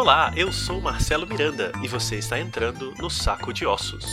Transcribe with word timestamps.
Olá, 0.00 0.32
eu 0.34 0.50
sou 0.50 0.80
Marcelo 0.80 1.26
Miranda 1.26 1.72
e 1.82 1.86
você 1.86 2.16
está 2.16 2.40
entrando 2.40 2.94
no 2.96 3.10
Saco 3.10 3.52
de 3.52 3.66
Ossos. 3.66 4.06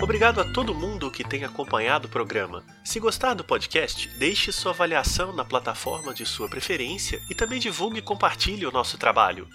Obrigado 0.00 0.40
a 0.40 0.52
todo 0.54 0.74
mundo 0.74 1.10
que 1.10 1.22
tem 1.22 1.44
acompanhado 1.44 2.06
o 2.06 2.10
programa. 2.10 2.64
Se 2.82 2.98
gostar 2.98 3.34
do 3.34 3.44
podcast, 3.44 4.08
deixe 4.18 4.50
sua 4.50 4.72
avaliação 4.72 5.36
na 5.36 5.44
plataforma 5.44 6.14
de 6.14 6.24
sua 6.24 6.48
preferência 6.48 7.20
e 7.28 7.34
também 7.34 7.60
divulgue 7.60 7.98
e 7.98 8.02
compartilhe 8.02 8.64
o 8.64 8.72
nosso 8.72 8.96
trabalho. 8.96 9.46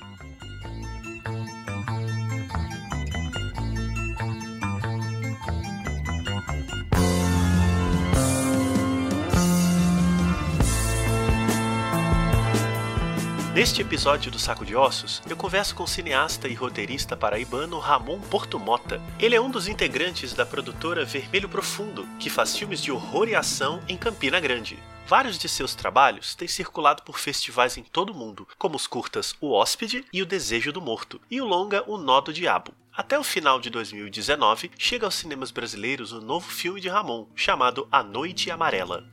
Neste 13.59 13.81
episódio 13.81 14.31
do 14.31 14.39
Saco 14.39 14.65
de 14.65 14.73
Ossos, 14.73 15.21
eu 15.29 15.35
converso 15.35 15.75
com 15.75 15.83
o 15.83 15.87
cineasta 15.87 16.47
e 16.47 16.53
roteirista 16.53 17.17
paraibano 17.17 17.77
Ramon 17.77 18.17
Portumota. 18.21 19.01
Ele 19.19 19.35
é 19.35 19.41
um 19.41 19.51
dos 19.51 19.67
integrantes 19.67 20.33
da 20.33 20.45
produtora 20.45 21.03
Vermelho 21.03 21.49
Profundo, 21.49 22.07
que 22.17 22.29
faz 22.29 22.55
filmes 22.55 22.81
de 22.81 22.89
horror 22.89 23.27
e 23.27 23.35
ação 23.35 23.83
em 23.85 23.97
Campina 23.97 24.39
Grande. 24.39 24.79
Vários 25.05 25.37
de 25.37 25.49
seus 25.49 25.75
trabalhos 25.75 26.35
têm 26.35 26.47
circulado 26.47 27.03
por 27.03 27.19
festivais 27.19 27.75
em 27.75 27.83
todo 27.83 28.11
o 28.11 28.15
mundo, 28.15 28.47
como 28.57 28.77
os 28.77 28.87
curtas 28.87 29.35
O 29.41 29.51
Hóspede 29.51 30.05
e 30.13 30.21
O 30.21 30.25
Desejo 30.25 30.71
do 30.71 30.79
Morto, 30.79 31.19
e 31.29 31.41
o 31.41 31.45
longa 31.45 31.83
O 31.85 31.97
Nó 31.97 32.21
do 32.21 32.31
Diabo. 32.31 32.71
Até 32.95 33.19
o 33.19 33.25
final 33.25 33.59
de 33.59 33.69
2019, 33.69 34.71
chega 34.77 35.05
aos 35.05 35.15
cinemas 35.15 35.51
brasileiros 35.51 36.13
o 36.13 36.21
novo 36.21 36.49
filme 36.49 36.79
de 36.79 36.87
Ramon, 36.87 37.27
chamado 37.35 37.89
A 37.91 38.01
Noite 38.03 38.49
Amarela. 38.49 39.05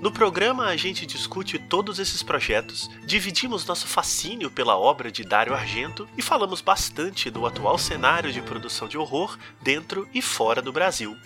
No 0.00 0.12
programa 0.12 0.66
a 0.66 0.76
gente 0.76 1.06
discute 1.06 1.58
todos 1.58 1.98
esses 1.98 2.22
projetos, 2.22 2.90
dividimos 3.06 3.64
nosso 3.64 3.86
fascínio 3.86 4.50
pela 4.50 4.76
obra 4.76 5.10
de 5.10 5.24
Dario 5.24 5.54
Argento 5.54 6.06
e 6.18 6.22
falamos 6.22 6.60
bastante 6.60 7.30
do 7.30 7.46
atual 7.46 7.78
cenário 7.78 8.30
de 8.30 8.42
produção 8.42 8.86
de 8.86 8.98
horror 8.98 9.38
dentro 9.62 10.06
e 10.12 10.20
fora 10.20 10.60
do 10.60 10.72
Brasil. 10.72 11.16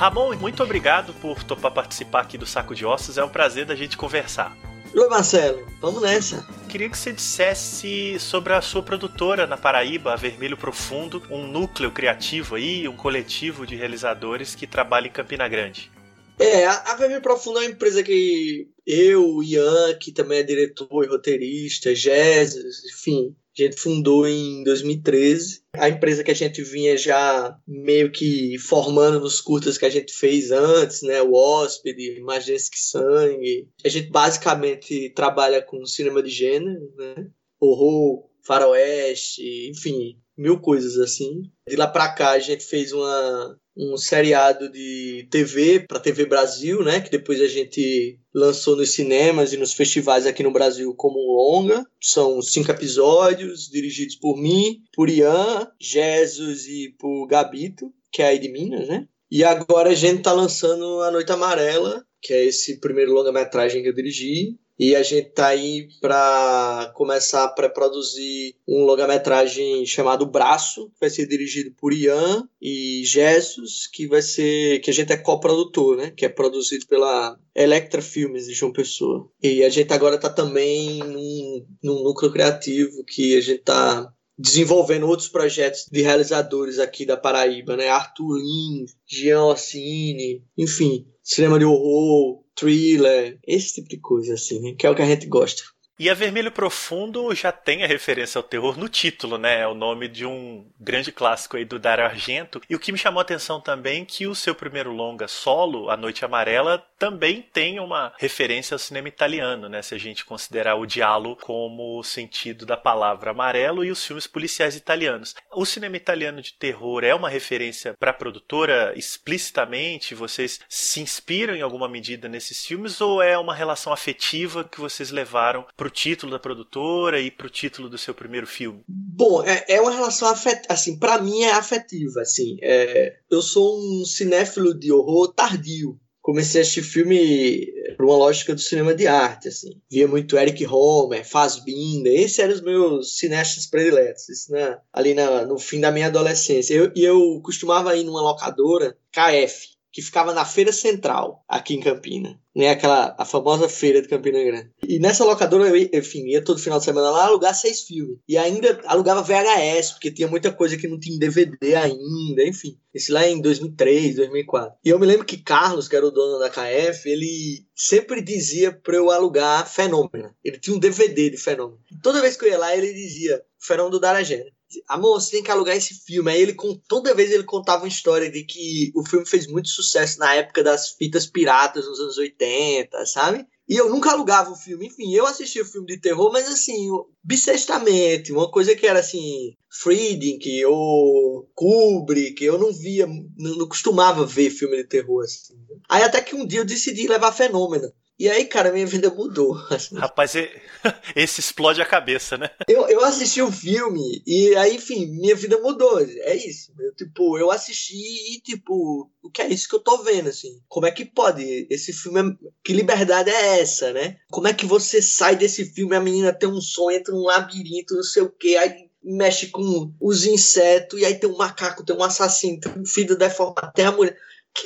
Ramon, 0.00 0.34
muito 0.36 0.62
obrigado 0.62 1.12
por 1.20 1.44
topar 1.44 1.70
participar 1.74 2.22
aqui 2.22 2.38
do 2.38 2.46
Saco 2.46 2.74
de 2.74 2.86
Ossos. 2.86 3.18
É 3.18 3.22
um 3.22 3.28
prazer 3.28 3.66
da 3.66 3.74
gente 3.74 3.98
conversar. 3.98 4.56
Oi, 4.94 5.08
Marcelo. 5.10 5.66
Vamos 5.78 6.00
nessa. 6.00 6.42
Queria 6.70 6.88
que 6.88 6.96
você 6.96 7.12
dissesse 7.12 8.18
sobre 8.18 8.54
a 8.54 8.62
sua 8.62 8.82
produtora 8.82 9.46
na 9.46 9.58
Paraíba, 9.58 10.14
a 10.14 10.16
Vermelho 10.16 10.56
Profundo, 10.56 11.22
um 11.28 11.46
núcleo 11.46 11.90
criativo 11.90 12.54
aí, 12.54 12.88
um 12.88 12.96
coletivo 12.96 13.66
de 13.66 13.76
realizadores 13.76 14.54
que 14.54 14.66
trabalha 14.66 15.08
em 15.08 15.12
Campina 15.12 15.46
Grande. 15.46 15.92
É, 16.38 16.64
a 16.64 16.94
Vermelho 16.94 17.20
Profundo 17.20 17.58
é 17.58 17.64
uma 17.64 17.70
empresa 17.70 18.02
que 18.02 18.70
eu, 18.86 19.42
Ian, 19.42 19.98
que 20.00 20.12
também 20.12 20.38
é 20.38 20.42
diretor 20.42 21.04
e 21.04 21.08
roteirista, 21.08 21.94
Jesus, 21.94 22.86
enfim, 22.86 23.36
a 23.58 23.62
gente 23.62 23.76
fundou 23.76 24.26
em 24.26 24.62
2013. 24.64 25.62
A 25.74 25.88
empresa 25.88 26.22
que 26.24 26.30
a 26.30 26.34
gente 26.34 26.62
vinha 26.62 26.96
já 26.96 27.56
meio 27.66 28.10
que 28.10 28.58
formando 28.58 29.20
nos 29.20 29.40
curtas 29.40 29.76
que 29.76 29.84
a 29.84 29.90
gente 29.90 30.12
fez 30.12 30.50
antes, 30.50 31.02
né? 31.02 31.20
O 31.22 31.34
Hóspede, 31.34 32.20
Majestic 32.20 32.76
Sangue. 32.76 33.68
A 33.84 33.88
gente 33.88 34.08
basicamente 34.10 35.10
trabalha 35.10 35.62
com 35.62 35.84
cinema 35.84 36.22
de 36.22 36.30
gênero, 36.30 36.92
né? 36.96 37.26
Horror, 37.60 38.29
faroeste, 38.44 39.70
enfim, 39.70 40.16
mil 40.36 40.58
coisas 40.58 40.96
assim. 40.98 41.50
De 41.68 41.76
lá 41.76 41.86
pra 41.86 42.08
cá 42.08 42.30
a 42.30 42.38
gente 42.38 42.64
fez 42.64 42.92
uma, 42.92 43.58
um 43.76 43.96
seriado 43.96 44.70
de 44.70 45.26
TV 45.30 45.80
para 45.80 46.00
TV 46.00 46.26
Brasil, 46.26 46.82
né? 46.82 47.00
Que 47.00 47.10
depois 47.10 47.40
a 47.40 47.46
gente 47.46 48.18
lançou 48.34 48.76
nos 48.76 48.90
cinemas 48.90 49.52
e 49.52 49.56
nos 49.56 49.72
festivais 49.72 50.26
aqui 50.26 50.42
no 50.42 50.52
Brasil 50.52 50.94
como 50.94 51.18
longa. 51.18 51.84
São 52.00 52.40
cinco 52.42 52.70
episódios 52.70 53.68
dirigidos 53.68 54.16
por 54.16 54.36
mim, 54.36 54.82
por 54.94 55.08
Ian, 55.08 55.70
Jesus 55.80 56.66
e 56.66 56.94
por 56.98 57.26
Gabito, 57.26 57.92
que 58.12 58.22
é 58.22 58.28
aí 58.28 58.38
de 58.38 58.48
Minas, 58.48 58.88
né? 58.88 59.06
E 59.30 59.44
agora 59.44 59.90
a 59.90 59.94
gente 59.94 60.22
tá 60.22 60.32
lançando 60.32 61.02
A 61.02 61.10
Noite 61.10 61.30
Amarela, 61.30 62.04
que 62.20 62.34
é 62.34 62.44
esse 62.44 62.80
primeiro 62.80 63.12
longa-metragem 63.12 63.82
que 63.82 63.88
eu 63.88 63.94
dirigi, 63.94 64.58
e 64.80 64.96
a 64.96 65.02
gente 65.02 65.28
tá 65.32 65.48
aí 65.48 65.88
para 66.00 66.90
começar 66.94 67.44
a 67.44 67.48
pré-produzir 67.48 68.56
um 68.66 68.82
longa-metragem 68.84 69.84
chamado 69.84 70.24
Braço, 70.24 70.86
que 70.86 71.00
vai 71.00 71.10
ser 71.10 71.26
dirigido 71.26 71.70
por 71.78 71.92
Ian 71.92 72.48
e 72.62 73.02
Jesus, 73.04 73.86
que 73.86 74.06
vai 74.06 74.22
ser 74.22 74.80
que 74.80 74.88
a 74.88 74.94
gente 74.94 75.12
é 75.12 75.18
coprodutor, 75.18 75.98
né? 75.98 76.10
Que 76.16 76.24
é 76.24 76.30
produzido 76.30 76.86
pela 76.86 77.38
Electra 77.54 78.00
Filmes 78.00 78.46
de 78.46 78.54
João 78.54 78.72
Pessoa. 78.72 79.30
E 79.42 79.62
a 79.62 79.68
gente 79.68 79.92
agora 79.92 80.16
tá 80.16 80.30
também 80.30 81.00
num, 81.00 81.66
num 81.84 82.02
núcleo 82.02 82.32
criativo 82.32 83.04
que 83.04 83.36
a 83.36 83.40
gente 83.42 83.60
tá 83.60 84.10
desenvolvendo 84.38 85.06
outros 85.06 85.28
projetos 85.28 85.84
de 85.92 86.00
realizadores 86.00 86.78
aqui 86.78 87.04
da 87.04 87.18
Paraíba, 87.18 87.76
né? 87.76 87.88
Arthur 87.88 88.38
Lins, 88.38 88.96
Jean 89.06 89.42
Orsini, 89.42 90.42
enfim, 90.56 91.06
cinema 91.30 91.58
de 91.58 91.64
horror, 91.64 92.42
thriller, 92.56 93.38
esse 93.46 93.74
tipo 93.74 93.88
de 93.88 94.00
coisa, 94.00 94.34
assim, 94.34 94.60
né? 94.60 94.74
que 94.76 94.86
é 94.86 94.90
o 94.90 94.94
que 94.94 95.02
a 95.02 95.06
gente 95.06 95.26
gosta. 95.26 95.62
E 96.00 96.08
a 96.08 96.14
Vermelho 96.14 96.50
Profundo 96.50 97.34
já 97.34 97.52
tem 97.52 97.84
a 97.84 97.86
referência 97.86 98.38
ao 98.38 98.42
terror 98.42 98.78
no 98.78 98.88
título, 98.88 99.36
né? 99.36 99.60
É 99.60 99.68
o 99.68 99.74
nome 99.74 100.08
de 100.08 100.24
um 100.24 100.66
grande 100.80 101.12
clássico 101.12 101.58
aí 101.58 101.64
do 101.66 101.78
Dario 101.78 102.06
Argento. 102.06 102.58
E 102.70 102.74
o 102.74 102.78
que 102.78 102.90
me 102.90 102.96
chamou 102.96 103.18
a 103.18 103.22
atenção 103.22 103.60
também 103.60 104.00
é 104.00 104.04
que 104.06 104.26
o 104.26 104.34
seu 104.34 104.54
primeiro 104.54 104.92
longa 104.92 105.28
solo, 105.28 105.90
A 105.90 105.98
Noite 105.98 106.24
Amarela, 106.24 106.82
também 106.98 107.42
tem 107.42 107.78
uma 107.78 108.14
referência 108.18 108.74
ao 108.74 108.78
cinema 108.78 109.08
italiano, 109.08 109.68
né? 109.68 109.82
Se 109.82 109.94
a 109.94 109.98
gente 109.98 110.24
considerar 110.24 110.76
o 110.76 110.86
diálogo 110.86 111.36
como 111.36 111.98
o 111.98 112.02
sentido 112.02 112.64
da 112.64 112.78
palavra 112.78 113.32
amarelo 113.32 113.84
e 113.84 113.90
os 113.90 114.02
filmes 114.02 114.26
policiais 114.26 114.76
italianos. 114.76 115.34
O 115.52 115.66
cinema 115.66 115.98
italiano 115.98 116.40
de 116.40 116.54
terror 116.54 117.04
é 117.04 117.14
uma 117.14 117.28
referência 117.28 117.92
para 118.00 118.10
a 118.10 118.14
produtora 118.14 118.94
explicitamente? 118.96 120.14
Vocês 120.14 120.60
se 120.66 121.02
inspiram 121.02 121.54
em 121.54 121.60
alguma 121.60 121.90
medida 121.90 122.26
nesses 122.26 122.64
filmes 122.64 123.02
ou 123.02 123.20
é 123.20 123.36
uma 123.36 123.54
relação 123.54 123.92
afetiva 123.92 124.64
que 124.64 124.80
vocês 124.80 125.10
levaram 125.10 125.66
para 125.76 125.89
pro 125.90 125.94
título 125.94 126.30
da 126.30 126.38
produtora 126.38 127.20
e 127.20 127.30
pro 127.30 127.50
título 127.50 127.88
do 127.88 127.98
seu 127.98 128.14
primeiro 128.14 128.46
filme? 128.46 128.82
Bom, 128.88 129.42
é, 129.42 129.64
é 129.68 129.80
uma 129.80 129.90
relação 129.90 130.28
afetiva, 130.28 130.66
assim, 130.68 130.98
para 130.98 131.20
mim 131.20 131.42
é 131.42 131.50
afetiva, 131.50 132.22
assim. 132.22 132.56
É, 132.62 133.16
eu 133.28 133.42
sou 133.42 133.78
um 133.78 134.04
cinéfilo 134.04 134.72
de 134.72 134.92
horror 134.92 135.32
tardio. 135.32 135.98
Comecei 136.22 136.60
a 136.60 136.62
assistir 136.62 136.82
filme 136.82 137.66
por 137.96 138.04
uma 138.04 138.16
lógica 138.16 138.54
do 138.54 138.60
cinema 138.60 138.94
de 138.94 139.06
arte, 139.06 139.48
assim. 139.48 139.80
Via 139.90 140.06
muito 140.06 140.36
Eric 140.36 140.64
Homer, 140.66 141.26
Fassbinder, 141.26 142.12
esses 142.12 142.38
eram 142.38 142.54
os 142.54 142.60
meus 142.60 143.16
cineastas 143.18 143.66
prediletos, 143.66 144.28
isso 144.28 144.52
ali 144.92 145.14
na, 145.14 145.44
no 145.46 145.58
fim 145.58 145.80
da 145.80 145.90
minha 145.90 146.06
adolescência. 146.06 146.74
Eu, 146.74 146.92
e 146.94 147.02
eu 147.02 147.40
costumava 147.42 147.96
ir 147.96 148.04
numa 148.04 148.20
locadora, 148.20 148.96
KF, 149.10 149.70
que 149.92 150.02
ficava 150.02 150.32
na 150.32 150.44
Feira 150.44 150.72
Central, 150.72 151.44
aqui 151.48 151.74
em 151.74 151.80
Campina. 151.80 152.38
Né, 152.54 152.68
aquela 152.68 153.14
a 153.16 153.24
famosa 153.24 153.68
feira 153.68 154.02
de 154.02 154.08
Campina 154.08 154.42
Grande. 154.42 154.70
E 154.82 154.98
nessa 154.98 155.24
locadora 155.24 155.68
eu, 155.68 155.90
enfim, 155.92 156.26
ia 156.26 156.42
todo 156.42 156.58
final 156.58 156.80
de 156.80 156.84
semana 156.84 157.08
lá 157.08 157.26
alugar 157.26 157.54
seis 157.54 157.82
filmes. 157.82 158.18
E 158.28 158.36
ainda 158.36 158.80
alugava 158.86 159.22
VHS, 159.22 159.92
porque 159.92 160.10
tinha 160.10 160.26
muita 160.26 160.52
coisa 160.52 160.76
que 160.76 160.88
não 160.88 160.98
tinha 160.98 161.18
DVD 161.18 161.76
ainda, 161.76 162.42
enfim. 162.44 162.76
Isso 162.92 163.12
lá 163.12 163.26
em 163.26 163.40
2003, 163.40 164.16
2004. 164.16 164.74
E 164.84 164.88
eu 164.88 164.98
me 164.98 165.06
lembro 165.06 165.24
que 165.24 165.38
Carlos, 165.38 165.86
que 165.86 165.94
era 165.94 166.06
o 166.06 166.10
dono 166.10 166.40
da 166.40 166.50
KF, 166.50 167.08
ele 167.08 167.64
sempre 167.74 168.20
dizia 168.20 168.72
para 168.72 168.96
eu 168.96 169.10
alugar 169.10 169.68
Fenômeno. 169.72 170.34
Ele 170.44 170.58
tinha 170.58 170.74
um 170.74 170.80
DVD 170.80 171.30
de 171.30 171.36
Fenômeno. 171.36 171.80
E 171.90 171.96
toda 172.00 172.20
vez 172.20 172.36
que 172.36 172.44
eu 172.44 172.48
ia 172.48 172.58
lá, 172.58 172.76
ele 172.76 172.92
dizia 172.92 173.40
Fenômeno 173.60 173.92
do 173.92 174.00
Darajena 174.00 174.50
amor, 174.88 175.20
você 175.20 175.32
tem 175.32 175.42
que 175.42 175.50
alugar 175.50 175.76
esse 175.76 175.94
filme. 175.94 176.30
Aí 176.30 176.40
ele, 176.40 176.56
toda 176.88 177.14
vez 177.14 177.30
ele 177.30 177.44
contava 177.44 177.82
uma 177.82 177.88
história 177.88 178.30
de 178.30 178.44
que 178.44 178.92
o 178.94 179.04
filme 179.04 179.26
fez 179.26 179.46
muito 179.46 179.68
sucesso 179.68 180.18
na 180.18 180.34
época 180.34 180.62
das 180.62 180.90
fitas 180.90 181.26
piratas 181.26 181.86
nos 181.86 182.00
anos 182.00 182.18
80, 182.18 183.06
sabe? 183.06 183.46
E 183.68 183.76
eu 183.76 183.88
nunca 183.88 184.10
alugava 184.10 184.50
o 184.50 184.56
filme. 184.56 184.88
Enfim, 184.88 185.14
eu 185.14 185.24
assistia 185.26 185.62
o 185.62 185.66
filme 185.66 185.86
de 185.86 186.00
terror, 186.00 186.32
mas 186.32 186.48
assim, 186.48 186.88
bissextamente, 187.22 188.32
uma 188.32 188.50
coisa 188.50 188.74
que 188.74 188.84
era 188.84 188.98
assim, 188.98 189.54
Friedkin 189.70 190.64
ou 190.64 191.48
Kubrick, 191.54 192.44
eu 192.44 192.58
não 192.58 192.72
via, 192.72 193.06
não, 193.06 193.56
não 193.56 193.68
costumava 193.68 194.26
ver 194.26 194.50
filme 194.50 194.76
de 194.78 194.84
terror 194.84 195.22
assim. 195.22 195.54
Aí 195.88 196.02
até 196.02 196.20
que 196.20 196.34
um 196.34 196.44
dia 196.44 196.58
eu 196.58 196.64
decidi 196.64 197.06
levar 197.06 197.30
Fenômeno. 197.30 197.92
E 198.20 198.28
aí, 198.28 198.44
cara, 198.44 198.70
minha 198.70 198.86
vida 198.86 199.08
mudou. 199.08 199.56
Assim. 199.70 199.96
Rapaz, 199.96 200.34
esse 201.16 201.40
explode 201.40 201.80
a 201.80 201.86
cabeça, 201.86 202.36
né? 202.36 202.50
Eu, 202.68 202.86
eu 202.86 203.02
assisti 203.02 203.40
o 203.40 203.50
filme 203.50 204.22
e 204.26 204.54
aí, 204.56 204.76
enfim, 204.76 205.06
minha 205.06 205.34
vida 205.34 205.58
mudou. 205.58 205.98
É 205.98 206.36
isso. 206.36 206.70
Eu, 206.78 206.94
tipo, 206.94 207.38
eu 207.38 207.50
assisti 207.50 207.96
e, 207.96 208.38
tipo, 208.42 209.10
o 209.22 209.30
que 209.30 209.40
é 209.40 209.48
isso 209.48 209.66
que 209.66 209.74
eu 209.74 209.80
tô 209.80 210.02
vendo, 210.02 210.28
assim? 210.28 210.60
Como 210.68 210.84
é 210.84 210.90
que 210.90 211.06
pode? 211.06 211.66
Esse 211.70 211.94
filme, 211.94 212.32
é... 212.32 212.48
que 212.62 212.74
liberdade 212.74 213.30
é 213.30 213.60
essa, 213.60 213.90
né? 213.90 214.18
Como 214.30 214.46
é 214.46 214.52
que 214.52 214.66
você 214.66 215.00
sai 215.00 215.34
desse 215.34 215.64
filme, 215.64 215.96
a 215.96 216.00
menina 216.00 216.30
tem 216.30 216.46
um 216.46 216.60
sonho, 216.60 216.98
entra 216.98 217.14
num 217.14 217.24
labirinto, 217.24 217.94
não 217.94 218.02
sei 218.02 218.22
o 218.22 218.30
quê, 218.30 218.58
aí 218.60 218.90
mexe 219.02 219.46
com 219.46 219.94
os 219.98 220.26
insetos, 220.26 221.00
e 221.00 221.06
aí 221.06 221.14
tem 221.14 221.30
um 221.30 221.38
macaco, 221.38 221.82
tem 221.82 221.96
um 221.96 222.02
assassino, 222.02 222.60
tem 222.60 222.72
um 222.76 222.84
filho 222.84 223.16
deformado, 223.16 223.72
tem 223.74 223.86
a 223.86 223.92
mulher 223.92 224.14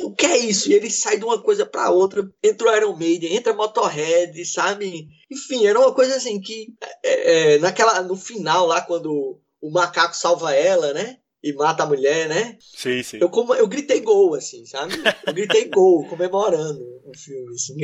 o 0.01 0.15
que 0.15 0.27
é 0.27 0.39
isso? 0.39 0.71
E 0.71 0.75
ele 0.75 0.91
sai 0.91 1.19
de 1.19 1.25
uma 1.25 1.41
coisa 1.41 1.65
para 1.65 1.91
outra. 1.91 2.29
Entra 2.43 2.69
o 2.69 2.77
Iron 2.77 2.97
Maiden, 2.97 3.37
entra 3.37 3.53
Motorhead, 3.53 4.45
sabe? 4.45 5.09
Enfim, 5.31 5.67
era 5.67 5.79
uma 5.79 5.95
coisa 5.95 6.17
assim 6.17 6.41
que 6.41 6.75
é, 7.03 7.55
é, 7.55 7.59
naquela, 7.59 8.03
no 8.03 8.17
final 8.17 8.67
lá, 8.67 8.81
quando 8.81 9.41
o 9.61 9.71
macaco 9.71 10.17
salva 10.17 10.55
ela, 10.55 10.93
né? 10.93 11.19
E 11.45 11.53
mata 11.53 11.83
a 11.83 11.87
mulher, 11.87 12.27
né? 12.27 12.57
Sim, 12.59 13.03
sim. 13.03 13.19
Eu, 13.21 13.29
como, 13.29 13.55
eu 13.55 13.69
gritei 13.69 14.01
gol, 14.01 14.35
assim, 14.35 14.65
sabe? 14.65 14.95
Eu 15.27 15.35
gritei 15.35 15.69
gol, 15.69 16.03
comemorando 16.09 16.81
o 17.05 17.15
filme. 17.15 17.53
Assim, 17.53 17.75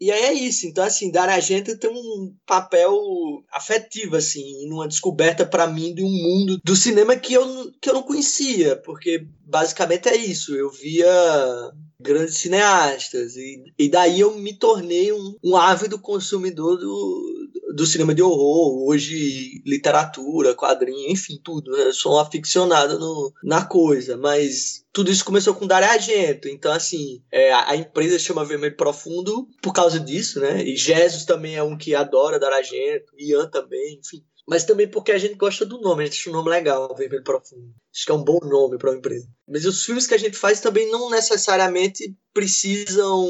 e 0.00 0.10
aí 0.10 0.24
é 0.24 0.32
isso. 0.32 0.66
Então, 0.66 0.82
assim, 0.82 1.12
Dar 1.12 1.28
Argento 1.28 1.78
tem 1.78 1.88
um 1.88 2.34
papel 2.44 2.92
afetivo, 3.52 4.16
assim, 4.16 4.68
numa 4.68 4.88
descoberta 4.88 5.46
para 5.46 5.68
mim 5.68 5.94
de 5.94 6.02
um 6.02 6.10
mundo 6.10 6.60
do 6.64 6.74
cinema 6.74 7.14
que 7.14 7.34
eu, 7.34 7.70
que 7.80 7.88
eu 7.88 7.94
não 7.94 8.02
conhecia, 8.02 8.74
porque 8.74 9.24
basicamente 9.46 10.08
é 10.08 10.16
isso. 10.16 10.56
Eu 10.56 10.68
via 10.68 11.06
grandes 12.00 12.38
cineastas 12.38 13.36
e, 13.36 13.62
e 13.78 13.88
daí 13.88 14.20
eu 14.20 14.36
me 14.36 14.54
tornei 14.54 15.12
um, 15.12 15.36
um 15.44 15.56
ávido 15.56 16.00
consumidor 16.00 16.78
do, 16.78 17.37
do 17.78 17.86
cinema 17.86 18.12
de 18.12 18.20
horror, 18.20 18.88
hoje 18.88 19.62
literatura, 19.64 20.52
quadrinho, 20.52 21.10
enfim, 21.12 21.40
tudo. 21.42 21.70
Né? 21.70 21.84
Eu 21.84 21.92
sou 21.92 22.16
um 22.16 22.18
aficionado 22.18 22.98
no, 22.98 23.32
na 23.42 23.64
coisa, 23.64 24.16
mas 24.16 24.84
tudo 24.92 25.12
isso 25.12 25.24
começou 25.24 25.54
com 25.54 25.64
Dario 25.64 25.88
Argento. 25.88 26.48
Então, 26.48 26.72
assim, 26.72 27.22
é, 27.30 27.52
a, 27.52 27.76
empresa 27.76 28.18
chama 28.18 28.44
Vermelho 28.44 28.76
Profundo 28.76 29.48
por 29.62 29.72
causa 29.72 30.00
disso, 30.00 30.40
né? 30.40 30.60
E 30.64 30.76
Jesus 30.76 31.24
também 31.24 31.54
é 31.54 31.62
um 31.62 31.78
que 31.78 31.94
adora 31.94 32.40
Dario 32.40 32.56
Argento, 32.56 33.12
Ian 33.16 33.48
também, 33.48 34.00
enfim 34.00 34.24
mas 34.48 34.64
também 34.64 34.88
porque 34.88 35.12
a 35.12 35.18
gente 35.18 35.34
gosta 35.34 35.66
do 35.66 35.78
nome, 35.78 36.02
a 36.02 36.06
gente 36.06 36.18
acha 36.18 36.30
o 36.30 36.32
nome 36.32 36.48
legal, 36.48 36.94
Vermelho 36.96 37.22
Profundo. 37.22 37.70
Acho 37.94 38.06
que 38.06 38.10
é 38.10 38.14
um 38.14 38.24
bom 38.24 38.38
nome 38.42 38.78
para 38.78 38.90
uma 38.90 38.96
empresa. 38.96 39.28
Mas 39.46 39.66
os 39.66 39.84
filmes 39.84 40.06
que 40.06 40.14
a 40.14 40.18
gente 40.18 40.38
faz 40.38 40.58
também 40.58 40.90
não 40.90 41.10
necessariamente 41.10 42.16
precisam 42.32 43.26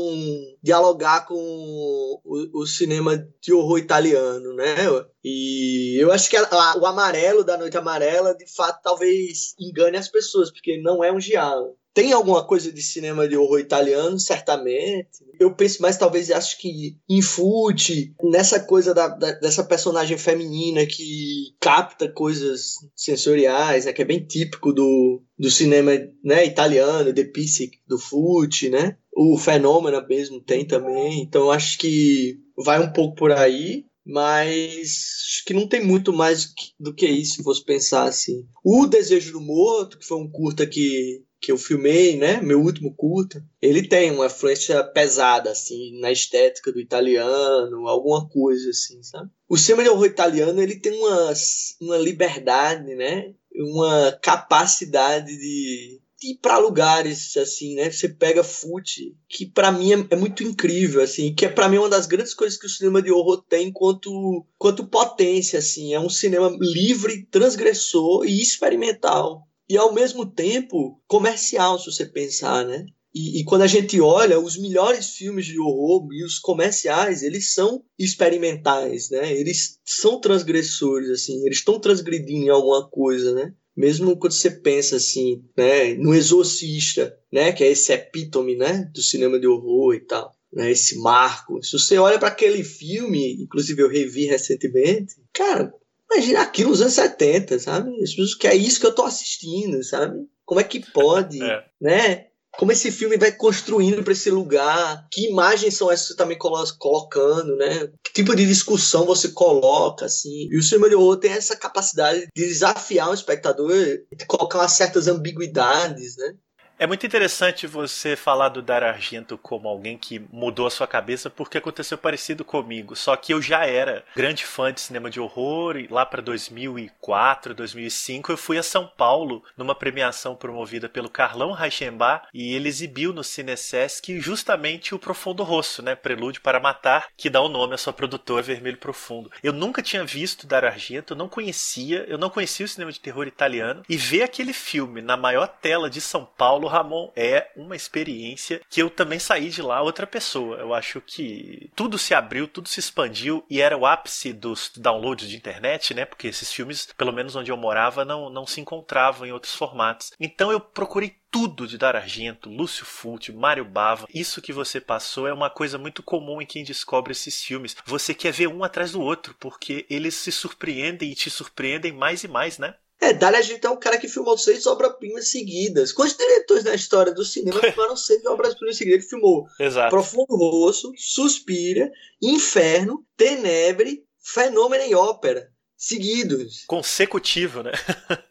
dialogar 0.63 1.27
com 1.27 1.35
o, 1.35 2.61
o 2.61 2.67
cinema 2.67 3.17
de 3.41 3.53
horror 3.53 3.79
italiano, 3.79 4.55
né? 4.55 4.77
E 5.25 5.97
eu 6.01 6.13
acho 6.13 6.31
que 6.31 6.37
a, 6.37 6.45
a, 6.45 6.79
o 6.79 6.87
amarelo 6.87 7.43
da 7.43 7.59
Noite 7.59 7.77
Amarela, 7.77 8.33
de 8.33 8.47
fato, 8.47 8.81
talvez 8.81 9.55
engane 9.59 9.97
as 9.97 10.09
pessoas, 10.09 10.53
porque 10.53 10.81
não 10.81 11.03
é 11.03 11.13
um 11.13 11.21
giallo. 11.21 11.77
Tem 11.99 12.13
alguma 12.13 12.45
coisa 12.45 12.71
de 12.71 12.81
cinema 12.81 13.27
de 13.27 13.37
horror 13.37 13.59
italiano, 13.59 14.21
certamente. 14.21 15.19
Eu 15.41 15.53
penso 15.53 15.83
mais, 15.83 15.97
talvez, 15.97 16.31
acho 16.31 16.57
que 16.61 16.97
em 17.11 17.21
Fute, 17.21 18.15
nessa 18.23 18.61
coisa 18.61 18.95
da, 18.95 19.09
da, 19.09 19.33
dessa 19.33 19.65
personagem 19.65 20.17
feminina 20.17 20.87
que 20.87 21.57
capta 21.59 22.09
coisas 22.09 22.75
sensoriais, 22.95 23.85
né, 23.85 23.93
que 23.93 24.01
é 24.01 24.05
bem 24.05 24.25
típico 24.25 24.73
do, 24.73 25.21
do 25.37 25.51
cinema 25.51 25.91
né, 26.23 26.47
italiano, 26.47 27.13
de 27.13 27.25
Pisic, 27.25 27.79
do 27.85 27.99
Fute, 27.99 28.69
né? 28.69 28.97
O 29.13 29.37
Fenômeno 29.37 30.01
mesmo 30.07 30.41
tem 30.41 30.65
também. 30.65 31.21
Então, 31.21 31.51
acho 31.51 31.79
que 31.79 32.39
vai 32.57 32.79
um 32.79 32.93
pouco 32.93 33.17
por 33.17 33.33
aí 33.33 33.89
mas 34.11 34.79
acho 35.27 35.45
que 35.45 35.53
não 35.53 35.69
tem 35.69 35.85
muito 35.85 36.15
mais 36.15 36.55
do 36.81 36.95
que 36.95 37.07
isso, 37.07 37.35
se 37.35 37.43
fosse 37.43 37.63
pensar 37.63 38.05
assim. 38.05 38.47
O 38.65 38.87
Desejo 38.87 39.33
do 39.33 39.41
Morto, 39.43 39.99
que 39.99 40.07
foi 40.07 40.17
um 40.17 40.31
curta 40.31 40.67
que 40.67 41.23
que 41.41 41.53
eu 41.53 41.59
filmei, 41.59 42.17
né, 42.17 42.41
meu 42.41 42.61
último 42.61 42.95
curta, 42.95 43.45
ele 43.63 43.87
tem 43.87 44.11
uma 44.11 44.27
influência 44.27 44.83
pesada, 44.83 45.51
assim, 45.51 45.99
na 46.01 46.11
estética 46.11 46.73
do 46.73 46.81
italiano, 46.81 47.87
alguma 47.87 48.29
coisa 48.29 48.71
assim, 48.71 49.03
sabe? 49.03 49.31
O 49.49 49.57
cinema 49.57 49.85
de 49.85 49.89
horror 49.89 50.07
italiano, 50.07 50.61
ele 50.61 50.77
tem 50.77 50.93
uma, 50.93 51.33
uma 51.81 51.97
liberdade, 51.97 52.95
né, 52.95 53.33
uma 53.55 54.13
capacidade 54.21 55.27
de, 55.27 56.01
de 56.21 56.33
ir 56.33 56.39
para 56.43 56.59
lugares, 56.59 57.37
assim, 57.37 57.77
né, 57.77 57.89
você 57.89 58.09
pega 58.09 58.43
fute, 58.43 59.17
que 59.29 59.47
para 59.47 59.71
mim 59.71 59.93
é, 59.93 60.07
é, 60.11 60.17
muito 60.17 60.43
incrível, 60.43 61.01
assim, 61.01 61.33
que 61.33 61.47
é 61.47 61.49
para 61.49 61.69
mim 61.69 61.79
uma 61.79 61.89
das 61.89 62.07
grandes 62.07 62.35
coisas 62.35 62.59
que 62.59 62.67
o 62.67 62.71
cinema 62.71 63.01
de 63.01 63.13
horror 63.13 63.45
tem 63.49 63.73
quanto, 63.73 64.45
quanto 64.59 64.89
potência, 64.89 65.61
assim, 65.61 65.95
é 65.95 66.01
um 66.01 66.11
cinema 66.11 66.51
livre, 66.61 67.27
transgressor 67.31 68.25
e 68.27 68.43
experimental 68.43 69.48
e 69.69 69.77
ao 69.77 69.93
mesmo 69.93 70.25
tempo 70.25 71.01
comercial, 71.07 71.79
se 71.79 71.87
você 71.87 72.07
pensar, 72.07 72.65
né? 72.65 72.87
E, 73.15 73.41
e, 73.41 73.45
quando 73.45 73.63
a 73.63 73.67
gente 73.67 74.01
olha, 74.01 74.39
os 74.39 74.57
melhores 74.57 75.15
filmes 75.15 75.47
de 75.47 75.59
horror 75.59 76.09
e 76.13 76.23
os 76.23 76.39
comerciais, 76.39 77.23
eles 77.23 77.53
são 77.53 77.83
experimentais, 77.99 79.11
né? 79.11 79.33
Eles 79.33 79.79
são 79.85 80.21
transgressores, 80.21 81.09
assim, 81.11 81.45
eles 81.45 81.59
estão 81.59 81.81
transgredindo 81.81 82.47
em 82.47 82.51
alguma 82.51 82.89
coisa, 82.89 83.35
né? 83.35 83.53
Mesmo 83.77 84.17
quando 84.17 84.33
você 84.33 84.51
pensa 84.51 84.97
assim, 84.97 85.43
né, 85.57 85.95
no 85.95 86.13
Exorcista, 86.13 87.17
né, 87.33 87.53
que 87.53 87.63
é 87.63 87.71
esse 87.71 87.93
epítome, 87.93 88.57
né, 88.57 88.91
do 88.93 89.01
cinema 89.01 89.39
de 89.39 89.47
horror 89.47 89.95
e 89.95 90.01
tal, 90.01 90.33
né, 90.53 90.71
esse 90.73 90.99
marco. 90.99 91.63
Se 91.63 91.79
você 91.79 91.97
olha 91.97 92.19
para 92.19 92.27
aquele 92.27 92.65
filme, 92.65 93.41
inclusive 93.41 93.81
eu 93.81 93.89
revi 93.89 94.27
recentemente, 94.27 95.15
cara, 95.33 95.73
Imagina 96.11 96.43
aquilo 96.43 96.71
nos 96.71 96.81
anos 96.81 96.95
70, 96.95 97.59
sabe? 97.59 97.93
Que 98.39 98.49
é 98.49 98.55
isso 98.55 98.81
que 98.81 98.87
eu 98.87 98.95
tô 98.95 99.05
assistindo, 99.05 99.83
sabe? 99.85 100.27
Como 100.45 100.61
é 100.61 100.65
que 100.65 100.81
pode, 100.93 101.43
é. 101.43 101.65
né? 101.81 102.29
Como 102.59 102.73
esse 102.73 102.91
filme 102.91 103.17
vai 103.17 103.31
construindo 103.31 104.03
para 104.03 104.13
esse 104.13 104.31
lugar, 104.31 105.07
que 105.13 105.29
imagens 105.29 105.77
são 105.77 105.93
essas 105.93 106.09
que 106.09 106.13
você 106.15 106.17
tá 106.17 106.27
me 106.27 106.37
colocando, 106.37 107.55
né? 107.57 107.89
Que 108.03 108.13
tipo 108.15 108.35
de 108.35 108.47
discussão 108.47 109.05
você 109.05 109.29
coloca, 109.29 110.07
assim. 110.07 110.49
E 110.51 110.59
o 110.59 110.63
cinema 110.63 110.89
de 110.89 110.95
horror 110.95 111.19
tem 111.19 111.31
essa 111.31 111.55
capacidade 111.55 112.27
de 112.35 112.47
desafiar 112.47 113.11
o 113.11 113.15
espectador, 113.15 113.71
de 114.13 114.27
colocar 114.27 114.59
umas 114.59 114.73
certas 114.73 115.07
ambiguidades, 115.07 116.17
né? 116.17 116.35
É 116.81 116.87
muito 116.87 117.05
interessante 117.05 117.67
você 117.67 118.15
falar 118.15 118.51
do 118.51 118.63
Dar 118.63 118.85
Argento 118.85 119.37
como 119.37 119.67
alguém 119.67 119.99
que 119.99 120.21
mudou 120.31 120.65
a 120.65 120.71
sua 120.71 120.87
cabeça, 120.87 121.29
porque 121.29 121.59
aconteceu 121.59 121.99
parecido 121.99 122.45
comigo. 122.45 122.95
Só 122.95 123.17
que 123.17 123.35
eu 123.35 123.43
já 123.43 123.67
era 123.67 124.05
grande 124.15 124.45
fã 124.45 124.73
de 124.73 124.81
cinema 124.81 125.11
de 125.11 125.19
horror 125.19 125.77
e 125.77 125.89
lá 125.89 126.07
para 126.07 126.23
2004, 126.23 127.53
2005 127.53 128.31
eu 128.31 128.37
fui 128.37 128.59
a 128.59 128.63
São 128.63 128.87
Paulo 128.87 129.43
numa 129.57 129.75
premiação 129.75 130.37
promovida 130.37 130.89
pelo 130.89 131.11
Carlão 131.11 131.51
Reichenbach 131.51 132.29
e 132.33 132.55
ele 132.55 132.69
exibiu 132.69 133.13
no 133.13 133.25
Cinesesc 133.25 134.21
justamente 134.21 134.95
o 134.95 135.01
Profundo 135.01 135.43
Rosso, 135.43 135.83
né, 135.83 135.97
Prelúdio 135.97 136.43
para 136.43 136.61
Matar, 136.61 137.09
que 137.17 137.29
dá 137.29 137.41
o 137.41 137.49
nome 137.49 137.75
à 137.75 137.79
sua 137.79 137.93
produtora 137.93 138.41
Vermelho 138.41 138.79
Profundo. 138.79 139.33
Eu 139.43 139.53
nunca 139.53 139.83
tinha 139.83 140.05
visto 140.05 140.47
Dar 140.47 140.65
Argento, 140.65 141.17
não 141.17 141.29
conhecia, 141.29 142.05
eu 142.07 142.19
não 142.19 142.31
conhecia 142.31 142.67
o 142.67 142.69
cinema 142.69 142.93
de 142.93 143.01
terror 143.01 143.27
italiano 143.27 143.83
e 143.89 143.97
ver 143.97 144.23
aquele 144.23 144.53
filme 144.53 145.03
na 145.03 145.17
maior 145.17 145.49
tela 145.49 145.91
de 145.91 146.01
São 146.01 146.25
Paulo 146.25 146.68
Ramon 146.69 147.11
é 147.17 147.51
uma 147.57 147.75
experiência 147.75 148.61
que 148.71 148.81
eu 148.81 148.89
também 148.91 149.19
saí 149.19 149.51
de 149.51 149.63
lá 149.63 149.83
outra 149.83 150.07
pessoa. 150.07 150.57
Eu 150.57 150.73
acho 150.73 151.01
que 151.01 151.71
tudo 151.75 151.99
se 151.99 152.15
abriu, 152.15 152.47
tudo 152.47 152.69
se 152.69 152.81
expandiu 152.81 153.45
e 153.51 153.61
era 153.61 153.77
o 153.77 153.87
ápice 153.87 154.33
dos 154.33 154.71
downloads 154.77 155.29
de 155.29 155.37
internet, 155.37 155.95
né? 155.95 156.05
Porque 156.05 156.29
esses 156.29 156.53
filmes, 156.53 156.89
pelo 156.97 157.13
menos 157.13 157.35
onde 157.35 157.51
eu 157.51 157.57
morava, 157.57 158.05
não, 158.05 158.31
não 158.31 158.47
se 158.47 158.61
encontravam 158.61 159.27
em 159.27 159.33
outros 159.33 159.55
formatos. 159.55 160.13
Então 160.21 160.53
eu 160.53 160.61
procurei 160.61 161.17
tudo 161.31 161.67
de 161.67 161.77
Dar 161.77 161.95
Argento, 161.95 162.49
Lúcio 162.49 162.85
Fulci, 162.85 163.33
Mário 163.33 163.65
Bava. 163.65 164.07
Isso 164.13 164.41
que 164.41 164.53
você 164.53 164.81
passou 164.81 165.27
é 165.27 165.33
uma 165.33 165.51
coisa 165.51 165.79
muito 165.79 166.03
comum 166.03 166.41
em 166.41 166.47
quem 166.47 166.65
descobre 166.65 167.13
esses 167.13 167.43
filmes. 167.43 167.77
Você 167.85 168.15
quer 168.15 168.33
ver 168.33 168.49
um 168.49 168.65
atrás 168.65 168.93
do 168.93 169.01
outro, 169.01 169.35
porque 169.39 169.87
eles 169.91 170.15
se 170.15 170.33
surpreendem 170.33 171.11
e 171.11 171.15
te 171.15 171.31
surpreendem 171.31 171.93
mais 171.93 172.25
e 172.25 172.29
mais, 172.29 172.59
né? 172.59 172.75
É, 173.01 173.13
Dario 173.13 173.39
Argento 173.39 173.67
é 173.67 173.71
um 173.71 173.79
cara 173.79 173.97
que 173.97 174.09
filmou 174.09 174.37
seis 174.37 174.67
obras-primas 174.67 175.29
seguidas. 175.29 175.93
Quantos 175.93 176.17
diretores 176.17 176.65
na 176.65 176.75
história 176.75 177.13
do 177.13 177.25
cinema 177.25 177.61
filmaram 177.63 177.97
seis 177.97 178.25
obras-primas 178.27 178.77
seguidas? 178.77 179.01
Ele 179.01 179.09
filmou 179.09 179.47
Exato. 179.59 179.91
Profundo 179.91 180.37
Rosso, 180.37 180.93
Suspira, 180.97 181.91
Inferno, 182.21 183.05
Tenebre, 183.17 184.05
Fenômeno 184.19 184.85
e 184.85 184.95
Ópera. 184.95 185.49
Seguidos. 185.77 186.65
Consecutivo, 186.67 187.63
né? 187.63 187.71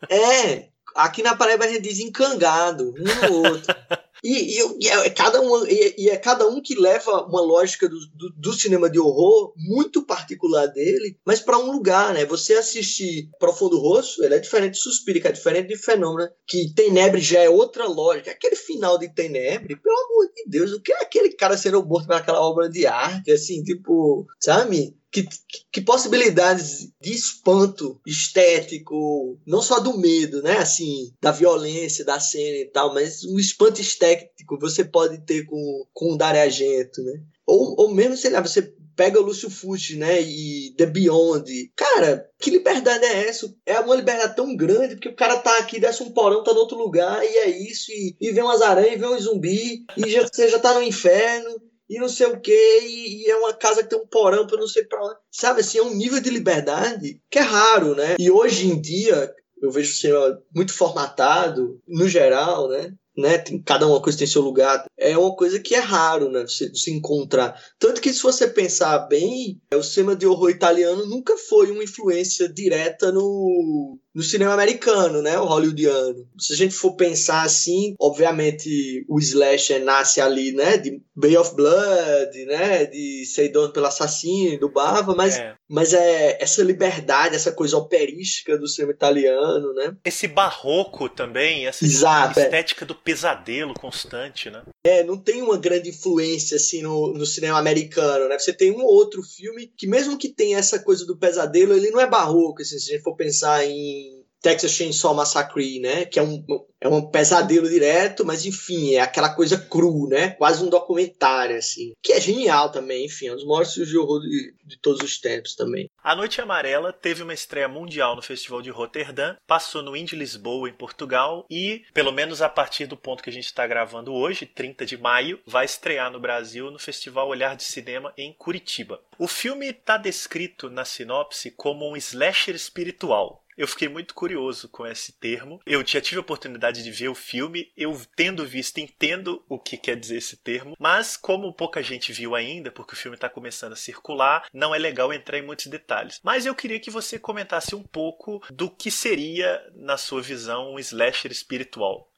é. 0.10 0.70
Aqui 0.96 1.22
na 1.22 1.36
Paraíba 1.36 1.64
a 1.64 1.68
gente 1.68 1.82
diz 1.82 2.00
encangado, 2.00 2.94
um 2.98 3.30
no 3.30 3.50
outro. 3.50 3.74
E, 4.24 4.60
e, 4.60 4.78
e, 4.82 4.88
é 4.90 5.10
cada 5.10 5.42
um, 5.42 5.66
e, 5.68 5.96
e, 5.98 6.10
é 6.10 6.18
cada 6.18 6.48
um 6.48 6.62
que 6.62 6.76
leva 6.76 7.26
uma 7.26 7.42
lógica 7.42 7.88
do, 7.88 7.98
do, 8.14 8.30
do 8.36 8.54
cinema 8.54 8.90
de 8.90 9.00
horror 9.00 9.54
muito 9.56 10.06
particular 10.06 10.68
dele, 10.68 11.18
mas 11.26 11.40
para 11.40 11.58
um 11.58 11.72
lugar, 11.72 12.14
né? 12.14 12.26
Você 12.26 12.54
assistir 12.54 13.30
Profundo 13.40 13.80
Rosto, 13.80 14.24
ele 14.24 14.36
é 14.36 14.40
diferente 14.40 14.74
de 14.74 14.80
Suspiro, 14.80 15.28
é 15.28 15.32
diferente 15.32 15.68
de 15.68 15.78
Fenômeno, 15.78 16.30
que 16.48 16.74
Tenebre 16.74 17.22
já 17.22 17.40
é 17.40 17.50
outra 17.50 17.86
lógica. 17.86 18.32
Aquele 18.32 18.56
final 18.56 18.98
de 18.98 19.14
Tenebre, 19.14 19.76
pelo 19.76 19.96
amor 19.96 20.32
de 20.34 20.46
Deus, 20.48 20.72
o 20.74 20.82
que 20.82 20.92
é 20.92 21.02
aquele 21.02 21.34
cara 21.34 21.58
sendo 21.58 21.86
morto 21.86 22.08
naquela 22.08 22.42
obra 22.42 22.70
de 22.70 22.86
arte, 22.86 23.32
assim, 23.32 23.64
tipo, 23.64 24.26
sabe? 24.40 24.96
Que, 25.12 25.26
que, 25.72 25.82
possibilidades 25.82 26.90
de 27.02 27.14
espanto 27.14 28.00
estético, 28.06 29.40
não 29.48 29.62
só 29.62 29.80
do 29.80 29.98
medo, 29.98 30.42
né? 30.42 30.58
Assim, 30.58 31.14
da 31.22 31.32
violência 31.32 32.04
da 32.04 32.20
cena 32.20 32.58
e 32.58 32.66
tal, 32.66 32.94
mas 32.94 33.24
um 33.24 33.40
espanto 33.40 33.80
estético 33.82 34.60
você 34.60 34.84
pode 34.84 35.26
ter 35.26 35.46
com, 35.46 35.86
com 35.94 36.14
o 36.14 36.18
Dario 36.18 36.42
Argento, 36.42 37.02
né? 37.04 37.22
Ou, 37.46 37.76
ou 37.78 37.94
mesmo, 37.94 38.18
sei 38.18 38.32
lá, 38.32 38.42
você 38.42 38.74
pega 38.98 39.22
o 39.22 39.24
Lúcio 39.24 39.50
Fucci, 39.50 39.96
né, 39.96 40.20
e 40.22 40.74
The 40.76 40.88
Beyond. 40.88 41.72
Cara, 41.76 42.28
que 42.40 42.50
liberdade 42.50 43.06
é 43.06 43.30
essa? 43.30 43.54
É 43.64 43.80
uma 43.80 43.96
liberdade 43.96 44.36
tão 44.36 44.56
grande, 44.56 44.96
porque 44.96 45.10
o 45.10 45.16
cara 45.16 45.38
tá 45.38 45.60
aqui, 45.60 45.80
desce 45.80 46.02
um 46.02 46.12
porão, 46.12 46.44
tá 46.44 46.52
no 46.52 46.60
outro 46.60 46.78
lugar, 46.78 47.24
e 47.24 47.38
é 47.38 47.50
isso, 47.50 47.92
e, 47.92 48.18
e 48.20 48.32
vê 48.32 48.42
umas 48.42 48.62
aranhas, 48.62 49.00
vê 49.00 49.06
um 49.06 49.20
zumbi, 49.20 49.86
e 49.96 50.10
já, 50.10 50.28
você 50.28 50.50
já 50.50 50.58
tá 50.58 50.74
no 50.74 50.82
inferno, 50.82 51.62
e 51.90 52.00
não 52.00 52.10
sei 52.10 52.28
o 52.28 52.40
que, 52.40 52.52
e, 52.52 53.30
é 53.30 53.36
uma 53.38 53.54
casa 53.54 53.84
que 53.84 53.90
tem 53.90 54.00
um 54.00 54.08
porão 54.08 54.46
pra 54.46 54.58
não 54.58 54.68
sei 54.68 54.84
pra 54.84 55.04
onde. 55.04 55.18
Sabe, 55.32 55.62
assim, 55.62 55.78
é 55.78 55.84
um 55.84 55.94
nível 55.94 56.20
de 56.20 56.30
liberdade 56.30 57.22
que 57.30 57.40
é 57.40 57.42
raro, 57.42 57.96
né? 57.96 58.16
E 58.20 58.30
hoje 58.30 58.68
em 58.68 58.80
dia, 58.80 59.34
eu 59.62 59.72
vejo 59.72 59.92
o 59.92 59.96
cinema 59.96 60.44
muito 60.54 60.74
formatado, 60.74 61.80
no 61.88 62.08
geral, 62.08 62.70
né? 62.70 62.94
né? 63.18 63.40
Tem, 63.40 63.60
cada 63.62 63.88
uma 63.88 64.02
coisa 64.02 64.18
tem 64.18 64.28
seu 64.28 64.42
lugar. 64.42 64.86
É 64.98 65.18
uma 65.18 65.36
coisa 65.36 65.60
que 65.60 65.74
é 65.74 65.80
raro, 65.80 66.30
né? 66.30 66.46
Se, 66.48 66.74
se 66.76 66.92
encontrar. 66.92 67.60
Tanto 67.80 68.00
que 68.00 68.14
se 68.14 68.22
você 68.22 68.48
pensar 68.48 69.00
bem, 69.08 69.60
o 69.74 69.82
cinema 69.82 70.16
de 70.16 70.28
horror 70.28 70.52
italiano 70.52 71.06
nunca 71.08 71.36
foi 71.36 71.72
uma 71.72 71.84
influência 71.84 72.48
direta 72.48 73.12
no, 73.12 73.98
no 74.18 74.24
cinema 74.24 74.52
americano, 74.52 75.22
né? 75.22 75.38
O 75.38 75.46
hollywoodiano. 75.46 76.28
Se 76.40 76.52
a 76.52 76.56
gente 76.56 76.74
for 76.74 76.94
pensar 76.94 77.44
assim, 77.44 77.94
obviamente 78.00 79.06
o 79.08 79.20
slasher 79.20 79.84
nasce 79.84 80.20
ali, 80.20 80.52
né? 80.54 80.76
De 80.76 81.00
Bay 81.16 81.38
of 81.38 81.56
Blood, 81.56 82.46
né? 82.48 82.86
De 82.86 83.24
Ser 83.28 83.50
Dono 83.50 83.72
pelo 83.72 83.86
Assassino, 83.86 84.60
do 84.60 84.70
Bava, 84.70 85.14
mas 85.14 85.38
é. 85.38 85.54
mas 85.70 85.94
é 85.94 86.36
essa 86.42 86.64
liberdade, 86.64 87.36
essa 87.36 87.52
coisa 87.52 87.78
operística 87.78 88.58
do 88.58 88.68
cinema 88.68 88.92
italiano, 88.92 89.72
né? 89.76 89.96
Esse 90.04 90.28
barroco 90.28 91.08
também, 91.08 91.68
essa 91.68 91.86
Exato, 91.86 92.40
é. 92.40 92.44
estética 92.46 92.86
é. 92.86 92.88
do 92.88 92.96
pesadelo 92.96 93.76
constante, 93.76 94.50
né? 94.50 94.64
É, 94.84 95.04
não 95.04 95.18
tem 95.18 95.44
uma 95.44 95.58
grande 95.60 95.90
influência 95.90 96.58
assim 96.58 96.82
no, 96.82 97.14
no 97.14 97.26
cinema 97.26 97.60
americano, 97.60 98.28
né? 98.28 98.40
Você 98.40 98.52
tem 98.52 98.72
um 98.72 98.82
ou 98.82 98.96
outro 98.96 99.22
filme 99.22 99.72
que 99.78 99.86
mesmo 99.86 100.18
que 100.18 100.30
tenha 100.30 100.58
essa 100.58 100.80
coisa 100.80 101.06
do 101.06 101.16
pesadelo, 101.16 101.74
ele 101.74 101.92
não 101.92 102.02
é 102.02 102.10
barroco, 102.10 102.64
assim, 102.64 102.80
se 102.80 102.90
a 102.90 102.96
gente 102.96 103.04
for 103.04 103.16
pensar 103.16 103.64
em 103.64 104.07
Texas 104.42 104.72
Chainsaw 104.72 105.14
Massacre, 105.14 105.80
né? 105.80 106.06
Que 106.06 106.20
é 106.20 106.24
um, 106.24 106.44
é 106.80 106.88
um 106.88 107.10
pesadelo 107.10 107.68
direto, 107.68 108.26
mas 108.26 108.46
enfim, 108.46 108.94
é 108.94 109.00
aquela 109.00 109.34
coisa 109.34 109.58
cru, 109.58 110.08
né? 110.08 110.32
Quase 110.32 110.64
um 110.64 110.70
documentário, 110.70 111.58
assim. 111.58 111.94
Que 112.02 112.14
é 112.14 112.22
genial 112.22 112.72
também, 112.72 113.06
enfim, 113.06 113.28
é 113.28 113.34
um 113.34 113.36
dos 113.36 113.46
maiores 113.46 113.74
filmes 113.74 113.90
de 113.90 113.98
horror 113.98 114.22
de, 114.22 114.54
de, 114.64 114.78
todos 114.80 115.02
os 115.02 115.20
tempos 115.20 115.56
também. 115.56 115.90
A 116.04 116.16
Noite 116.16 116.40
Amarela 116.40 116.94
teve 116.94 117.24
uma 117.24 117.34
estreia 117.34 117.68
mundial 117.68 118.16
no 118.16 118.22
Festival 118.22 118.62
de 118.62 118.70
Roterdã, 118.70 119.36
passou 119.48 119.82
no 119.82 119.96
Indie 119.96 120.16
Lisboa, 120.16 120.70
em 120.70 120.74
Portugal, 120.74 121.46
e, 121.50 121.84
pelo 121.94 122.12
menos 122.12 122.42
a 122.42 122.50
partir 122.50 122.86
do 122.86 122.96
ponto 122.96 123.24
que 123.24 123.30
a 123.30 123.34
gente 123.34 123.46
está 123.46 123.66
gravando 123.66 124.14
hoje, 124.14 124.46
30 124.46 124.86
de 124.86 124.98
maio, 124.98 125.40
vai 125.46 125.66
estrear 125.66 126.12
no 126.12 126.20
Brasil 126.20 126.70
no 126.70 126.80
Festival 126.80 127.28
Olhar 127.28 127.56
de 127.56 127.64
Cinema 127.64 128.14
em 128.18 128.34
Curitiba. 128.34 129.02
O 129.18 129.28
filme 129.28 129.70
está 129.70 129.98
descrito 129.98 130.70
na 130.70 130.86
sinopse 130.86 131.52
como 131.52 131.90
um 131.90 131.98
slasher 131.98 132.56
espiritual 132.56 133.44
eu 133.58 133.68
fiquei 133.68 133.90
muito 133.90 134.14
curioso 134.14 134.70
com 134.70 134.86
esse 134.86 135.12
termo. 135.14 135.60
Eu 135.66 135.86
já 135.86 136.00
tive 136.00 136.18
a 136.18 136.22
oportunidade 136.22 136.84
de 136.84 136.92
ver 136.92 137.10
o 137.10 137.16
filme, 137.16 137.72
eu 137.76 138.00
tendo 138.16 138.46
visto, 138.46 138.78
entendo 138.78 139.44
o 139.50 139.58
que 139.58 139.76
quer 139.76 139.98
dizer 139.98 140.18
esse 140.18 140.38
termo, 140.38 140.76
mas 140.80 141.18
como 141.18 141.54
pouca 141.54 141.82
gente 141.82 142.14
viu 142.14 142.36
ainda, 142.36 142.72
porque 142.72 142.94
o 142.94 142.98
filme 142.98 143.16
está 143.16 143.28
começando 143.28 143.74
a 143.74 143.78
circular, 143.78 144.48
não 144.54 144.76
é 144.76 144.78
legal 144.78 145.12
entrar 145.12 145.40
em 145.40 145.46
muitos 145.46 145.68
detalhes. 145.68 146.20
Mas 146.24 146.46
eu 146.46 146.54
queria 146.54 146.80
que 146.80 146.92
você 146.92 147.18
comentasse 147.18 147.76
um 147.76 147.84
pouco 147.84 148.42
do 148.52 148.70
que 148.70 148.92
seria, 148.92 149.60
na 149.76 149.98
sua 149.98 150.22
visão, 150.22 150.74
um 150.74 150.80
slasher 150.80 151.32
espiritual. 151.32 152.12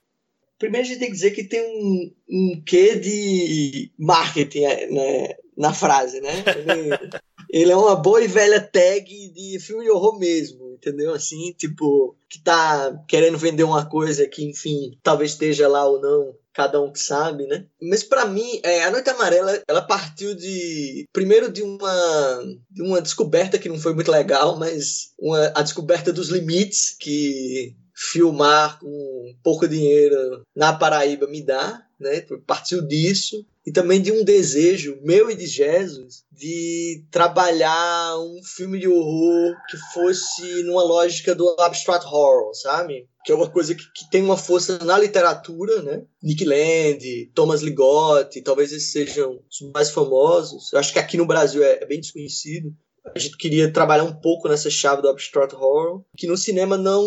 Primeiro 0.58 0.86
a 0.86 0.90
gente 0.90 1.00
tem 1.00 1.08
que 1.08 1.16
dizer 1.16 1.32
que 1.32 1.46
tem 1.46 1.62
um, 1.62 2.16
um 2.30 2.64
quê 2.66 2.96
de 2.98 3.94
marketing 3.98 4.64
né, 4.92 5.36
na 5.56 5.74
frase, 5.74 6.20
né? 6.20 6.44
Ele, 7.50 7.72
é 7.72 7.76
uma 7.76 7.96
boa 7.96 8.22
e 8.22 8.28
velha 8.28 8.62
tag 8.62 9.30
de 9.30 9.60
filme 9.60 9.84
de 9.84 9.90
horror 9.90 10.18
mesmo 10.20 10.70
entendeu? 10.80 11.14
Assim, 11.14 11.54
tipo, 11.58 12.16
que 12.30 12.40
tá 12.40 13.04
querendo 13.08 13.38
vender 13.38 13.64
uma 13.64 13.86
coisa 13.86 14.26
que, 14.26 14.44
enfim, 14.44 14.98
talvez 15.04 15.32
esteja 15.32 15.68
lá 15.68 15.86
ou 15.86 16.02
não, 16.02 16.34
cada 16.54 16.82
um 16.82 16.92
que 16.92 17.00
sabe, 17.00 17.46
né? 17.46 17.66
Mas 17.82 18.04
para 18.04 18.26
mim, 18.26 18.60
é, 18.64 18.84
a 18.84 18.92
Noite 18.92 19.10
Amarela, 19.10 19.62
ela 19.68 19.82
partiu 19.82 20.34
de 20.34 21.06
primeiro 21.14 21.52
de 21.52 21.62
uma 21.62 22.44
de 22.72 22.82
uma 22.82 23.02
descoberta 23.02 23.58
que 23.60 23.70
não 23.70 23.78
foi 23.78 23.94
muito 23.94 24.12
legal, 24.12 24.58
mas 24.58 25.14
uma, 25.20 25.52
a 25.56 25.62
descoberta 25.62 26.12
dos 26.12 26.30
limites 26.30 26.96
que 26.98 27.76
filmar 27.94 28.80
com 28.80 29.36
pouco 29.44 29.68
dinheiro 29.68 30.44
na 30.56 30.72
Paraíba 30.72 31.28
me 31.28 31.42
dá, 31.42 31.86
né? 32.00 32.24
Partiu 32.46 32.82
disso 32.82 33.46
e 33.66 33.72
também 33.72 34.02
de 34.02 34.12
um 34.12 34.24
desejo 34.24 35.00
meu 35.04 35.30
e 35.30 35.36
de 35.36 35.46
Jesus 35.46 36.24
de 36.32 37.04
trabalhar 37.12 38.18
um 38.20 38.42
filme 38.44 38.80
de 38.80 38.88
horror 38.88 39.54
que 39.70 39.78
fosse 39.94 40.64
numa 40.64 40.84
lógica 40.84 41.36
do 41.36 41.48
abstract 41.60 42.08
horror, 42.08 42.54
sabe? 42.56 43.08
Que 43.26 43.34
é 43.34 43.36
uma 43.36 43.50
coisa 43.50 43.76
que, 43.76 43.84
que 43.94 44.10
tem 44.10 44.24
uma 44.24 44.38
força 44.38 44.84
na 44.86 44.98
literatura, 44.98 45.82
né? 45.82 46.04
Nick 46.24 46.46
Land, 46.46 47.32
Thomas 47.36 47.62
Ligotti, 47.62 48.42
talvez 48.42 48.72
esses 48.72 48.92
sejam 48.92 49.42
os 49.52 49.72
mais 49.74 49.90
famosos. 49.90 50.72
Eu 50.72 50.80
acho 50.80 50.94
que 50.94 51.00
aqui 51.00 51.18
no 51.18 51.28
Brasil 51.28 51.62
é, 51.62 51.80
é 51.82 51.86
bem 51.86 52.00
desconhecido. 52.00 52.74
A 53.14 53.20
gente 53.20 53.38
queria 53.38 53.72
trabalhar 53.72 54.04
um 54.04 54.16
pouco 54.16 54.48
nessa 54.48 54.70
chave 54.70 55.02
do 55.02 55.10
abstract 55.10 55.56
horror, 55.56 56.04
que 56.18 56.28
no 56.28 56.38
cinema 56.38 56.78
não 56.78 57.04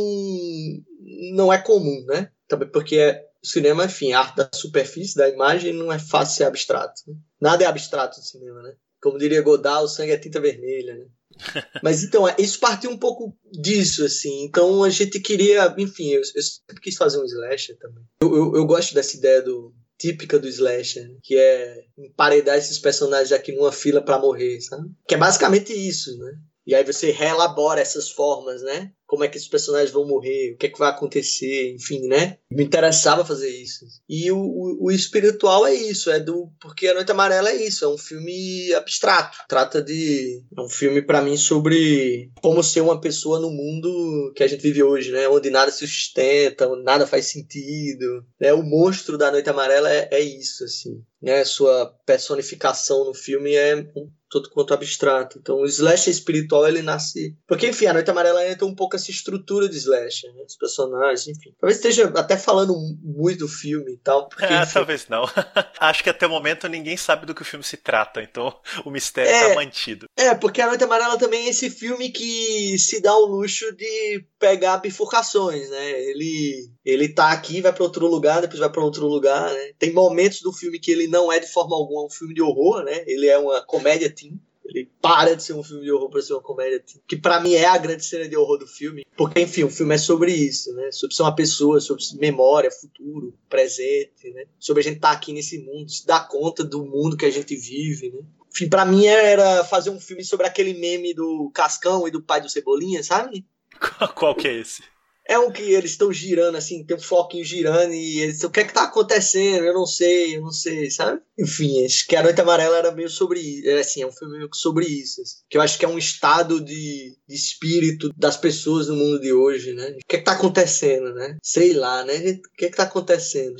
não 1.32 1.52
é 1.52 1.58
comum, 1.58 2.04
né? 2.06 2.30
Também 2.46 2.68
porque 2.68 2.96
é, 2.96 3.24
o 3.42 3.46
cinema, 3.46 3.84
enfim, 3.84 4.12
a 4.12 4.20
arte 4.20 4.36
da 4.36 4.50
superfície, 4.54 5.16
da 5.16 5.28
imagem, 5.28 5.72
não 5.72 5.92
é 5.92 5.98
fácil 5.98 6.36
ser 6.36 6.44
abstrato. 6.44 7.02
Né? 7.06 7.14
Nada 7.40 7.64
é 7.64 7.66
abstrato 7.66 8.18
no 8.18 8.24
cinema, 8.24 8.62
né? 8.62 8.74
Como 9.02 9.18
diria 9.18 9.42
Godard, 9.42 9.84
o 9.84 9.88
sangue 9.88 10.12
é 10.12 10.18
tinta 10.18 10.40
vermelha, 10.40 10.96
né? 10.96 11.06
Mas 11.82 12.04
então, 12.04 12.28
é, 12.28 12.36
isso 12.38 12.60
partiu 12.60 12.90
um 12.90 12.98
pouco 12.98 13.36
disso, 13.50 14.04
assim. 14.04 14.44
Então 14.44 14.84
a 14.84 14.90
gente 14.90 15.18
queria, 15.18 15.74
enfim, 15.76 16.10
eu, 16.10 16.20
eu 16.20 16.42
sempre 16.42 16.80
quis 16.80 16.96
fazer 16.96 17.20
um 17.20 17.24
slasher 17.24 17.76
também. 17.78 18.04
Eu, 18.20 18.34
eu, 18.34 18.56
eu, 18.56 18.66
gosto 18.66 18.94
dessa 18.94 19.16
ideia 19.16 19.42
do 19.42 19.74
típica 19.98 20.38
do 20.38 20.48
slasher, 20.48 21.16
que 21.22 21.36
é 21.36 21.84
emparedar 21.98 22.56
esses 22.58 22.78
personagens 22.78 23.32
aqui 23.32 23.52
numa 23.52 23.72
fila 23.72 24.00
para 24.00 24.18
morrer, 24.18 24.60
sabe? 24.60 24.88
Que 25.06 25.14
é 25.14 25.18
basicamente 25.18 25.72
isso, 25.72 26.16
né? 26.18 26.32
E 26.66 26.74
aí 26.74 26.84
você 26.84 27.10
reelabora 27.10 27.80
essas 27.80 28.10
formas, 28.10 28.62
né? 28.62 28.92
Como 29.12 29.24
é 29.24 29.28
que 29.28 29.36
esses 29.36 29.46
personagens 29.46 29.90
vão 29.90 30.06
morrer, 30.06 30.54
o 30.54 30.56
que 30.56 30.64
é 30.64 30.68
que 30.70 30.78
vai 30.78 30.88
acontecer, 30.88 31.70
enfim, 31.74 32.08
né? 32.08 32.38
Me 32.50 32.64
interessava 32.64 33.26
fazer 33.26 33.50
isso. 33.50 33.84
E 34.08 34.32
o, 34.32 34.38
o, 34.38 34.86
o, 34.86 34.90
espiritual 34.90 35.66
é 35.66 35.74
isso, 35.74 36.10
é 36.10 36.18
do 36.18 36.50
porque 36.58 36.88
a 36.88 36.94
Noite 36.94 37.12
Amarela 37.12 37.50
é 37.50 37.56
isso, 37.56 37.84
é 37.84 37.88
um 37.88 37.98
filme 37.98 38.72
abstrato. 38.72 39.36
Trata 39.46 39.82
de 39.82 40.42
é 40.56 40.60
um 40.62 40.68
filme 40.68 41.02
para 41.02 41.20
mim 41.20 41.36
sobre 41.36 42.30
como 42.40 42.62
ser 42.62 42.80
uma 42.80 43.02
pessoa 43.02 43.38
no 43.38 43.50
mundo 43.50 44.32
que 44.34 44.42
a 44.42 44.46
gente 44.46 44.62
vive 44.62 44.82
hoje, 44.82 45.12
né? 45.12 45.28
Onde 45.28 45.50
nada 45.50 45.70
se 45.70 45.86
sustenta, 45.86 46.66
onde 46.66 46.82
nada 46.82 47.06
faz 47.06 47.26
sentido. 47.26 48.24
Né? 48.40 48.54
O 48.54 48.62
monstro 48.62 49.18
da 49.18 49.30
Noite 49.30 49.50
Amarela 49.50 49.92
é, 49.92 50.08
é 50.10 50.20
isso, 50.20 50.64
assim. 50.64 51.02
Né? 51.22 51.44
Sua 51.44 51.86
personificação 52.04 53.04
no 53.04 53.14
filme 53.14 53.54
é 53.54 53.76
um 53.96 54.10
tanto 54.32 54.50
quanto 54.50 54.72
abstrato. 54.72 55.38
Então 55.38 55.60
o 55.60 55.66
slasher 55.66 56.10
espiritual 56.10 56.66
ele 56.66 56.80
nasce. 56.80 57.36
Porque, 57.46 57.68
enfim, 57.68 57.86
a 57.86 57.92
Noite 57.92 58.10
Amarela 58.10 58.48
entra 58.48 58.66
um 58.66 58.74
pouco 58.74 58.96
essa 58.96 59.10
estrutura 59.10 59.68
de 59.68 59.76
slasher, 59.76 60.32
né? 60.34 60.42
Os 60.46 60.56
personagens, 60.56 61.28
enfim. 61.28 61.54
Talvez 61.60 61.76
esteja 61.76 62.10
até 62.16 62.36
falando 62.36 62.74
muito 63.02 63.40
do 63.40 63.48
filme 63.48 63.92
e 63.92 63.98
tal. 63.98 64.28
Porque, 64.28 64.44
é, 64.44 64.64
talvez 64.64 65.06
não. 65.08 65.24
Acho 65.78 66.02
que 66.02 66.08
até 66.08 66.26
o 66.26 66.30
momento 66.30 66.66
ninguém 66.68 66.96
sabe 66.96 67.26
do 67.26 67.34
que 67.34 67.42
o 67.42 67.44
filme 67.44 67.64
se 67.64 67.76
trata, 67.76 68.22
então 68.22 68.54
o 68.84 68.90
mistério 68.90 69.30
tá 69.30 69.36
é, 69.36 69.48
tá 69.50 69.54
mantido. 69.54 70.06
É, 70.16 70.34
porque 70.34 70.62
a 70.62 70.66
Noite 70.66 70.84
Amarela 70.84 71.18
também 71.18 71.46
é 71.46 71.50
esse 71.50 71.68
filme 71.68 72.10
que 72.10 72.78
se 72.78 73.00
dá 73.00 73.14
o 73.14 73.26
luxo 73.26 73.74
de 73.76 74.24
pegar 74.38 74.78
bifurcações, 74.78 75.68
né? 75.68 75.90
Ele, 76.02 76.70
ele 76.84 77.08
tá 77.08 77.32
aqui, 77.32 77.60
vai 77.60 77.72
para 77.72 77.84
outro 77.84 78.06
lugar, 78.06 78.40
depois 78.40 78.60
vai 78.60 78.70
para 78.70 78.82
outro 78.82 79.06
lugar, 79.06 79.50
né? 79.52 79.72
Tem 79.78 79.92
momentos 79.92 80.40
do 80.40 80.52
filme 80.52 80.78
que 80.78 80.90
ele 80.90 81.08
não 81.12 81.30
é 81.30 81.38
de 81.38 81.46
forma 81.46 81.76
alguma 81.76 82.06
um 82.06 82.10
filme 82.10 82.34
de 82.34 82.40
horror, 82.40 82.82
né? 82.82 83.04
Ele 83.06 83.28
é 83.28 83.38
uma 83.38 83.60
comédia 83.60 84.10
teen 84.10 84.40
Ele 84.64 84.90
para 85.00 85.36
de 85.36 85.42
ser 85.42 85.52
um 85.52 85.62
filme 85.62 85.84
de 85.84 85.92
horror 85.92 86.08
para 86.08 86.22
ser 86.22 86.32
uma 86.32 86.42
comédia, 86.42 86.82
que 87.06 87.16
para 87.16 87.38
mim 87.38 87.52
é 87.52 87.66
a 87.66 87.76
grande 87.76 88.04
cena 88.04 88.26
de 88.26 88.36
horror 88.36 88.58
do 88.58 88.66
filme, 88.66 89.04
porque 89.14 89.40
enfim, 89.40 89.64
o 89.64 89.70
filme 89.70 89.94
é 89.94 89.98
sobre 89.98 90.32
isso, 90.32 90.74
né? 90.74 90.90
Sobre 90.90 91.14
ser 91.14 91.22
uma 91.22 91.34
pessoa, 91.34 91.80
sobre 91.80 92.02
memória, 92.14 92.70
futuro, 92.70 93.34
presente, 93.48 94.30
né? 94.30 94.46
Sobre 94.58 94.80
a 94.80 94.84
gente 94.84 94.96
estar 94.96 95.10
tá 95.10 95.14
aqui 95.14 95.32
nesse 95.32 95.58
mundo, 95.58 95.90
se 95.90 96.06
dar 96.06 96.26
conta 96.26 96.64
do 96.64 96.84
mundo 96.84 97.16
que 97.16 97.26
a 97.26 97.30
gente 97.30 97.54
vive, 97.54 98.10
né? 98.10 98.20
Enfim, 98.50 98.68
pra 98.68 98.84
mim 98.84 99.06
era 99.06 99.64
fazer 99.64 99.90
um 99.90 100.00
filme 100.00 100.24
sobre 100.24 100.46
aquele 100.46 100.74
meme 100.74 101.14
do 101.14 101.50
Cascão 101.54 102.08
e 102.08 102.10
do 102.10 102.22
pai 102.22 102.40
do 102.40 102.48
Cebolinha, 102.48 103.02
sabe? 103.02 103.46
Qual 104.14 104.34
que 104.34 104.48
é 104.48 104.54
esse? 104.54 104.82
É 105.28 105.38
um 105.38 105.52
que 105.52 105.62
eles 105.62 105.92
estão 105.92 106.12
girando, 106.12 106.56
assim, 106.56 106.84
tem 106.84 106.96
um 106.96 107.00
floquinho 107.00 107.44
girando 107.44 107.92
e 107.92 108.20
eles 108.20 108.42
o 108.42 108.50
que 108.50 108.60
é 108.60 108.64
que 108.64 108.74
tá 108.74 108.84
acontecendo? 108.84 109.64
Eu 109.64 109.74
não 109.74 109.86
sei, 109.86 110.36
eu 110.36 110.40
não 110.40 110.50
sei, 110.50 110.90
sabe? 110.90 111.20
Enfim, 111.38 111.84
acho 111.84 112.06
que 112.06 112.16
A 112.16 112.22
Noite 112.22 112.40
Amarela 112.40 112.76
era 112.76 112.92
meio 112.92 113.08
sobre 113.08 113.40
isso, 113.40 113.68
é, 113.68 113.80
assim, 113.80 114.02
é 114.02 114.06
um 114.06 114.12
filme 114.12 114.36
meio 114.36 114.48
sobre 114.52 114.86
isso, 114.86 115.20
assim, 115.22 115.36
que 115.48 115.56
eu 115.56 115.62
acho 115.62 115.78
que 115.78 115.84
é 115.84 115.88
um 115.88 115.98
estado 115.98 116.60
de, 116.60 117.16
de 117.26 117.34
espírito 117.34 118.12
das 118.16 118.36
pessoas 118.36 118.88
no 118.88 118.96
mundo 118.96 119.20
de 119.20 119.32
hoje, 119.32 119.72
né? 119.74 119.90
O 119.90 120.06
que 120.08 120.16
é 120.16 120.18
que 120.18 120.24
tá 120.24 120.32
acontecendo, 120.32 121.14
né? 121.14 121.36
Sei 121.42 121.72
lá, 121.72 122.04
né? 122.04 122.16
O 122.16 122.56
que 122.56 122.66
é 122.66 122.70
que 122.70 122.76
tá 122.76 122.84
acontecendo? 122.84 123.56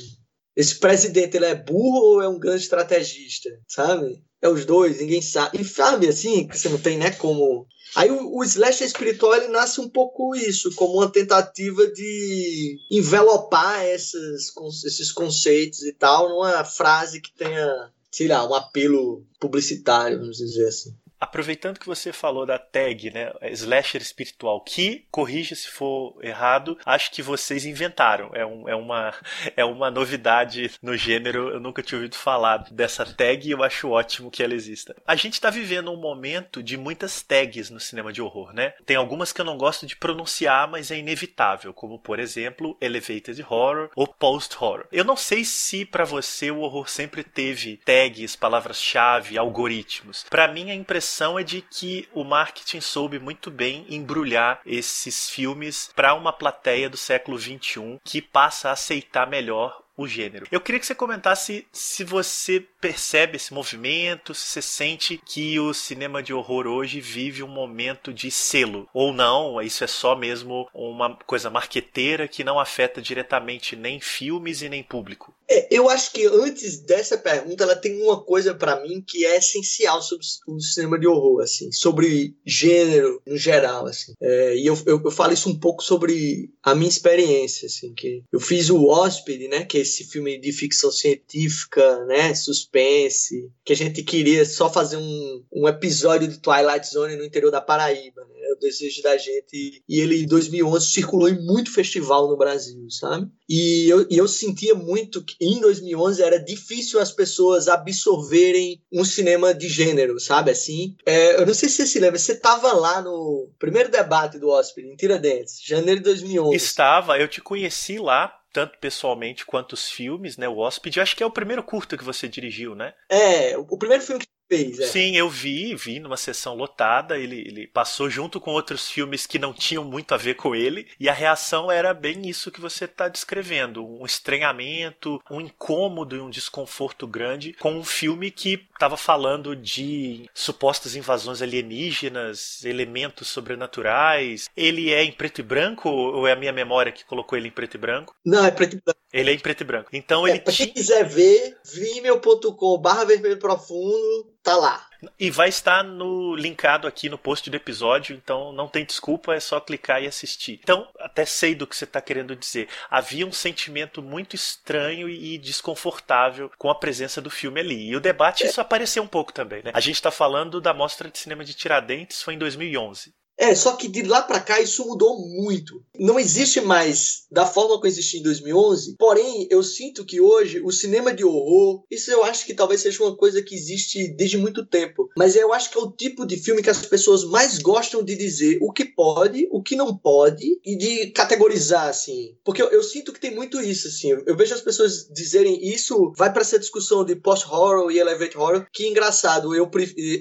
Esse 0.55 0.75
presidente, 0.75 1.35
ele 1.35 1.45
é 1.45 1.55
burro 1.55 2.15
ou 2.15 2.21
é 2.21 2.27
um 2.27 2.39
grande 2.39 2.63
estrategista, 2.63 3.49
sabe? 3.67 4.21
É 4.41 4.47
os 4.47 4.65
dois, 4.65 4.99
ninguém 4.99 5.21
sabe. 5.21 5.61
E 5.61 5.65
sabe, 5.65 6.07
assim, 6.07 6.47
que 6.47 6.57
você 6.57 6.69
não 6.69 6.77
tem, 6.77 6.97
né, 6.97 7.11
como 7.11 7.67
Aí 7.95 8.09
o, 8.09 8.37
o 8.37 8.43
espiritual 8.43 9.35
ele 9.35 9.49
nasce 9.49 9.79
um 9.79 9.87
pouco 9.87 10.35
isso, 10.35 10.73
como 10.75 10.95
uma 10.95 11.11
tentativa 11.11 11.85
de 11.87 12.77
envelopar 12.89 13.85
esses, 13.85 14.51
esses 14.83 15.11
conceitos 15.11 15.83
e 15.83 15.93
tal 15.93 16.27
numa 16.29 16.65
frase 16.65 17.21
que 17.21 17.31
tenha, 17.35 17.91
sei 18.11 18.27
lá, 18.27 18.47
um 18.49 18.55
apelo 18.55 19.23
publicitário, 19.39 20.19
vamos 20.19 20.37
dizer 20.37 20.67
assim 20.67 20.95
aproveitando 21.23 21.79
que 21.79 21.85
você 21.85 22.11
falou 22.11 22.45
da 22.45 22.57
tag, 22.57 23.11
né, 23.11 23.31
slasher 23.51 24.01
espiritual, 24.01 24.61
que, 24.61 25.05
corrija 25.09 25.55
se 25.55 25.67
for 25.67 26.17
errado, 26.21 26.77
acho 26.85 27.11
que 27.11 27.21
vocês 27.21 27.65
inventaram. 27.65 28.31
É, 28.33 28.45
um, 28.45 28.69
é, 28.69 28.75
uma, 28.75 29.13
é 29.55 29.65
uma 29.65 29.89
novidade 29.89 30.71
no 30.81 30.95
gênero, 30.97 31.49
eu 31.49 31.59
nunca 31.59 31.81
tinha 31.81 31.97
ouvido 31.97 32.15
falar 32.15 32.65
dessa 32.71 33.05
tag 33.05 33.47
e 33.47 33.51
eu 33.51 33.63
acho 33.63 33.89
ótimo 33.89 34.29
que 34.29 34.43
ela 34.43 34.53
exista. 34.53 34.95
A 35.07 35.15
gente 35.15 35.33
está 35.33 35.49
vivendo 35.49 35.91
um 35.91 35.97
momento 35.97 36.61
de 36.61 36.77
muitas 36.77 37.21
tags 37.21 37.69
no 37.69 37.79
cinema 37.79 38.11
de 38.11 38.21
horror, 38.21 38.53
né? 38.53 38.73
Tem 38.85 38.95
algumas 38.95 39.31
que 39.31 39.39
eu 39.39 39.45
não 39.45 39.57
gosto 39.57 39.85
de 39.85 39.95
pronunciar, 39.95 40.67
mas 40.67 40.91
é 40.91 40.97
inevitável, 40.97 41.73
como 41.73 41.99
por 41.99 42.19
exemplo, 42.19 42.77
elevated 42.81 43.41
horror 43.41 43.89
ou 43.95 44.07
post 44.07 44.55
horror. 44.59 44.85
Eu 44.91 45.03
não 45.03 45.15
sei 45.15 45.45
se 45.45 45.85
para 45.85 46.05
você 46.05 46.51
o 46.51 46.59
horror 46.59 46.89
sempre 46.89 47.23
teve 47.23 47.77
tags, 47.77 48.35
palavras-chave, 48.35 49.37
algoritmos. 49.37 50.25
Para 50.29 50.47
mim 50.47 50.69
a 50.69 50.75
impressão 50.75 51.12
impressão 51.13 51.37
é 51.37 51.43
de 51.43 51.61
que 51.61 52.09
o 52.11 52.23
marketing 52.23 52.81
soube 52.81 53.19
muito 53.19 53.51
bem 53.51 53.85
embrulhar 53.87 54.59
esses 54.65 55.29
filmes 55.29 55.91
para 55.95 56.15
uma 56.15 56.33
plateia 56.33 56.89
do 56.89 56.97
século 56.97 57.37
XXI 57.37 57.99
que 58.03 58.19
passa 58.19 58.69
a 58.69 58.71
aceitar 58.71 59.29
melhor 59.29 59.83
o 59.95 60.07
gênero. 60.07 60.47
Eu 60.51 60.59
queria 60.59 60.79
que 60.79 60.85
você 60.85 60.95
comentasse 60.95 61.67
se 61.71 62.03
você 62.03 62.59
percebe 62.81 63.35
esse 63.35 63.53
movimento, 63.53 64.33
se 64.33 64.47
você 64.47 64.61
sente 64.61 65.21
que 65.23 65.59
o 65.59 65.73
cinema 65.73 66.23
de 66.23 66.33
horror 66.33 66.65
hoje 66.65 66.99
vive 66.99 67.43
um 67.43 67.47
momento 67.47 68.11
de 68.11 68.31
selo, 68.31 68.89
ou 68.93 69.13
não, 69.13 69.61
isso 69.61 69.83
é 69.83 69.87
só 69.87 70.15
mesmo 70.15 70.67
uma 70.73 71.15
coisa 71.27 71.49
marqueteira 71.49 72.27
que 72.27 72.43
não 72.43 72.59
afeta 72.59 73.01
diretamente 73.01 73.75
nem 73.75 73.99
filmes 73.99 74.61
e 74.61 74.69
nem 74.69 74.81
público. 74.81 75.33
É, 75.49 75.67
eu 75.69 75.89
acho 75.89 76.11
que 76.11 76.25
antes 76.25 76.79
dessa 76.79 77.17
pergunta, 77.17 77.63
ela 77.63 77.75
tem 77.75 78.01
uma 78.01 78.21
coisa 78.21 78.53
para 78.53 78.81
mim 78.81 79.03
que 79.05 79.25
é 79.25 79.37
essencial 79.37 80.01
sobre 80.01 80.25
o 80.47 80.59
cinema 80.59 80.99
de 80.99 81.07
horror, 81.07 81.41
assim, 81.41 81.71
sobre 81.71 82.35
gênero 82.45 83.21
no 83.25 83.37
geral, 83.37 83.85
assim. 83.85 84.13
É, 84.21 84.55
e 84.55 84.65
eu, 84.65 84.77
eu, 84.85 85.01
eu, 85.03 85.11
falo 85.11 85.33
isso 85.33 85.49
um 85.49 85.59
pouco 85.59 85.83
sobre 85.83 86.49
a 86.61 86.73
minha 86.73 86.89
experiência, 86.89 87.67
assim, 87.67 87.93
que 87.93 88.23
eu 88.31 88.39
fiz 88.39 88.69
o 88.69 88.85
Hóspede, 88.87 89.47
né, 89.47 89.65
que 89.65 89.77
é 89.77 89.81
esse 89.81 90.05
filme 90.05 90.39
de 90.39 90.51
ficção 90.51 90.91
científica, 90.91 92.05
né, 92.05 92.33
suspense, 92.33 93.49
que 93.63 93.73
a 93.73 93.75
gente 93.75 94.03
queria 94.03 94.45
só 94.45 94.71
fazer 94.71 94.97
um, 94.97 95.43
um 95.51 95.67
episódio 95.67 96.27
de 96.27 96.39
Twilight 96.39 96.87
Zone 96.87 97.15
no 97.15 97.25
interior 97.25 97.51
da 97.51 97.61
Paraíba, 97.61 98.25
né, 98.25 98.32
o 98.53 98.59
desejo 98.59 99.01
da 99.01 99.17
gente. 99.17 99.83
E 99.87 99.99
ele, 99.99 100.23
em 100.23 100.27
2011, 100.27 100.87
circulou 100.87 101.29
em 101.29 101.45
muito 101.45 101.73
festival 101.73 102.27
no 102.27 102.37
Brasil, 102.37 102.89
sabe? 102.89 103.29
E 103.49 103.87
eu, 103.89 104.07
e 104.09 104.17
eu 104.17 104.27
sentia 104.27 104.75
muito 104.75 105.23
que 105.23 105.35
em 105.41 105.59
2011 105.59 106.21
era 106.21 106.37
difícil 106.37 106.99
as 106.99 107.11
pessoas 107.11 107.67
absorverem 107.67 108.81
um 108.91 109.03
cinema 109.03 109.53
de 109.53 109.67
gênero, 109.67 110.19
sabe? 110.19 110.51
Assim, 110.51 110.95
é, 111.05 111.39
eu 111.39 111.45
não 111.45 111.53
sei 111.53 111.69
se 111.69 111.77
você 111.77 111.87
se 111.87 111.99
lembra, 111.99 112.19
você 112.19 112.33
estava 112.33 112.73
lá 112.73 113.01
no 113.01 113.49
primeiro 113.59 113.89
debate 113.89 114.39
do 114.39 114.49
Hóspede, 114.49 114.87
em 114.87 114.95
Tiradentes, 114.95 115.61
janeiro 115.63 115.99
de 115.99 116.05
2011. 116.05 116.55
Estava, 116.55 117.17
eu 117.19 117.27
te 117.27 117.41
conheci 117.41 117.97
lá 117.97 118.39
tanto 118.53 118.77
pessoalmente 118.77 119.45
quanto 119.45 119.73
os 119.73 119.89
filmes, 119.89 120.37
né? 120.37 120.47
O 120.47 120.59
Hóspede, 120.59 121.01
acho 121.01 121.15
que 121.15 121.23
é 121.23 121.25
o 121.25 121.31
primeiro 121.31 121.63
curto 121.63 121.97
que 121.97 122.03
você 122.03 122.27
dirigiu, 122.27 122.75
né? 122.75 122.93
É, 123.09 123.57
o 123.57 123.77
primeiro 123.77 124.03
filme 124.03 124.21
que 124.21 124.27
fez. 124.53 124.79
É. 124.79 124.87
Sim, 124.87 125.17
eu 125.17 125.29
vi, 125.29 125.75
vi 125.75 125.99
numa 125.99 126.17
sessão 126.17 126.55
lotada. 126.55 127.17
Ele, 127.17 127.39
ele 127.39 127.67
passou 127.67 128.09
junto 128.09 128.39
com 128.39 128.51
outros 128.51 128.89
filmes 128.89 129.25
que 129.25 129.39
não 129.39 129.53
tinham 129.53 129.83
muito 129.83 130.13
a 130.13 130.17
ver 130.17 130.35
com 130.35 130.55
ele. 130.55 130.87
E 130.99 131.09
a 131.09 131.13
reação 131.13 131.71
era 131.71 131.93
bem 131.93 132.29
isso 132.29 132.51
que 132.51 132.61
você 132.61 132.85
está 132.85 133.07
descrevendo: 133.07 133.85
um 133.85 134.05
estranhamento, 134.05 135.21
um 135.29 135.41
incômodo 135.41 136.15
e 136.15 136.19
um 136.19 136.29
desconforto 136.29 137.07
grande 137.07 137.53
com 137.53 137.73
um 137.73 137.83
filme 137.83 138.29
que 138.29 138.65
estava 138.73 138.97
falando 138.97 139.55
de 139.55 140.29
supostas 140.33 140.95
invasões 140.95 141.41
alienígenas, 141.41 142.63
elementos 142.63 143.27
sobrenaturais. 143.27 144.49
Ele 144.55 144.93
é 144.93 145.03
em 145.03 145.11
preto 145.11 145.39
e 145.39 145.43
branco 145.43 145.89
ou 145.89 146.27
é 146.27 146.33
a 146.33 146.35
minha 146.35 146.53
memória 146.53 146.91
que 146.91 147.05
colocou 147.05 147.37
ele 147.37 147.47
em 147.47 147.51
preto 147.51 147.75
e 147.75 147.77
branco? 147.77 148.15
Não, 148.25 148.45
é 148.45 148.51
preto 148.51 148.75
e 148.75 148.81
branco. 148.81 148.99
Ele 149.11 149.31
é 149.31 149.33
em 149.33 149.39
preto 149.39 149.61
e 149.61 149.63
branco. 149.63 149.89
Então 149.93 150.27
é, 150.27 150.31
ele. 150.31 150.39
Pra 150.39 150.53
quem 150.53 150.67
quiser 150.67 151.07
ver, 151.07 151.57
vimeo.com 151.63 152.77
barra 152.77 153.05
vermelho 153.05 153.37
profundo 153.37 154.33
tá 154.43 154.55
lá. 154.55 154.85
E 155.19 155.29
vai 155.29 155.49
estar 155.49 155.83
no 155.83 156.35
linkado 156.35 156.87
aqui 156.87 157.09
no 157.09 157.17
post 157.17 157.49
do 157.49 157.57
episódio, 157.57 158.15
então 158.15 158.53
não 158.53 158.67
tem 158.67 158.85
desculpa, 158.85 159.33
é 159.33 159.39
só 159.39 159.59
clicar 159.59 160.01
e 160.01 160.07
assistir. 160.07 160.59
Então, 160.63 160.87
até 160.99 161.25
sei 161.25 161.55
do 161.55 161.67
que 161.67 161.75
você 161.75 161.83
está 161.83 161.99
querendo 161.99 162.35
dizer. 162.35 162.69
Havia 162.89 163.25
um 163.25 163.31
sentimento 163.31 164.01
muito 164.01 164.35
estranho 164.35 165.09
e 165.09 165.37
desconfortável 165.37 166.51
com 166.57 166.69
a 166.69 166.75
presença 166.75 167.21
do 167.21 167.29
filme 167.29 167.59
ali. 167.59 167.89
E 167.89 167.95
o 167.95 168.01
debate, 168.01 168.45
isso 168.45 168.61
apareceu 168.61 169.03
um 169.03 169.07
pouco 169.07 169.33
também, 169.33 169.61
né? 169.63 169.71
A 169.73 169.79
gente 169.79 169.95
está 169.95 170.11
falando 170.11 170.61
da 170.61 170.73
Mostra 170.73 171.09
de 171.09 171.17
Cinema 171.17 171.43
de 171.43 171.53
Tiradentes, 171.53 172.21
foi 172.21 172.35
em 172.35 172.39
2011. 172.39 173.13
É, 173.43 173.53
só 173.55 173.73
que 173.73 173.89
de 173.89 174.03
lá 174.03 174.21
para 174.21 174.39
cá 174.39 174.61
isso 174.61 174.87
mudou 174.87 175.19
muito. 175.19 175.83
Não 175.99 176.17
existe 176.17 176.61
mais 176.61 177.23
da 177.29 177.45
forma 177.45 177.79
que 177.81 177.87
existia 177.87 178.21
em 178.21 178.23
2011. 178.23 178.95
Porém, 178.97 179.47
eu 179.51 179.61
sinto 179.61 180.05
que 180.05 180.21
hoje 180.21 180.61
o 180.63 180.71
cinema 180.71 181.13
de 181.13 181.25
horror, 181.25 181.83
isso 181.91 182.09
eu 182.09 182.23
acho 182.23 182.45
que 182.45 182.53
talvez 182.53 182.79
seja 182.79 183.03
uma 183.03 183.17
coisa 183.17 183.41
que 183.41 183.53
existe 183.53 184.07
desde 184.07 184.37
muito 184.37 184.65
tempo. 184.65 185.09
Mas 185.17 185.35
eu 185.35 185.51
acho 185.51 185.69
que 185.69 185.77
é 185.77 185.81
o 185.81 185.91
tipo 185.91 186.25
de 186.25 186.37
filme 186.37 186.63
que 186.63 186.69
as 186.69 186.85
pessoas 186.85 187.25
mais 187.25 187.57
gostam 187.57 188.01
de 188.01 188.15
dizer 188.15 188.59
o 188.61 188.71
que 188.71 188.85
pode, 188.85 189.45
o 189.51 189.61
que 189.61 189.75
não 189.75 189.93
pode 189.93 190.57
e 190.63 190.77
de 190.77 191.07
categorizar 191.07 191.89
assim. 191.89 192.37
Porque 192.45 192.61
eu, 192.61 192.69
eu 192.69 192.81
sinto 192.81 193.11
que 193.11 193.19
tem 193.19 193.35
muito 193.35 193.59
isso 193.59 193.89
assim. 193.89 194.11
Eu 194.25 194.37
vejo 194.37 194.53
as 194.53 194.61
pessoas 194.61 195.05
dizerem 195.11 195.67
isso, 195.67 196.13
vai 196.15 196.31
para 196.31 196.43
essa 196.43 196.57
discussão 196.57 197.03
de 197.03 197.17
post-horror 197.17 197.91
e 197.91 197.99
elevate 197.99 198.37
horror. 198.37 198.65
Que 198.71 198.87
engraçado, 198.87 199.53
eu 199.53 199.69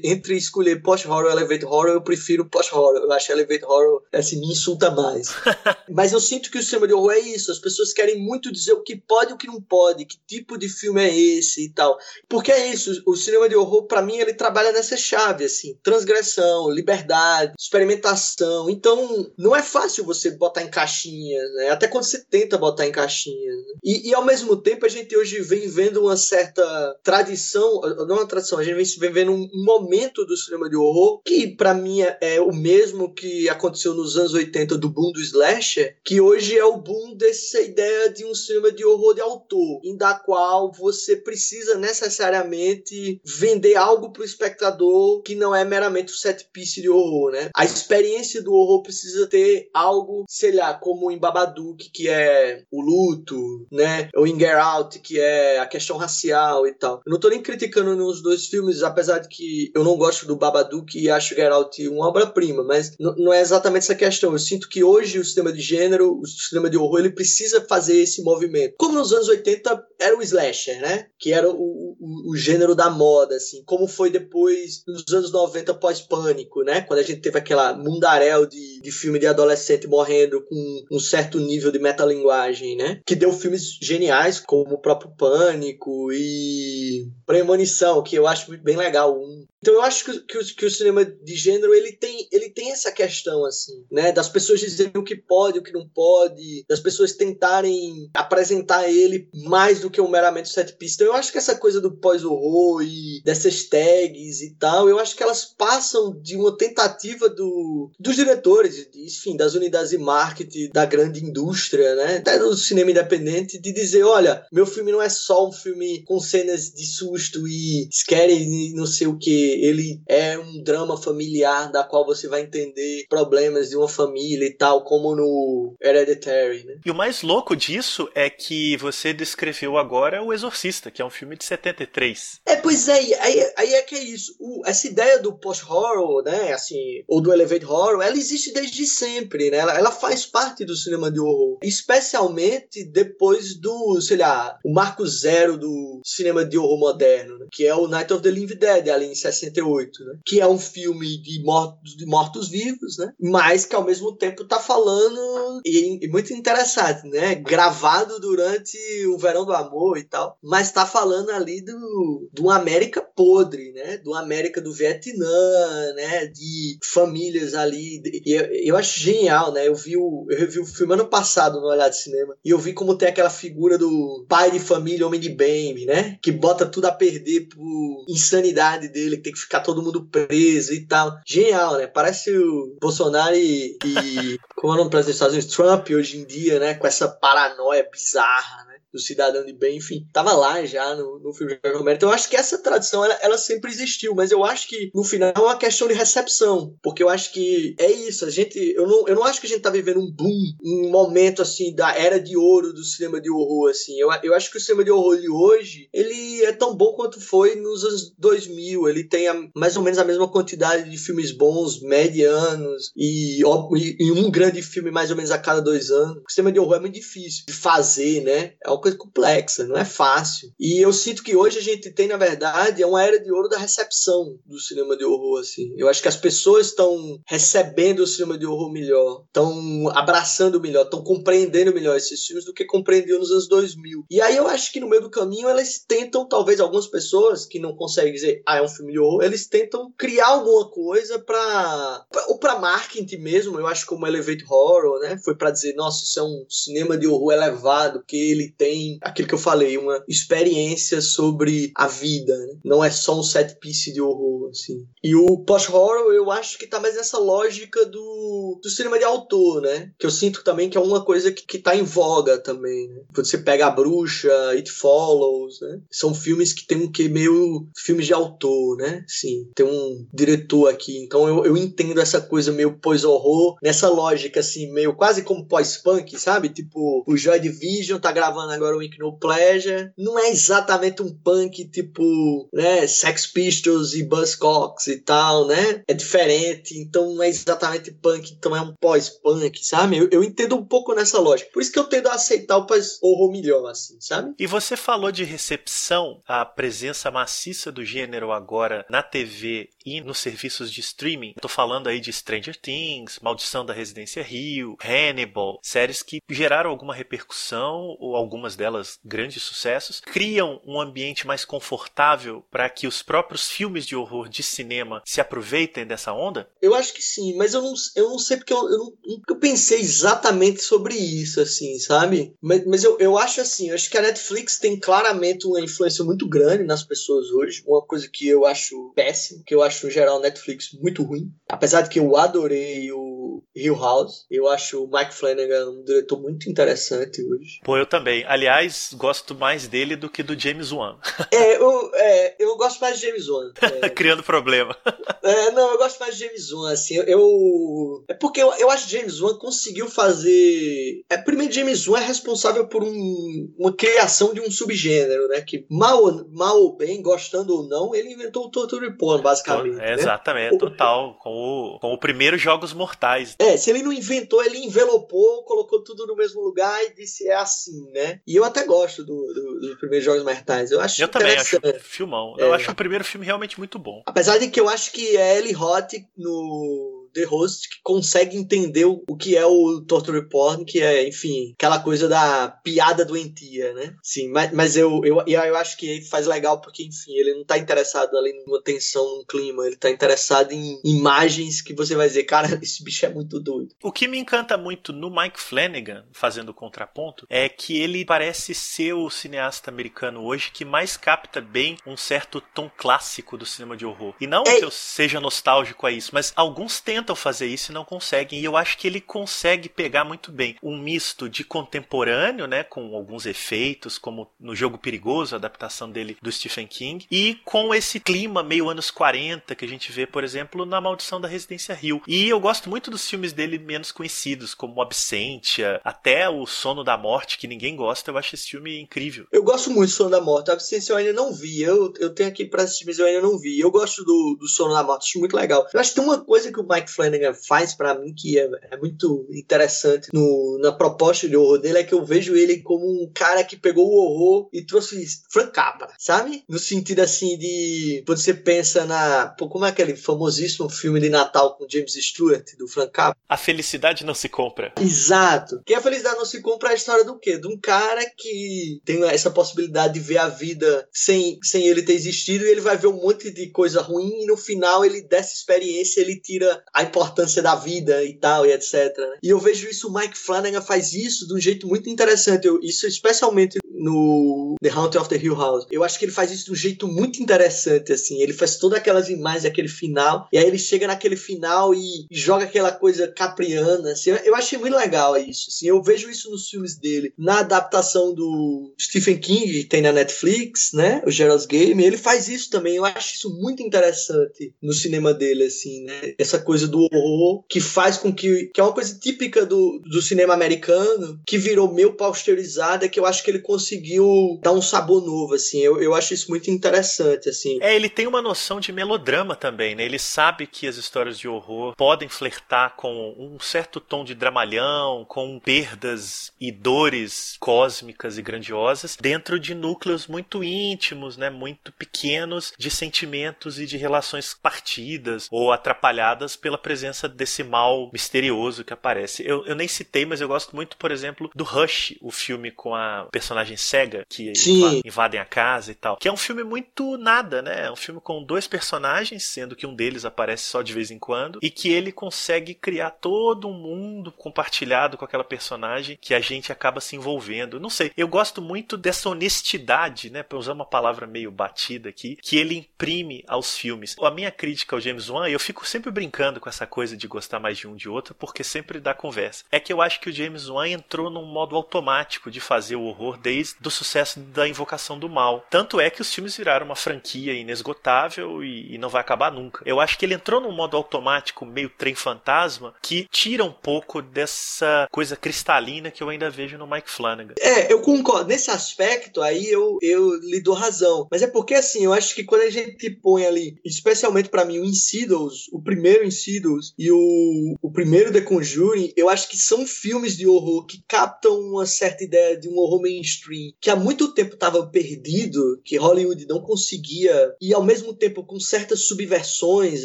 entre 0.02 0.36
escolher 0.36 0.82
post-horror 0.82 1.26
e 1.26 1.32
elevate 1.32 1.64
horror, 1.64 1.86
eu 1.86 2.02
prefiro 2.02 2.48
post-horror 2.48 3.11
eu 3.12 3.16
acho 3.16 3.32
Elevate 3.32 3.64
Horror, 3.64 4.02
assim, 4.12 4.40
me 4.40 4.52
insulta 4.52 4.90
mais. 4.90 5.28
Mas 5.88 6.12
eu 6.12 6.20
sinto 6.20 6.50
que 6.50 6.58
o 6.58 6.62
cinema 6.62 6.86
de 6.86 6.94
horror 6.94 7.12
é 7.12 7.18
isso. 7.18 7.52
As 7.52 7.58
pessoas 7.58 7.92
querem 7.92 8.18
muito 8.18 8.52
dizer 8.52 8.72
o 8.72 8.82
que 8.82 8.96
pode 8.96 9.30
e 9.30 9.34
o 9.34 9.38
que 9.38 9.46
não 9.46 9.60
pode, 9.60 10.04
que 10.04 10.16
tipo 10.26 10.56
de 10.58 10.68
filme 10.68 11.02
é 11.02 11.14
esse 11.14 11.66
e 11.66 11.70
tal. 11.70 11.96
Porque 12.28 12.50
é 12.50 12.72
isso, 12.72 13.02
o 13.06 13.14
cinema 13.16 13.48
de 13.48 13.56
horror, 13.56 13.86
para 13.86 14.02
mim, 14.02 14.16
ele 14.16 14.34
trabalha 14.34 14.72
nessa 14.72 14.96
chave, 14.96 15.44
assim, 15.44 15.78
transgressão, 15.82 16.70
liberdade, 16.70 17.52
experimentação. 17.58 18.70
Então, 18.70 19.30
não 19.36 19.54
é 19.54 19.62
fácil 19.62 20.04
você 20.04 20.30
botar 20.30 20.62
em 20.62 20.70
caixinhas, 20.70 21.52
né? 21.54 21.70
Até 21.70 21.88
quando 21.88 22.04
você 22.04 22.24
tenta 22.24 22.58
botar 22.58 22.86
em 22.86 22.92
caixinhas. 22.92 23.56
Né? 23.56 23.72
E, 23.84 24.10
e, 24.10 24.14
ao 24.14 24.24
mesmo 24.24 24.56
tempo, 24.56 24.86
a 24.86 24.88
gente 24.88 25.16
hoje 25.16 25.40
vem 25.40 25.68
vendo 25.68 26.02
uma 26.02 26.16
certa 26.16 26.62
tradição, 27.02 27.80
não 28.06 28.16
uma 28.16 28.26
tradição, 28.26 28.58
a 28.58 28.64
gente 28.64 28.98
vem 28.98 29.12
vendo 29.12 29.32
um 29.32 29.48
momento 29.64 30.24
do 30.24 30.36
cinema 30.36 30.68
de 30.68 30.76
horror 30.76 31.20
que, 31.24 31.48
para 31.48 31.74
mim, 31.74 32.02
é, 32.02 32.18
é 32.20 32.40
o 32.40 32.52
mesmo 32.52 32.91
mesmo 32.92 33.12
que 33.12 33.48
aconteceu 33.48 33.94
nos 33.94 34.16
anos 34.16 34.34
80 34.34 34.76
do 34.76 34.88
boom 34.88 35.12
do 35.12 35.20
slasher, 35.20 35.96
que 36.04 36.20
hoje 36.20 36.56
é 36.56 36.64
o 36.64 36.76
boom 36.76 37.16
dessa 37.16 37.60
ideia 37.60 38.10
de 38.10 38.24
um 38.24 38.34
cinema 38.34 38.70
de 38.70 38.84
horror 38.84 39.14
de 39.14 39.20
autor, 39.20 39.80
em 39.82 39.96
da 39.96 40.14
qual 40.14 40.70
você 40.70 41.16
precisa 41.16 41.76
necessariamente 41.76 43.20
vender 43.24 43.76
algo 43.76 44.12
para 44.12 44.22
o 44.22 44.24
espectador 44.24 45.22
que 45.22 45.34
não 45.34 45.54
é 45.54 45.64
meramente 45.64 46.12
o 46.12 46.16
set 46.16 46.46
piece 46.52 46.82
de 46.82 46.90
horror, 46.90 47.32
né? 47.32 47.50
A 47.56 47.64
experiência 47.64 48.42
do 48.42 48.52
horror 48.52 48.82
precisa 48.82 49.26
ter 49.26 49.70
algo, 49.72 50.24
sei 50.28 50.52
lá, 50.52 50.74
como 50.74 51.10
em 51.10 51.18
Babadook, 51.18 51.90
que 51.90 52.08
é 52.08 52.64
o 52.70 52.80
luto, 52.80 53.66
né? 53.70 54.08
Ou 54.14 54.26
em 54.26 54.38
Get 54.38 54.56
Out, 54.56 54.98
que 54.98 55.18
é 55.18 55.58
a 55.58 55.66
questão 55.66 55.96
racial 55.96 56.66
e 56.66 56.72
tal. 56.72 57.00
Eu 57.06 57.12
não 57.12 57.20
tô 57.20 57.28
nem 57.28 57.42
criticando 57.42 57.96
nos 57.96 58.22
dois 58.22 58.46
filmes, 58.46 58.82
apesar 58.82 59.20
de 59.20 59.28
que 59.28 59.70
eu 59.74 59.82
não 59.82 59.96
gosto 59.96 60.26
do 60.26 60.36
Babadook 60.36 60.98
e 60.98 61.08
acho 61.08 61.34
Get 61.34 61.50
Out 61.50 61.88
uma 61.88 62.08
obra-prima, 62.08 62.62
mas 62.62 62.81
não 62.98 63.32
é 63.32 63.40
exatamente 63.40 63.82
essa 63.82 63.94
questão. 63.94 64.32
Eu 64.32 64.38
sinto 64.38 64.68
que 64.68 64.82
hoje 64.82 65.18
o 65.18 65.24
cinema 65.24 65.52
de 65.52 65.60
gênero, 65.60 66.18
o 66.18 66.26
cinema 66.26 66.68
de 66.68 66.76
horror, 66.76 67.00
ele 67.00 67.10
precisa 67.10 67.64
fazer 67.68 68.00
esse 68.00 68.22
movimento. 68.22 68.74
Como 68.78 68.98
nos 68.98 69.12
anos 69.12 69.28
80 69.28 69.86
era 69.98 70.16
o 70.16 70.22
slasher, 70.22 70.80
né? 70.80 71.06
Que 71.18 71.32
era 71.32 71.48
o, 71.48 71.96
o, 71.98 72.30
o 72.30 72.36
gênero 72.36 72.74
da 72.74 72.90
moda, 72.90 73.36
assim. 73.36 73.62
Como 73.64 73.86
foi 73.86 74.10
depois, 74.10 74.82
nos 74.86 75.04
anos 75.12 75.32
90, 75.32 75.74
pós-pânico, 75.74 76.62
né? 76.62 76.82
Quando 76.82 77.00
a 77.00 77.02
gente 77.02 77.20
teve 77.20 77.38
aquela 77.38 77.74
mundaréu 77.74 78.46
de, 78.46 78.80
de 78.80 78.92
filme 78.92 79.18
de 79.18 79.26
adolescente 79.26 79.86
morrendo 79.86 80.44
com 80.44 80.84
um 80.90 80.98
certo 80.98 81.38
nível 81.38 81.70
de 81.70 81.78
metalinguagem, 81.78 82.76
né? 82.76 83.00
Que 83.06 83.14
deu 83.14 83.32
filmes 83.32 83.78
geniais, 83.80 84.40
como 84.40 84.74
o 84.74 84.80
próprio 84.80 85.10
Pânico 85.16 86.12
e 86.12 87.08
Premonição, 87.26 88.02
que 88.02 88.16
eu 88.16 88.26
acho 88.26 88.56
bem 88.58 88.76
legal. 88.76 89.18
Um 89.18 89.46
então 89.62 89.74
eu 89.74 89.82
acho 89.82 90.04
que, 90.04 90.20
que, 90.22 90.38
o, 90.38 90.44
que, 90.44 90.66
o, 90.66 90.70
cinema 90.70 91.04
de 91.04 91.36
gênero 91.36 91.72
ele 91.72 91.92
tem, 91.92 92.26
ele 92.32 92.50
tem 92.50 92.72
essa 92.72 92.90
questão 92.90 93.44
assim, 93.44 93.84
né, 93.90 94.10
das 94.10 94.28
pessoas 94.28 94.58
dizerem 94.58 94.92
o 94.96 95.04
que 95.04 95.14
pode, 95.14 95.60
o 95.60 95.62
que 95.62 95.72
não 95.72 95.88
pode, 95.88 96.64
das 96.68 96.80
pessoas 96.80 97.12
tentarem 97.12 98.10
apresentar 98.12 98.90
ele 98.90 99.28
mais 99.32 99.78
do 99.78 99.88
que 99.88 100.00
um 100.00 100.10
meramente 100.10 100.48
set 100.48 100.72
piece. 100.72 100.96
Então 100.96 101.06
eu 101.06 101.14
acho 101.14 101.30
que 101.30 101.38
essa 101.38 101.54
coisa 101.54 101.80
do 101.80 101.92
pós-horror 101.92 102.82
e 102.82 103.22
dessas 103.24 103.62
tags 103.62 104.40
e 104.42 104.50
tal, 104.58 104.88
eu 104.88 104.98
acho 104.98 105.14
que 105.14 105.22
elas 105.22 105.44
passam 105.44 106.20
de 106.20 106.36
uma 106.36 106.56
tentativa 106.56 107.28
do, 107.28 107.88
dos 108.00 108.16
diretores, 108.16 108.88
enfim, 108.96 109.36
das 109.36 109.54
unidades 109.54 109.90
de 109.90 109.98
marketing 109.98 110.70
da 110.72 110.84
grande 110.84 111.24
indústria, 111.24 111.94
né, 111.94 112.16
até 112.16 112.36
do 112.36 112.56
cinema 112.56 112.90
independente, 112.90 113.60
de 113.60 113.72
dizer, 113.72 114.02
olha, 114.02 114.44
meu 114.50 114.66
filme 114.66 114.90
não 114.90 115.00
é 115.00 115.08
só 115.08 115.48
um 115.48 115.52
filme 115.52 116.02
com 116.02 116.18
cenas 116.18 116.72
de 116.72 116.84
susto 116.84 117.46
e 117.46 117.88
scary 117.92 118.42
e 118.42 118.74
não 118.74 118.86
sei 118.86 119.06
o 119.06 119.16
que 119.16 119.51
ele 119.52 120.00
é 120.06 120.38
um 120.38 120.62
drama 120.62 120.96
familiar 120.96 121.70
da 121.70 121.84
qual 121.84 122.04
você 122.04 122.28
vai 122.28 122.42
entender 122.42 123.04
problemas 123.08 123.70
de 123.70 123.76
uma 123.76 123.88
família 123.88 124.46
e 124.46 124.54
tal, 124.54 124.84
como 124.84 125.14
no 125.14 125.74
Hereditary, 125.80 126.64
né? 126.64 126.78
E 126.84 126.90
o 126.90 126.94
mais 126.94 127.22
louco 127.22 127.54
disso 127.56 128.08
é 128.14 128.28
que 128.28 128.76
você 128.76 129.12
descreveu 129.12 129.76
agora 129.76 130.22
O 130.22 130.32
Exorcista, 130.32 130.90
que 130.90 131.02
é 131.02 131.04
um 131.04 131.10
filme 131.10 131.36
de 131.36 131.44
73. 131.44 132.40
É, 132.46 132.56
pois 132.56 132.88
é, 132.88 132.98
aí, 133.20 133.52
aí 133.56 133.74
é 133.74 133.82
que 133.82 133.94
é 133.94 134.02
isso. 134.02 134.34
O, 134.38 134.62
essa 134.66 134.86
ideia 134.86 135.18
do 135.18 135.32
post-horror, 135.32 136.22
né, 136.24 136.52
assim, 136.52 137.02
ou 137.08 137.20
do 137.20 137.32
elevate 137.32 137.64
horror, 137.64 138.02
ela 138.02 138.16
existe 138.16 138.52
desde 138.52 138.86
sempre, 138.86 139.50
né? 139.50 139.58
Ela, 139.58 139.76
ela 139.78 139.90
faz 139.90 140.26
parte 140.26 140.64
do 140.64 140.76
cinema 140.76 141.10
de 141.10 141.20
horror, 141.20 141.58
especialmente 141.62 142.84
depois 142.84 143.54
do, 143.54 144.00
sei 144.00 144.16
lá, 144.16 144.58
o 144.64 144.72
marco 144.72 145.06
zero 145.06 145.56
do 145.56 146.00
cinema 146.04 146.44
de 146.44 146.58
horror 146.58 146.78
moderno, 146.78 147.38
né? 147.38 147.46
que 147.50 147.66
é 147.66 147.74
o 147.74 147.88
Night 147.88 148.12
of 148.12 148.22
the 148.22 148.30
Living 148.30 148.56
Dead, 148.56 148.88
ali 148.88 149.06
em 149.06 149.14
60 149.14 149.41
68, 149.46 150.04
né? 150.04 150.18
Que 150.24 150.40
é 150.40 150.46
um 150.46 150.58
filme 150.58 151.20
de 151.20 151.42
mortos, 151.42 151.96
de 151.96 152.06
mortos 152.06 152.48
vivos, 152.48 152.98
né? 152.98 153.12
Mas 153.20 153.64
que 153.64 153.74
ao 153.74 153.84
mesmo 153.84 154.16
tempo 154.16 154.44
tá 154.44 154.58
falando 154.58 155.60
e, 155.64 156.04
e, 156.04 156.08
muito 156.08 156.32
interessante, 156.32 157.08
né? 157.08 157.34
Gravado 157.34 158.20
durante 158.20 158.78
o 159.06 159.18
Verão 159.18 159.44
do 159.44 159.52
Amor 159.52 159.98
e 159.98 160.04
tal, 160.04 160.38
mas 160.42 160.72
tá 160.72 160.86
falando 160.86 161.30
ali 161.30 161.60
do, 161.60 162.28
do 162.32 162.50
América 162.50 163.00
podre, 163.00 163.72
né? 163.72 163.98
Do 163.98 164.14
América 164.14 164.60
do 164.60 164.72
Vietnã, 164.72 165.92
né? 165.94 166.26
De 166.26 166.78
famílias 166.82 167.54
ali. 167.54 168.02
E 168.24 168.32
eu, 168.32 168.44
eu 168.44 168.76
acho 168.76 169.00
genial, 169.00 169.52
né? 169.52 169.66
Eu 169.66 169.74
vi 169.74 169.96
o 169.96 170.26
eu 170.30 170.38
revi 170.38 170.58
o 170.60 170.66
filme 170.66 170.94
ano 170.94 171.06
passado 171.06 171.60
no 171.60 171.68
Olhar 171.68 171.88
de 171.88 172.00
Cinema 172.00 172.36
e 172.44 172.50
eu 172.50 172.58
vi 172.58 172.72
como 172.72 172.96
tem 172.96 173.08
aquela 173.08 173.30
figura 173.30 173.76
do 173.78 174.24
pai 174.28 174.50
de 174.50 174.58
família, 174.58 175.06
homem 175.06 175.20
de 175.20 175.30
bem, 175.30 175.84
né? 175.84 176.18
Que 176.22 176.32
bota 176.32 176.66
tudo 176.66 176.86
a 176.86 176.92
perder 176.92 177.48
por 177.48 178.04
insanidade 178.08 178.88
dele, 178.88 179.16
que 179.16 179.22
tem 179.22 179.31
que 179.32 179.40
ficar 179.40 179.60
todo 179.60 179.82
mundo 179.82 180.06
preso 180.06 180.72
e 180.72 180.86
tal. 180.86 181.18
Genial, 181.26 181.76
né? 181.76 181.86
Parece 181.86 182.36
o 182.36 182.76
Bolsonaro 182.80 183.34
e, 183.34 183.78
e 183.84 184.38
como 184.56 184.72
é 184.72 184.76
o 184.76 184.78
nome 184.78 184.90
presidente 184.90 185.06
dos 185.06 185.14
Estados 185.14 185.34
Unidos? 185.34 185.54
Trump 185.54 185.90
hoje 185.90 186.18
em 186.18 186.24
dia, 186.24 186.58
né? 186.58 186.74
Com 186.74 186.86
essa 186.86 187.08
paranoia 187.08 187.88
bizarra, 187.90 188.64
né? 188.64 188.72
do 188.92 189.00
cidadão 189.00 189.44
de 189.44 189.52
bem, 189.52 189.78
enfim, 189.78 190.06
tava 190.12 190.32
lá 190.34 190.64
já 190.66 190.94
no, 190.94 191.18
no 191.18 191.32
filme 191.32 191.58
de 191.58 191.72
Romero. 191.72 191.96
Então 191.96 192.10
eu 192.10 192.14
acho 192.14 192.28
que 192.28 192.36
essa 192.36 192.58
tradição 192.58 193.04
ela, 193.04 193.14
ela, 193.22 193.38
sempre 193.38 193.70
existiu, 193.70 194.14
mas 194.14 194.30
eu 194.30 194.44
acho 194.44 194.68
que 194.68 194.90
no 194.94 195.02
final 195.02 195.32
é 195.34 195.40
uma 195.40 195.56
questão 195.56 195.88
de 195.88 195.94
recepção, 195.94 196.76
porque 196.82 197.02
eu 197.02 197.08
acho 197.08 197.32
que 197.32 197.74
é 197.78 197.90
isso, 197.90 198.26
a 198.26 198.30
gente, 198.30 198.58
eu 198.76 198.86
não, 198.86 199.08
eu 199.08 199.14
não 199.14 199.24
acho 199.24 199.40
que 199.40 199.46
a 199.46 199.50
gente 199.50 199.62
tá 199.62 199.70
vivendo 199.70 200.00
um 200.00 200.10
boom, 200.10 200.52
um 200.62 200.90
momento 200.90 201.40
assim 201.40 201.74
da 201.74 201.96
era 201.96 202.20
de 202.20 202.36
ouro 202.36 202.72
do 202.72 202.84
cinema 202.84 203.20
de 203.20 203.30
horror 203.30 203.70
assim. 203.70 203.98
Eu, 203.98 204.10
eu 204.22 204.34
acho 204.34 204.50
que 204.50 204.58
o 204.58 204.60
cinema 204.60 204.84
de 204.84 204.90
horror 204.90 205.18
de 205.18 205.30
hoje, 205.30 205.88
ele 205.92 206.42
é 206.44 206.52
tão 206.52 206.76
bom 206.76 206.92
quanto 206.92 207.20
foi 207.20 207.54
nos 207.54 207.84
anos 207.84 208.12
2000, 208.18 208.88
ele 208.88 209.04
tem 209.04 209.21
a, 209.28 209.34
mais 209.54 209.76
ou 209.76 209.82
menos 209.82 209.98
a 209.98 210.04
mesma 210.04 210.30
quantidade 210.30 210.90
de 210.90 210.98
filmes 210.98 211.32
bons, 211.32 211.80
medianos 211.80 212.92
e, 212.96 213.42
e, 213.42 213.96
e 213.98 214.12
um 214.12 214.30
grande 214.30 214.62
filme 214.62 214.90
mais 214.90 215.10
ou 215.10 215.16
menos 215.16 215.30
a 215.30 215.38
cada 215.38 215.60
dois 215.60 215.90
anos. 215.90 216.22
O 216.28 216.32
cinema 216.32 216.52
de 216.52 216.58
horror 216.58 216.76
é 216.76 216.80
muito 216.80 216.94
difícil 216.94 217.44
de 217.46 217.52
fazer, 217.52 218.22
né? 218.22 218.54
É 218.64 218.82
coisa 218.82 218.96
complexa, 218.96 219.64
não 219.64 219.76
é 219.76 219.84
fácil. 219.84 220.50
E 220.58 220.84
eu 220.84 220.92
sinto 220.92 221.22
que 221.22 221.36
hoje 221.36 221.58
a 221.58 221.62
gente 221.62 221.90
tem, 221.92 222.08
na 222.08 222.16
verdade, 222.16 222.82
é 222.82 222.86
uma 222.86 223.02
era 223.02 223.18
de 223.18 223.32
ouro 223.32 223.48
da 223.48 223.58
recepção 223.58 224.38
do 224.44 224.58
cinema 224.58 224.96
de 224.96 225.04
horror, 225.04 225.40
assim. 225.40 225.72
Eu 225.76 225.88
acho 225.88 226.02
que 226.02 226.08
as 226.08 226.16
pessoas 226.16 226.68
estão 226.68 227.20
recebendo 227.26 228.00
o 228.00 228.06
cinema 228.06 228.36
de 228.36 228.46
horror 228.46 228.72
melhor, 228.72 229.24
estão 229.26 229.88
abraçando 229.90 230.60
melhor, 230.60 230.84
estão 230.84 231.02
compreendendo 231.02 231.72
melhor 231.72 231.96
esses 231.96 232.24
filmes 232.26 232.44
do 232.44 232.52
que 232.52 232.64
compreendiam 232.64 233.18
nos 233.18 233.30
anos 233.30 233.48
2000. 233.48 234.04
E 234.10 234.20
aí 234.20 234.36
eu 234.36 234.48
acho 234.48 234.72
que 234.72 234.80
no 234.80 234.88
meio 234.88 235.02
do 235.02 235.10
caminho 235.10 235.48
elas 235.48 235.78
tentam, 235.86 236.26
talvez 236.26 236.60
algumas 236.60 236.86
pessoas 236.86 237.46
que 237.46 237.58
não 237.58 237.76
conseguem 237.76 238.12
dizer, 238.12 238.42
ah, 238.46 238.58
é 238.58 238.62
um 238.62 238.68
filme 238.68 238.92
de 238.92 238.98
horror, 238.98 239.11
eles 239.20 239.46
tentam 239.46 239.92
criar 239.98 240.28
alguma 240.28 240.70
coisa 240.70 241.18
para 241.18 242.06
ou 242.28 242.38
para 242.38 242.58
marketing 242.58 243.18
mesmo, 243.18 243.58
eu 243.58 243.66
acho 243.66 243.86
como 243.86 244.06
Elevate 244.06 244.44
Horror, 244.48 245.00
né? 245.00 245.18
Foi 245.24 245.34
para 245.34 245.50
dizer, 245.50 245.74
nossa, 245.74 246.04
isso 246.04 246.20
é 246.20 246.22
um 246.22 246.44
cinema 246.48 246.96
de 246.96 247.06
horror 247.06 247.32
elevado, 247.32 248.04
que 248.06 248.16
ele 248.16 248.54
tem 248.56 248.98
aquilo 249.02 249.28
que 249.28 249.34
eu 249.34 249.38
falei, 249.38 249.76
uma 249.76 250.02
experiência 250.08 251.00
sobre 251.00 251.72
a 251.74 251.86
vida. 251.86 252.36
Né? 252.36 252.54
Não 252.64 252.84
é 252.84 252.90
só 252.90 253.18
um 253.18 253.22
set 253.22 253.56
piece 253.58 253.92
de 253.92 254.00
horror, 254.00 254.50
assim. 254.50 254.86
E 255.02 255.14
o 255.14 255.38
post-horror, 255.38 256.12
eu 256.12 256.30
acho 256.30 256.58
que 256.58 256.66
tá 256.66 256.78
mais 256.78 256.96
nessa 256.96 257.18
lógica 257.18 257.84
do, 257.86 258.60
do 258.62 258.68
cinema 258.68 258.98
de 258.98 259.04
autor, 259.04 259.62
né? 259.62 259.90
Que 259.98 260.06
eu 260.06 260.10
sinto 260.10 260.44
também 260.44 260.70
que 260.70 260.76
é 260.76 260.80
uma 260.80 261.04
coisa 261.04 261.32
que, 261.32 261.44
que 261.44 261.58
tá 261.58 261.74
em 261.74 261.82
voga 261.82 262.38
também, 262.38 262.88
né? 262.88 263.02
Você 263.14 263.38
pega 263.38 263.66
A 263.66 263.70
Bruxa, 263.70 264.32
It 264.50 264.70
Follows, 264.70 265.60
né? 265.60 265.80
São 265.90 266.14
filmes 266.14 266.52
que 266.52 266.66
tem 266.66 266.78
um 266.78 266.90
que 266.90 267.08
meio 267.08 267.66
filmes 267.76 268.06
de 268.06 268.12
autor, 268.12 268.76
né? 268.76 268.91
Sim, 269.06 269.50
tem 269.54 269.66
um 269.66 270.06
diretor 270.12 270.68
aqui. 270.68 270.98
Então 270.98 271.26
eu, 271.28 271.44
eu 271.44 271.56
entendo 271.56 272.00
essa 272.00 272.20
coisa 272.20 272.52
meio 272.52 272.78
pós-horror, 272.78 273.56
nessa 273.62 273.88
lógica, 273.88 274.40
assim, 274.40 274.72
meio 274.72 274.94
quase 274.94 275.22
como 275.22 275.46
pós-punk, 275.46 276.18
sabe? 276.18 276.48
Tipo, 276.48 277.04
o 277.06 277.16
Joy 277.16 277.40
Division 277.40 277.98
tá 277.98 278.12
gravando 278.12 278.52
agora 278.52 278.76
o 278.76 278.82
Ink 278.82 278.98
No 278.98 279.18
Pleasure. 279.18 279.90
Não 279.96 280.18
é 280.18 280.30
exatamente 280.30 281.02
um 281.02 281.12
punk 281.12 281.64
tipo, 281.70 282.48
né, 282.52 282.86
Sex 282.86 283.26
Pistols 283.26 283.94
e 283.94 284.02
Buzzcocks 284.02 284.86
e 284.86 284.98
tal, 284.98 285.46
né? 285.46 285.82
É 285.86 285.94
diferente, 285.94 286.78
então 286.78 287.14
não 287.14 287.22
é 287.22 287.28
exatamente 287.28 287.90
punk, 287.90 288.32
então 288.32 288.56
é 288.56 288.60
um 288.60 288.74
pós-punk, 288.74 289.64
sabe? 289.64 289.98
Eu, 289.98 290.08
eu, 290.10 290.24
entendo 290.24 290.56
um 290.56 290.64
pouco 290.64 290.94
nessa 290.94 291.18
lógica. 291.18 291.50
Por 291.52 291.62
isso 291.62 291.72
que 291.72 291.78
eu 291.78 291.84
tendo 291.84 292.08
a 292.08 292.14
aceitar 292.14 292.56
o 292.56 292.66
pós-horror 292.66 293.30
melhor, 293.30 293.66
assim, 293.68 293.96
sabe? 294.00 294.34
E 294.38 294.46
você 294.46 294.76
falou 294.76 295.12
de 295.12 295.24
recepção, 295.24 296.20
a 296.26 296.44
presença 296.44 297.10
maciça 297.10 297.70
do 297.70 297.84
gênero 297.84 298.32
agora 298.32 298.81
na 298.88 299.02
TV 299.02 299.70
e 299.84 300.00
nos 300.00 300.18
serviços 300.18 300.72
de 300.72 300.80
streaming. 300.80 301.34
Tô 301.40 301.48
falando 301.48 301.88
aí 301.88 302.00
de 302.00 302.12
Stranger 302.12 302.56
Things, 302.56 303.18
Maldição 303.20 303.64
da 303.64 303.72
Residência 303.72 304.22
Rio, 304.22 304.76
Hannibal, 304.82 305.58
séries 305.62 306.02
que 306.02 306.20
geraram 306.28 306.70
alguma 306.70 306.94
repercussão 306.94 307.96
ou 307.98 308.16
algumas 308.16 308.56
delas 308.56 308.98
grandes 309.04 309.42
sucessos, 309.42 310.00
criam 310.00 310.60
um 310.64 310.80
ambiente 310.80 311.26
mais 311.26 311.44
confortável 311.44 312.44
para 312.50 312.68
que 312.68 312.86
os 312.86 313.02
próprios 313.02 313.50
filmes 313.50 313.86
de 313.86 313.96
horror 313.96 314.28
de 314.28 314.42
cinema 314.42 315.02
se 315.04 315.20
aproveitem 315.20 315.86
dessa 315.86 316.12
onda? 316.12 316.48
Eu 316.60 316.74
acho 316.74 316.94
que 316.94 317.02
sim, 317.02 317.34
mas 317.36 317.54
eu 317.54 317.62
não, 317.62 317.74
eu 317.96 318.10
não 318.10 318.18
sei 318.18 318.36
porque 318.36 318.52
eu, 318.52 318.68
eu 318.68 318.98
nunca 319.04 319.34
pensei 319.34 319.80
exatamente 319.80 320.62
sobre 320.62 320.94
isso, 320.94 321.40
assim, 321.40 321.78
sabe? 321.78 322.34
Mas, 322.40 322.64
mas 322.66 322.84
eu, 322.84 322.98
eu 322.98 323.18
acho 323.18 323.40
assim, 323.40 323.68
eu 323.68 323.74
acho 323.74 323.90
que 323.90 323.98
a 323.98 324.02
Netflix 324.02 324.58
tem 324.58 324.78
claramente 324.78 325.46
uma 325.46 325.60
influência 325.60 326.04
muito 326.04 326.28
grande 326.28 326.64
nas 326.64 326.82
pessoas 326.82 327.30
hoje, 327.30 327.62
uma 327.66 327.82
coisa 327.82 328.08
que 328.08 328.26
eu 328.28 328.46
acho 328.46 328.71
acho 328.72 328.92
péssimo, 328.94 329.42
que 329.44 329.54
eu 329.54 329.62
acho, 329.62 329.86
no 329.86 329.92
geral, 329.92 330.20
Netflix 330.20 330.72
muito 330.80 331.02
ruim. 331.02 331.32
Apesar 331.48 331.82
de 331.82 331.88
que 331.88 331.98
eu 331.98 332.16
adorei 332.16 332.90
o 332.92 333.11
Hill 333.54 333.76
House, 333.76 334.26
eu 334.30 334.48
acho 334.48 334.82
o 334.82 334.90
Mike 334.90 335.14
Flanagan 335.14 335.70
um 335.70 335.84
diretor 335.84 336.20
muito 336.20 336.48
interessante 336.48 337.22
hoje. 337.22 337.60
Pô, 337.62 337.76
eu 337.76 337.86
também. 337.86 338.24
Aliás, 338.26 338.94
gosto 338.94 339.34
mais 339.34 339.68
dele 339.68 339.94
do 339.94 340.08
que 340.08 340.22
do 340.22 340.38
James 340.38 340.72
Wan. 340.72 340.96
é, 341.30 341.56
eu, 341.56 341.90
é, 341.94 342.36
eu 342.38 342.56
gosto 342.56 342.80
mais 342.80 342.98
de 342.98 343.06
James 343.06 343.28
Wan. 343.28 343.52
É. 343.82 343.88
Criando 343.88 344.22
problema. 344.22 344.76
É, 345.22 345.50
não, 345.52 345.72
eu 345.72 345.78
gosto 345.78 345.98
mais 345.98 346.16
de 346.16 346.26
James 346.26 346.52
Wan, 346.52 346.72
assim, 346.72 346.96
eu... 346.96 348.04
É 348.08 348.14
porque 348.14 348.42
eu, 348.42 348.52
eu 348.54 348.70
acho 348.70 348.86
que 348.86 348.96
James 348.96 349.20
Wan 349.20 349.38
conseguiu 349.38 349.88
fazer... 349.88 351.02
É, 351.08 351.16
primeiro, 351.16 351.52
James 351.52 351.86
Wan 351.88 352.00
é 352.00 352.04
responsável 352.04 352.66
por 352.66 352.82
um, 352.82 353.52
uma 353.58 353.72
criação 353.72 354.34
de 354.34 354.40
um 354.40 354.50
subgênero, 354.50 355.28
né, 355.28 355.40
que 355.40 355.64
mal, 355.70 356.26
mal 356.32 356.58
ou 356.58 356.76
bem, 356.76 357.00
gostando 357.02 357.54
ou 357.54 357.68
não, 357.68 357.94
ele 357.94 358.12
inventou 358.12 358.46
o 358.46 358.50
Torture 358.50 358.96
Porn, 358.96 359.22
basicamente. 359.22 359.76
É, 359.76 359.78
né? 359.78 359.94
Exatamente, 359.94 360.58
total, 360.58 361.16
com 361.18 361.30
o, 361.30 361.78
com 361.80 361.92
o 361.92 361.98
primeiro 361.98 362.36
Jogos 362.36 362.72
Mortais. 362.72 363.36
É, 363.42 363.56
se 363.56 363.70
ele 363.70 363.82
não 363.82 363.92
inventou, 363.92 364.42
ele 364.44 364.58
envelopou, 364.58 365.44
colocou 365.44 365.82
tudo 365.82 366.06
no 366.06 366.14
mesmo 366.14 366.40
lugar 366.40 366.82
e 366.84 366.94
disse 366.94 367.28
é 367.28 367.34
assim, 367.34 367.90
né? 367.92 368.20
E 368.26 368.36
eu 368.36 368.44
até 368.44 368.64
gosto 368.64 369.04
do, 369.04 369.14
do, 369.32 369.60
do 369.60 369.78
primeiro 369.78 370.04
Jogos 370.04 370.22
Mortais, 370.22 370.70
eu 370.70 370.80
acho 370.80 371.02
Eu 371.02 371.08
também 371.08 371.36
acho 371.36 371.58
filmão, 371.80 372.36
é. 372.38 372.44
eu 372.44 372.54
acho 372.54 372.70
o 372.70 372.74
primeiro 372.74 373.04
filme 373.04 373.26
realmente 373.26 373.58
muito 373.58 373.78
bom. 373.78 374.02
Apesar 374.06 374.38
de 374.38 374.48
que 374.48 374.60
eu 374.60 374.68
acho 374.68 374.92
que 374.92 375.16
é 375.16 375.38
Ellie 375.38 375.56
Hot 375.56 376.06
no 376.16 377.01
The 377.12 377.24
Host 377.24 377.68
que 377.68 377.76
consegue 377.82 378.36
entender 378.36 378.84
o, 378.84 378.98
que 379.16 379.36
é 379.36 379.44
o 379.44 379.80
torture 379.80 380.28
porn, 380.28 380.64
que 380.64 380.80
é, 380.80 381.06
enfim, 381.06 381.52
aquela 381.54 381.78
coisa 381.78 382.08
da 382.08 382.48
piada 382.48 383.04
doentia, 383.04 383.72
né? 383.74 383.94
Sim, 384.02 384.28
mas, 384.28 384.52
mas 384.52 384.76
eu, 384.76 385.00
eu, 385.04 385.22
eu 385.26 385.56
acho 385.56 385.76
que 385.76 385.86
ele 385.88 386.04
faz 386.04 386.26
legal 386.26 386.60
porque, 386.60 386.84
enfim, 386.84 387.12
ele 387.12 387.34
não 387.34 387.44
tá 387.44 387.58
interessado 387.58 388.16
ali 388.16 388.32
numa 388.44 388.62
tensão, 388.62 389.04
num 389.16 389.24
clima, 389.24 389.66
ele 389.66 389.76
tá 389.76 389.90
interessado 389.90 390.52
em 390.52 390.80
imagens 390.84 391.60
que 391.60 391.74
você 391.74 391.94
vai 391.94 392.08
dizer, 392.08 392.24
cara, 392.24 392.58
esse 392.62 392.82
bicho 392.82 393.04
é 393.06 393.08
muito 393.08 393.40
doido. 393.40 393.74
O 393.82 393.92
que 393.92 394.08
me 394.08 394.18
encanta 394.18 394.56
muito 394.56 394.92
no 394.92 395.10
Mike 395.10 395.40
Flanagan, 395.40 396.04
fazendo 396.12 396.50
o 396.50 396.54
contraponto, 396.54 397.26
é 397.28 397.48
que 397.48 397.80
ele 397.80 398.04
parece 398.04 398.54
ser 398.54 398.94
o 398.94 399.10
cineasta 399.10 399.70
americano 399.70 400.24
hoje 400.24 400.50
que 400.52 400.64
mais 400.64 400.96
capta 400.96 401.40
bem 401.40 401.76
um 401.86 401.96
certo 401.96 402.40
tom 402.40 402.70
clássico 402.76 403.36
do 403.36 403.46
cinema 403.46 403.76
de 403.76 403.84
horror. 403.84 404.14
E 404.20 404.26
não 404.26 404.42
é... 404.46 404.58
que 404.58 404.64
eu 404.64 404.70
seja 404.70 405.20
nostálgico 405.20 405.86
a 405.86 405.90
isso, 405.90 406.10
mas 406.12 406.32
alguns 406.36 406.80
tentam 406.80 407.01
tentam 407.02 407.16
fazer 407.16 407.46
isso 407.46 407.72
e 407.72 407.74
não 407.74 407.84
conseguem. 407.84 408.40
E 408.40 408.44
eu 408.44 408.56
acho 408.56 408.78
que 408.78 408.86
ele 408.86 409.00
consegue 409.00 409.68
pegar 409.68 410.04
muito 410.04 410.30
bem 410.30 410.56
um 410.62 410.78
misto 410.78 411.28
de 411.28 411.42
contemporâneo, 411.42 412.46
né, 412.46 412.62
com 412.62 412.94
alguns 412.94 413.26
efeitos, 413.26 413.98
como 413.98 414.30
no 414.38 414.54
Jogo 414.54 414.78
Perigoso, 414.78 415.34
a 415.34 415.38
adaptação 415.38 415.90
dele 415.90 416.16
do 416.22 416.30
Stephen 416.30 416.66
King, 416.66 417.06
e 417.10 417.34
com 417.44 417.74
esse 417.74 417.98
clima 417.98 418.42
meio 418.42 418.68
anos 418.68 418.90
40 418.90 419.54
que 419.56 419.64
a 419.64 419.68
gente 419.68 419.90
vê, 419.90 420.06
por 420.06 420.22
exemplo, 420.22 420.64
na 420.64 420.80
Maldição 420.80 421.20
da 421.20 421.26
Residência 421.26 421.74
Rio. 421.74 422.00
E 422.06 422.28
eu 422.28 422.38
gosto 422.38 422.70
muito 422.70 422.90
dos 422.90 423.08
filmes 423.08 423.32
dele 423.32 423.58
menos 423.58 423.90
conhecidos, 423.90 424.54
como 424.54 424.80
Absentia, 424.80 425.80
até 425.82 426.28
o 426.28 426.46
Sono 426.46 426.84
da 426.84 426.96
Morte, 426.96 427.38
que 427.38 427.48
ninguém 427.48 427.74
gosta. 427.74 428.10
Eu 428.10 428.18
acho 428.18 428.34
esse 428.36 428.48
filme 428.48 428.80
incrível. 428.80 429.26
Eu 429.32 429.42
gosto 429.42 429.70
muito 429.70 429.90
do 429.90 429.94
Sono 429.94 430.10
da 430.10 430.20
Morte. 430.20 430.50
Absentia 430.50 430.92
eu 430.92 430.98
ainda 430.98 431.12
não 431.12 431.32
vi. 431.32 431.62
Eu, 431.62 431.92
eu 431.98 432.14
tenho 432.14 432.28
aqui 432.28 432.44
pra 432.44 432.62
assistir, 432.62 432.86
mas 432.86 432.98
eu 432.98 433.06
ainda 433.06 433.22
não 433.22 433.38
vi. 433.38 433.58
Eu 433.58 433.70
gosto 433.70 434.04
do, 434.04 434.36
do 434.38 434.46
Sono 434.46 434.74
da 434.74 434.82
Morte, 434.84 435.08
acho 435.08 435.18
muito 435.18 435.36
legal. 435.36 435.66
Eu 435.72 435.80
acho 435.80 435.90
que 435.90 435.96
tem 435.96 436.04
uma 436.04 436.20
coisa 436.22 436.52
que 436.52 436.60
o 436.60 436.68
Mike 436.68 436.91
Flanagan 436.92 437.34
faz 437.34 437.74
para 437.74 437.98
mim 437.98 438.14
que 438.14 438.38
é, 438.38 438.48
é, 438.70 438.76
muito 438.76 439.26
interessante 439.30 440.08
no, 440.12 440.58
na 440.60 440.72
proposta 440.72 441.28
de 441.28 441.36
horror 441.36 441.58
dele 441.58 441.78
é 441.78 441.84
que 441.84 441.94
eu 441.94 442.04
vejo 442.04 442.36
ele 442.36 442.58
como 442.58 442.84
um 442.86 443.10
cara 443.12 443.44
que 443.44 443.56
pegou 443.56 443.86
o 443.86 443.96
horror 443.96 444.48
e 444.52 444.62
trouxe 444.62 445.04
Frank 445.30 445.52
Capra, 445.52 445.88
sabe? 445.98 446.44
No 446.48 446.58
sentido 446.58 447.00
assim 447.00 447.36
de 447.38 448.02
quando 448.06 448.18
você 448.18 448.34
pensa 448.34 448.84
na 448.84 449.28
pô, 449.28 449.48
como 449.48 449.64
é 449.64 449.68
aquele 449.68 449.96
famosíssimo 449.96 450.68
filme 450.68 451.00
de 451.00 451.08
Natal 451.08 451.56
com 451.56 451.66
James 451.68 451.92
Stewart 451.92 452.44
do 452.58 452.68
Frank 452.68 452.92
Capra? 452.92 453.16
A 453.28 453.36
felicidade 453.36 454.04
não 454.04 454.14
se 454.14 454.28
compra. 454.28 454.72
Exato. 454.80 455.62
Que 455.64 455.74
a 455.74 455.80
felicidade 455.80 456.16
não 456.16 456.24
se 456.24 456.40
compra 456.40 456.70
é 456.70 456.72
a 456.72 456.76
história 456.76 457.04
do 457.04 457.18
quê? 457.18 457.38
De 457.38 457.48
um 457.48 457.58
cara 457.58 458.04
que 458.16 458.80
tem 458.84 459.02
essa 459.04 459.30
possibilidade 459.30 459.94
de 459.94 460.00
ver 460.00 460.18
a 460.18 460.28
vida 460.28 460.88
sem, 460.92 461.38
sem 461.42 461.66
ele 461.66 461.82
ter 461.82 461.94
existido 461.94 462.44
e 462.44 462.50
ele 462.50 462.60
vai 462.60 462.76
ver 462.76 462.88
um 462.88 463.00
monte 463.00 463.30
de 463.30 463.48
coisa 463.50 463.80
ruim 463.80 464.22
e 464.22 464.26
no 464.26 464.36
final 464.36 464.84
ele 464.84 465.02
dessa 465.02 465.34
experiência 465.34 466.00
ele 466.00 466.20
tira 466.20 466.62
a 466.72 466.81
importância 466.82 467.42
da 467.42 467.54
vida 467.54 468.04
e 468.04 468.14
tal, 468.14 468.46
e 468.46 468.52
etc. 468.52 468.96
Né? 468.96 469.18
E 469.22 469.28
eu 469.28 469.38
vejo 469.38 469.68
isso, 469.68 469.88
o 469.88 469.92
Mike 469.92 470.16
Flanagan 470.16 470.60
faz 470.60 470.92
isso 470.92 471.26
de 471.26 471.34
um 471.34 471.40
jeito 471.40 471.66
muito 471.66 471.88
interessante. 471.88 472.46
Eu, 472.46 472.60
isso 472.62 472.86
especialmente 472.86 473.58
no 473.74 474.56
The 474.62 474.70
Haunting 474.70 474.98
of 474.98 475.08
the 475.08 475.16
Hill 475.16 475.34
House. 475.34 475.66
Eu 475.70 475.84
acho 475.84 475.98
que 475.98 476.04
ele 476.04 476.12
faz 476.12 476.30
isso 476.30 476.46
de 476.46 476.52
um 476.52 476.56
jeito 476.56 476.88
muito 476.88 477.22
interessante, 477.22 477.92
assim. 477.92 478.20
Ele 478.20 478.32
faz 478.32 478.56
todas 478.56 478.78
aquelas 478.78 479.08
imagens 479.08 479.44
daquele 479.44 479.68
final, 479.68 480.28
e 480.32 480.38
aí 480.38 480.46
ele 480.46 480.58
chega 480.58 480.86
naquele 480.86 481.16
final 481.16 481.74
e, 481.74 482.06
e 482.10 482.16
joga 482.16 482.44
aquela 482.44 482.72
coisa 482.72 483.08
capriana, 483.08 483.92
assim. 483.92 484.10
Eu 484.24 484.34
achei 484.34 484.58
muito 484.58 484.76
legal 484.76 485.16
isso, 485.16 485.46
assim. 485.48 485.66
Eu 485.66 485.82
vejo 485.82 486.10
isso 486.10 486.30
nos 486.30 486.48
filmes 486.48 486.76
dele. 486.76 487.12
Na 487.18 487.40
adaptação 487.40 488.14
do 488.14 488.72
Stephen 488.80 489.18
King, 489.18 489.62
que 489.62 489.64
tem 489.64 489.82
na 489.82 489.92
Netflix, 489.92 490.72
né? 490.72 491.02
O 491.06 491.10
Gerald's 491.10 491.46
Game, 491.46 491.82
ele 491.82 491.96
faz 491.96 492.28
isso 492.28 492.50
também. 492.50 492.76
Eu 492.76 492.84
acho 492.84 493.14
isso 493.14 493.30
muito 493.40 493.62
interessante 493.62 494.52
no 494.62 494.72
cinema 494.72 495.14
dele, 495.14 495.44
assim, 495.44 495.84
né? 495.84 496.14
Essa 496.18 496.38
coisa 496.38 496.66
do 496.66 496.88
horror 496.92 497.44
que 497.48 497.60
faz 497.60 497.96
com 497.96 498.12
que... 498.12 498.50
que 498.52 498.60
é 498.60 498.64
uma 498.64 498.72
coisa 498.72 498.98
típica 498.98 499.44
do, 499.46 499.80
do 499.84 500.02
cinema 500.02 500.34
americano, 500.34 501.20
que 501.26 501.38
virou 501.38 501.72
meio 501.72 501.94
pasteurizada, 501.94 502.88
que 502.88 502.98
eu 502.98 503.06
acho 503.06 503.22
que 503.22 503.30
ele 503.30 503.40
conseguiu 503.62 504.40
dar 504.42 504.52
um 504.52 504.60
sabor 504.60 505.04
novo, 505.04 505.34
assim. 505.34 505.60
Eu, 505.60 505.80
eu 505.80 505.94
acho 505.94 506.12
isso 506.12 506.28
muito 506.28 506.50
interessante, 506.50 507.28
assim. 507.28 507.58
É, 507.62 507.74
ele 507.74 507.88
tem 507.88 508.08
uma 508.08 508.20
noção 508.20 508.58
de 508.58 508.72
melodrama 508.72 509.36
também, 509.36 509.76
né? 509.76 509.84
Ele 509.84 509.98
sabe 509.98 510.46
que 510.48 510.66
as 510.66 510.76
histórias 510.76 511.18
de 511.18 511.28
horror 511.28 511.74
podem 511.76 512.08
flertar 512.08 512.74
com 512.76 513.14
um 513.16 513.38
certo 513.38 513.80
tom 513.80 514.04
de 514.04 514.14
dramalhão, 514.14 515.04
com 515.08 515.38
perdas 515.38 516.32
e 516.40 516.50
dores 516.50 517.36
cósmicas 517.38 518.18
e 518.18 518.22
grandiosas, 518.22 518.96
dentro 519.00 519.38
de 519.38 519.54
núcleos 519.54 520.08
muito 520.08 520.42
íntimos, 520.42 521.16
né? 521.16 521.30
Muito 521.30 521.72
pequenos 521.72 522.52
de 522.58 522.70
sentimentos 522.70 523.60
e 523.60 523.66
de 523.66 523.76
relações 523.76 524.34
partidas 524.34 525.28
ou 525.30 525.52
atrapalhadas 525.52 526.34
pela 526.34 526.58
presença 526.58 527.08
desse 527.08 527.44
mal 527.44 527.90
misterioso 527.92 528.64
que 528.64 528.72
aparece. 528.72 529.22
Eu, 529.24 529.46
eu 529.46 529.54
nem 529.54 529.68
citei, 529.68 530.04
mas 530.04 530.20
eu 530.20 530.26
gosto 530.26 530.56
muito, 530.56 530.76
por 530.76 530.90
exemplo, 530.90 531.30
do 531.34 531.44
Rush, 531.44 531.94
o 532.00 532.10
filme 532.10 532.50
com 532.50 532.74
a 532.74 533.06
personagem 533.12 533.51
cega 533.56 534.04
que 534.08 534.34
Sim. 534.34 534.80
invadem 534.84 535.20
a 535.20 535.24
casa 535.24 535.72
e 535.72 535.74
tal. 535.74 535.96
Que 535.96 536.08
é 536.08 536.12
um 536.12 536.16
filme 536.16 536.44
muito 536.44 536.96
nada, 536.96 537.42
né? 537.42 537.66
É 537.66 537.70
um 537.70 537.76
filme 537.76 538.00
com 538.00 538.22
dois 538.22 538.46
personagens, 538.46 539.24
sendo 539.24 539.56
que 539.56 539.66
um 539.66 539.74
deles 539.74 540.04
aparece 540.04 540.44
só 540.44 540.62
de 540.62 540.72
vez 540.72 540.90
em 540.90 540.98
quando, 540.98 541.38
e 541.42 541.50
que 541.50 541.70
ele 541.70 541.92
consegue 541.92 542.54
criar 542.54 542.90
todo 542.90 543.48
um 543.48 543.52
mundo 543.52 544.12
compartilhado 544.12 544.96
com 544.96 545.04
aquela 545.04 545.24
personagem 545.24 545.98
que 546.00 546.14
a 546.14 546.20
gente 546.20 546.52
acaba 546.52 546.80
se 546.80 546.96
envolvendo. 546.96 547.60
Não 547.60 547.70
sei, 547.70 547.92
eu 547.96 548.08
gosto 548.08 548.40
muito 548.40 548.76
dessa 548.76 549.08
honestidade, 549.08 550.10
né? 550.10 550.22
Pra 550.22 550.38
usar 550.38 550.52
uma 550.52 550.66
palavra 550.66 551.06
meio 551.06 551.30
batida 551.30 551.88
aqui, 551.88 552.16
que 552.20 552.36
ele 552.36 552.56
imprime 552.56 553.24
aos 553.26 553.56
filmes. 553.56 553.96
A 554.00 554.10
minha 554.10 554.30
crítica 554.30 554.76
ao 554.76 554.80
James 554.80 555.08
Wan, 555.08 555.28
eu 555.28 555.40
fico 555.40 555.66
sempre 555.66 555.90
brincando 555.90 556.40
com 556.40 556.48
essa 556.48 556.66
coisa 556.66 556.96
de 556.96 557.06
gostar 557.06 557.38
mais 557.38 557.58
de 557.58 557.66
um 557.66 557.76
de 557.76 557.88
outro, 557.88 558.14
porque 558.14 558.44
sempre 558.44 558.80
dá 558.80 558.94
conversa. 558.94 559.44
É 559.50 559.60
que 559.60 559.72
eu 559.72 559.80
acho 559.80 560.00
que 560.00 560.10
o 560.10 560.12
James 560.12 560.48
Wan 560.48 560.68
entrou 560.68 561.10
num 561.10 561.24
modo 561.24 561.56
automático 561.56 562.30
de 562.30 562.40
fazer 562.40 562.76
o 562.76 562.84
horror 562.84 563.18
desde 563.18 563.41
o 563.64 563.70
sucesso 563.70 564.20
da 564.20 564.48
Invocação 564.48 564.98
do 564.98 565.08
Mal. 565.08 565.44
Tanto 565.50 565.80
é 565.80 565.90
que 565.90 566.00
os 566.00 566.12
filmes 566.12 566.36
viraram 566.36 566.66
uma 566.66 566.76
franquia 566.76 567.32
inesgotável 567.32 568.42
e, 568.42 568.74
e 568.74 568.78
não 568.78 568.88
vai 568.88 569.00
acabar 569.00 569.30
nunca. 569.30 569.62
Eu 569.66 569.80
acho 569.80 569.98
que 569.98 570.04
ele 570.04 570.14
entrou 570.14 570.40
num 570.40 570.52
modo 570.52 570.76
automático, 570.76 571.44
meio 571.44 571.70
trem 571.70 571.94
fantasma, 571.94 572.74
que 572.82 573.06
tira 573.10 573.44
um 573.44 573.52
pouco 573.52 574.00
dessa 574.00 574.88
coisa 574.90 575.16
cristalina 575.16 575.90
que 575.90 576.02
eu 576.02 576.08
ainda 576.08 576.30
vejo 576.30 576.58
no 576.58 576.66
Mike 576.66 576.90
Flanagan. 576.90 577.34
É, 577.38 577.72
eu 577.72 577.80
concordo. 577.80 578.28
Nesse 578.28 578.50
aspecto 578.50 579.20
aí 579.20 579.48
eu, 579.48 579.78
eu 579.82 580.14
lhe 580.20 580.40
dou 580.40 580.54
razão. 580.54 581.06
Mas 581.10 581.22
é 581.22 581.26
porque 581.26 581.54
assim, 581.54 581.84
eu 581.84 581.92
acho 581.92 582.14
que 582.14 582.24
quando 582.24 582.42
a 582.42 582.50
gente 582.50 582.90
põe 582.90 583.26
ali, 583.26 583.56
especialmente 583.64 584.28
para 584.28 584.44
mim, 584.44 584.58
o 584.58 584.64
Insidious, 584.64 585.48
o 585.52 585.60
primeiro 585.60 586.04
Insidious 586.04 586.74
e 586.78 586.90
o, 586.90 587.54
o 587.60 587.70
primeiro 587.70 588.12
The 588.12 588.20
Conjuring, 588.20 588.92
eu 588.96 589.08
acho 589.08 589.28
que 589.28 589.36
são 589.36 589.66
filmes 589.66 590.16
de 590.16 590.26
horror 590.26 590.66
que 590.66 590.82
captam 590.86 591.38
uma 591.40 591.66
certa 591.66 592.04
ideia 592.04 592.36
de 592.36 592.48
um 592.48 592.56
horror 592.56 592.82
mainstream 592.82 593.31
que 593.60 593.70
há 593.70 593.76
muito 593.76 594.12
tempo 594.12 594.34
estava 594.34 594.64
perdido, 594.66 595.60
que 595.64 595.76
Hollywood 595.76 596.26
não 596.26 596.40
conseguia, 596.40 597.34
e 597.40 597.52
ao 597.52 597.62
mesmo 597.62 597.94
tempo 597.94 598.24
com 598.24 598.38
certas 598.38 598.84
subversões, 598.86 599.84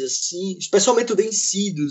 assim, 0.00 0.56
especialmente 0.58 1.12
o 1.12 1.16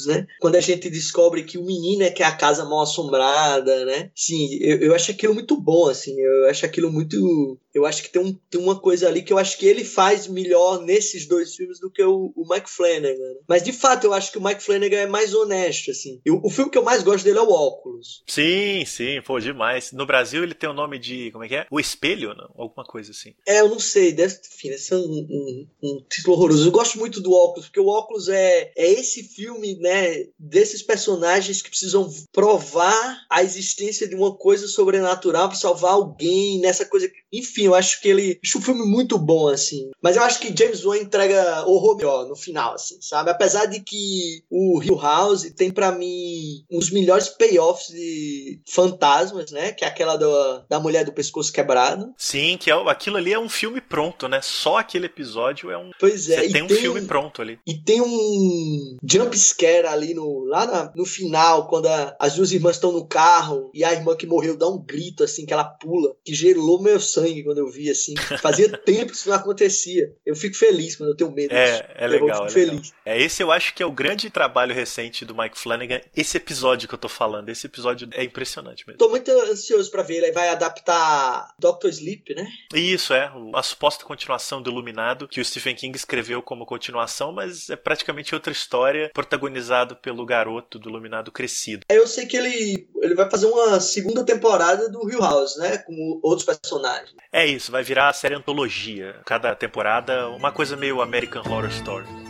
né? 0.06 0.26
Quando 0.40 0.56
a 0.56 0.62
gente 0.62 0.90
descobre 0.90 1.44
que 1.44 1.58
o 1.58 1.66
menino 1.66 2.04
é 2.04 2.10
que 2.10 2.24
é 2.24 2.26
a 2.26 2.36
casa 2.36 2.66
mal 2.66 2.82
assombrada, 2.82 3.86
né? 3.86 4.12
Sim, 4.16 4.58
eu, 4.62 4.78
eu 4.78 4.96
acho 4.96 5.12
aquilo 5.12 5.34
muito 5.34 5.60
bom, 5.60 5.88
assim, 5.88 6.20
eu 6.20 6.50
acho 6.50 6.66
aquilo 6.66 6.92
muito 6.92 7.60
eu 7.78 7.86
acho 7.86 8.04
que 8.04 8.10
tem, 8.10 8.22
um, 8.22 8.34
tem 8.50 8.60
uma 8.60 8.80
coisa 8.80 9.08
ali 9.08 9.22
que 9.22 9.32
eu 9.32 9.38
acho 9.38 9.58
que 9.58 9.66
ele 9.66 9.84
faz 9.84 10.28
melhor 10.28 10.82
nesses 10.82 11.28
dois 11.28 11.56
filmes 11.56 11.80
do 11.80 11.92
que 11.92 12.04
o, 12.04 12.34
o 12.36 12.48
Mike 12.50 12.70
Flanagan. 12.70 13.18
Né? 13.18 13.36
Mas 13.48 13.64
de 13.64 13.72
fato, 13.72 14.06
eu 14.06 14.14
acho 14.14 14.32
que 14.32 14.38
o 14.38 14.44
Mike 14.44 14.64
Flanagan 14.64 14.98
é 14.98 15.08
mais 15.08 15.34
honesto, 15.34 15.92
assim. 15.92 16.20
Eu, 16.26 16.42
o 16.44 16.50
filme 16.50 16.72
que 16.72 16.78
eu 16.78 16.84
mais 16.84 17.04
gosto 17.04 17.24
dele 17.24 17.40
é 17.40 17.42
o 17.42 17.52
Óculos. 17.52 18.24
Sim, 18.28 18.84
sim, 18.86 19.22
pô, 19.22 19.40
demais. 19.40 19.92
No 19.92 20.06
Brasil 20.06 20.44
ele 20.44 20.54
tem 20.54 20.70
o 20.70 20.74
nome 20.74 21.00
de, 21.00 21.32
como 21.32 21.44
é 21.44 21.48
que 21.48 21.56
é? 21.56 21.68
O 21.70 21.80
Espelho, 21.80 22.34
não? 22.34 22.50
alguma 22.58 22.86
coisa 22.86 23.12
assim. 23.12 23.34
É, 23.46 23.62
eu 23.62 23.70
não 23.70 23.80
sei, 23.80 24.12
deve, 24.12 24.40
enfim, 24.54 24.70
deve 24.70 24.82
ser 24.82 24.96
um, 24.96 25.28
um, 25.30 25.68
um 25.84 26.06
título 26.10 26.36
horroroso. 26.36 26.68
Eu 26.68 26.72
gosto 26.72 26.98
muito 26.98 27.22
do 27.22 27.34
Óculos, 27.34 27.68
porque 27.68 27.80
o 27.80 27.88
Óculos 27.88 28.28
é, 28.28 28.72
é 28.76 28.92
esse 28.92 29.24
filme, 29.24 29.76
né, 29.80 30.28
desses 30.38 30.82
personagens 30.82 31.62
que 31.62 31.70
precisam 31.70 32.12
provar 32.32 33.26
a 33.30 33.44
existência 33.44 34.08
de 34.08 34.16
uma 34.16 34.36
coisa 34.36 34.68
sobrenatural 34.68 35.48
para 35.48 35.58
salvar 35.58 35.94
alguém, 35.94 36.60
nessa 36.60 36.86
coisa. 36.86 37.10
Enfim, 37.32 37.67
eu 37.68 37.76
acho 37.76 38.02
que 38.02 38.10
ele. 38.10 38.40
Acho 38.44 38.58
um 38.58 38.62
filme 38.62 38.86
muito 38.86 39.18
bom, 39.18 39.48
assim. 39.48 39.92
Mas 40.02 40.16
eu 40.16 40.24
acho 40.24 40.40
que 40.40 40.56
James 40.58 40.84
Wan 40.86 40.98
entrega 40.98 41.66
horror 41.66 41.98
melhor 41.98 42.28
no 42.28 42.36
final, 42.36 42.74
assim, 42.74 42.98
sabe? 43.02 43.30
Apesar 43.30 43.66
de 43.66 43.82
que 43.82 44.44
o 44.50 44.82
Hill 44.82 44.98
House 44.98 45.52
tem 45.56 45.72
para 45.72 45.92
mim 45.92 46.64
uns 46.72 46.92
melhores 46.92 47.30
payoffs 47.30 47.88
de 47.88 48.62
fantasmas, 48.68 49.52
né? 49.52 49.72
Que 49.72 49.86
é 49.86 49.88
aquela 49.88 50.16
do, 50.16 50.64
da 50.70 50.80
mulher 50.80 51.04
do 51.06 51.14
pescoço 51.14 51.52
quebrado. 51.52 52.14
Sim, 52.18 52.58
que 52.58 52.72
é, 52.72 52.74
aquilo 52.90 53.18
ali 53.18 53.34
é 53.34 53.40
um 53.40 53.50
filme 53.50 53.82
pronto, 53.82 54.28
né? 54.28 54.40
Só 54.42 54.78
aquele 54.78 55.06
episódio 55.06 55.70
é 55.70 55.78
um. 55.78 55.92
Pois 56.00 56.30
é. 56.30 56.42
Você 56.42 56.54
tem 56.54 56.64
um 56.64 56.68
tem, 56.68 56.78
filme 56.78 57.02
pronto 57.02 57.42
ali. 57.42 57.60
E 57.66 57.74
tem 57.74 58.02
um 58.02 58.98
jump 59.04 59.38
scare 59.38 59.88
ali 59.88 60.14
no, 60.14 60.46
lá 60.46 60.66
na, 60.66 60.92
no 60.96 61.06
final, 61.06 61.68
quando 61.68 61.88
a, 61.88 62.16
as 62.20 62.36
duas 62.36 62.52
irmãs 62.52 62.76
estão 62.76 62.92
no 62.92 63.06
carro 63.06 63.70
e 63.74 63.84
a 63.84 63.94
irmã 63.94 64.16
que 64.16 64.28
morreu 64.28 64.58
dá 64.58 64.68
um 64.68 64.78
grito, 64.78 65.24
assim, 65.24 65.46
que 65.46 65.54
ela 65.54 65.64
pula, 65.64 66.16
que 66.24 66.34
gelou 66.34 66.82
meu 66.82 67.00
sangue 67.00 67.44
quando 67.44 67.57
eu 67.60 67.70
vi, 67.70 67.90
assim. 67.90 68.16
Fazia 68.42 68.70
tempo 68.78 69.12
que 69.12 69.18
isso 69.18 69.30
não 69.30 69.36
acontecia. 69.36 70.14
Eu 70.26 70.36
fico 70.36 70.56
feliz 70.56 70.96
quando 70.96 71.10
eu 71.10 71.16
tenho 71.16 71.32
medo. 71.32 71.54
É, 71.54 71.72
disso. 71.72 71.84
é 71.96 72.08
legal. 72.08 72.28
Eu 72.28 72.36
fico 72.36 72.46
é 72.46 72.50
feliz. 72.50 72.72
Legal. 72.72 72.92
É, 73.06 73.22
esse 73.22 73.44
eu 73.44 73.52
acho 73.52 73.74
que 73.74 73.84
é 73.84 73.86
o 73.86 73.92
grande 73.92 74.30
trabalho 74.30 74.74
recente 74.74 75.26
do 75.26 75.36
Mike 75.36 75.58
Flanagan. 75.58 76.02
Esse 76.16 76.38
episódio 76.38 76.88
que 76.88 76.94
eu 76.94 77.00
tô 77.00 77.10
falando, 77.10 77.50
esse 77.50 77.66
episódio 77.66 78.08
é 78.14 78.24
impressionante 78.24 78.86
mesmo. 78.86 78.98
Tô 78.98 79.10
muito 79.10 79.30
ansioso 79.32 79.90
para 79.92 80.04
ver. 80.04 80.18
Ele 80.18 80.32
vai 80.32 80.50
adaptar 80.50 81.54
Doctor 81.60 81.90
Sleep, 81.90 82.36
né? 82.36 82.48
Isso, 82.74 83.14
é. 83.14 83.32
A 83.54 83.64
suposta 83.64 84.06
continuação 84.06 84.62
do 84.62 84.70
Iluminado, 84.70 85.28
que 85.28 85.42
o 85.42 85.46
Stephen 85.46 85.76
King 85.76 85.96
escreveu 85.96 86.42
como 86.42 86.66
continuação, 86.66 87.32
mas 87.32 87.70
é 87.70 87.76
praticamente 87.76 88.34
outra 88.34 88.52
história, 88.52 89.12
protagonizado 89.14 89.96
pelo 89.96 90.26
garoto 90.26 90.80
do 90.80 90.90
Iluminado 90.90 91.32
crescido. 91.32 91.86
Eu 91.90 92.08
sei 92.08 92.26
que 92.26 92.38
ele, 92.38 92.88
ele 93.02 93.16
vai 93.16 93.30
fazer 93.30 93.48
uma 93.48 93.80
segunda 93.80 94.24
temporada 94.24 94.90
do 94.90 95.10
Hill 95.10 95.20
House, 95.20 95.58
né? 95.58 95.78
Com 95.80 96.20
outros 96.24 96.46
personagens. 96.46 97.16
É 97.48 97.52
isso, 97.52 97.72
vai 97.72 97.82
virar 97.82 98.10
a 98.10 98.14
série 98.14 98.36
antologia. 98.36 99.16
Cada 99.26 99.56
temporada, 99.56 100.28
uma 100.32 100.52
coisa 100.52 100.76
meio 100.76 101.02
American 101.02 101.44
Horror 101.50 101.70
Story. 101.70 102.27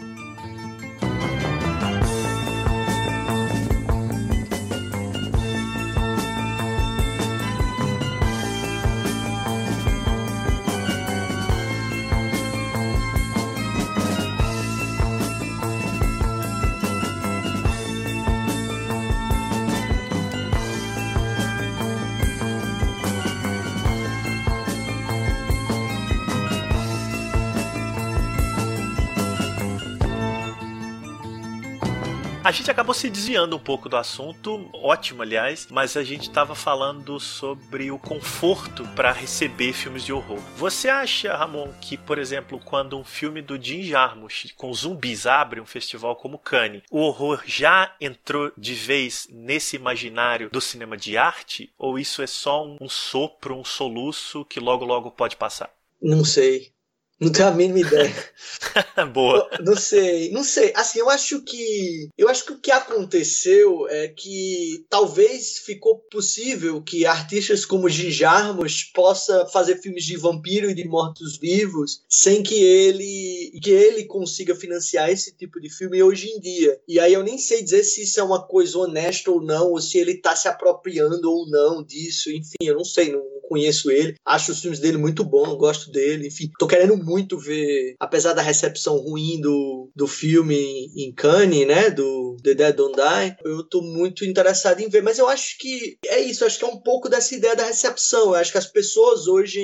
A 32.47 32.51
gente 32.53 32.71
acabou 32.71 32.93
se 32.93 33.09
desviando 33.09 33.57
um 33.57 33.59
pouco 33.59 33.89
do 33.89 33.97
assunto, 33.97 34.69
ótimo 34.71 35.21
aliás, 35.21 35.67
mas 35.69 35.97
a 35.97 36.03
gente 36.03 36.29
estava 36.29 36.55
falando 36.55 37.19
sobre 37.19 37.91
o 37.91 37.99
conforto 37.99 38.87
para 38.95 39.11
receber 39.11 39.73
filmes 39.73 40.05
de 40.05 40.13
horror. 40.13 40.39
Você 40.55 40.87
acha, 40.87 41.35
Ramon, 41.35 41.73
que, 41.81 41.97
por 41.97 42.17
exemplo, 42.17 42.57
quando 42.63 42.97
um 42.97 43.03
filme 43.03 43.41
do 43.41 43.61
Jim 43.61 43.83
Jarmusch 43.83 44.53
com 44.55 44.73
zumbis 44.73 45.27
abre 45.27 45.59
um 45.59 45.65
festival 45.65 46.15
como 46.15 46.39
Cannes, 46.39 46.83
o 46.89 46.99
horror 46.99 47.43
já 47.45 47.93
entrou 47.99 48.49
de 48.57 48.73
vez 48.73 49.27
nesse 49.29 49.75
imaginário 49.75 50.49
do 50.49 50.61
cinema 50.61 50.95
de 50.95 51.17
arte? 51.17 51.69
Ou 51.77 51.99
isso 51.99 52.21
é 52.21 52.27
só 52.27 52.65
um, 52.65 52.77
um 52.79 52.87
sopro, 52.87 53.57
um 53.57 53.65
soluço 53.65 54.45
que 54.45 54.61
logo 54.61 54.85
logo 54.85 55.11
pode 55.11 55.35
passar? 55.35 55.69
Não 56.01 56.23
sei. 56.23 56.71
Não 57.19 57.31
tenho 57.31 57.47
a 57.47 57.51
mínima 57.51 57.79
ideia. 57.79 58.13
Boa. 59.11 59.49
Não 59.63 59.75
sei, 59.75 60.29
não 60.31 60.43
sei. 60.43 60.71
Assim, 60.75 60.99
eu 60.99 61.09
acho 61.09 61.41
que. 61.41 62.09
Eu 62.15 62.29
acho 62.29 62.45
que 62.45 62.53
o 62.53 62.59
que 62.59 62.71
aconteceu 62.71 63.87
é 63.89 64.07
que 64.07 64.85
talvez 64.87 65.57
ficou 65.57 65.97
possível 66.11 66.81
que 66.81 67.07
artistas 67.07 67.65
como 67.65 67.89
Gijarmos 67.89 68.83
possa 68.83 69.47
fazer 69.47 69.81
filmes 69.81 70.05
de 70.05 70.15
vampiro 70.15 70.69
e 70.69 70.75
de 70.75 70.87
mortos-vivos 70.87 72.03
sem 72.07 72.43
que 72.43 72.55
ele. 72.55 73.59
que 73.63 73.71
ele 73.71 74.05
consiga 74.05 74.53
financiar 74.55 75.09
esse 75.09 75.35
tipo 75.35 75.59
de 75.59 75.71
filme 75.71 76.03
hoje 76.03 76.29
em 76.29 76.39
dia. 76.39 76.79
E 76.87 76.99
aí 76.99 77.13
eu 77.13 77.23
nem 77.23 77.39
sei 77.39 77.63
dizer 77.63 77.83
se 77.83 78.03
isso 78.03 78.19
é 78.19 78.23
uma 78.23 78.45
coisa 78.45 78.77
honesta 78.77 79.31
ou 79.31 79.41
não, 79.41 79.71
ou 79.71 79.81
se 79.81 79.97
ele 79.97 80.11
está 80.11 80.35
se 80.35 80.47
apropriando 80.47 81.31
ou 81.31 81.49
não 81.49 81.83
disso. 81.83 82.29
Enfim, 82.29 82.57
eu 82.61 82.75
não 82.75 82.85
sei, 82.85 83.11
não 83.11 83.36
conheço 83.47 83.89
ele. 83.89 84.15
Acho 84.25 84.51
os 84.51 84.61
filmes 84.61 84.79
dele 84.79 84.97
muito 84.97 85.23
bons, 85.23 85.57
gosto 85.57 85.91
dele. 85.91 86.27
Enfim, 86.27 86.49
tô 86.59 86.67
querendo 86.67 86.97
muito 86.97 87.37
ver, 87.37 87.95
apesar 87.99 88.33
da 88.33 88.41
recepção 88.41 88.97
ruim 88.97 89.39
do, 89.41 89.89
do 89.95 90.07
filme 90.07 90.87
em 90.95 91.13
Cannes, 91.13 91.67
né? 91.67 91.89
Do 91.89 92.37
The 92.43 92.53
Dead 92.53 92.75
Don't 92.75 92.95
Die, 92.95 93.35
eu 93.45 93.63
tô 93.63 93.81
muito 93.81 94.25
interessado 94.25 94.81
em 94.81 94.89
ver. 94.89 95.01
Mas 95.01 95.17
eu 95.17 95.27
acho 95.27 95.57
que 95.57 95.97
é 96.05 96.19
isso, 96.19 96.45
acho 96.45 96.59
que 96.59 96.65
é 96.65 96.67
um 96.67 96.81
pouco 96.81 97.09
dessa 97.09 97.35
ideia 97.35 97.55
da 97.55 97.65
recepção. 97.65 98.27
Eu 98.27 98.35
acho 98.35 98.51
que 98.51 98.57
as 98.57 98.67
pessoas 98.67 99.27
hoje, 99.27 99.61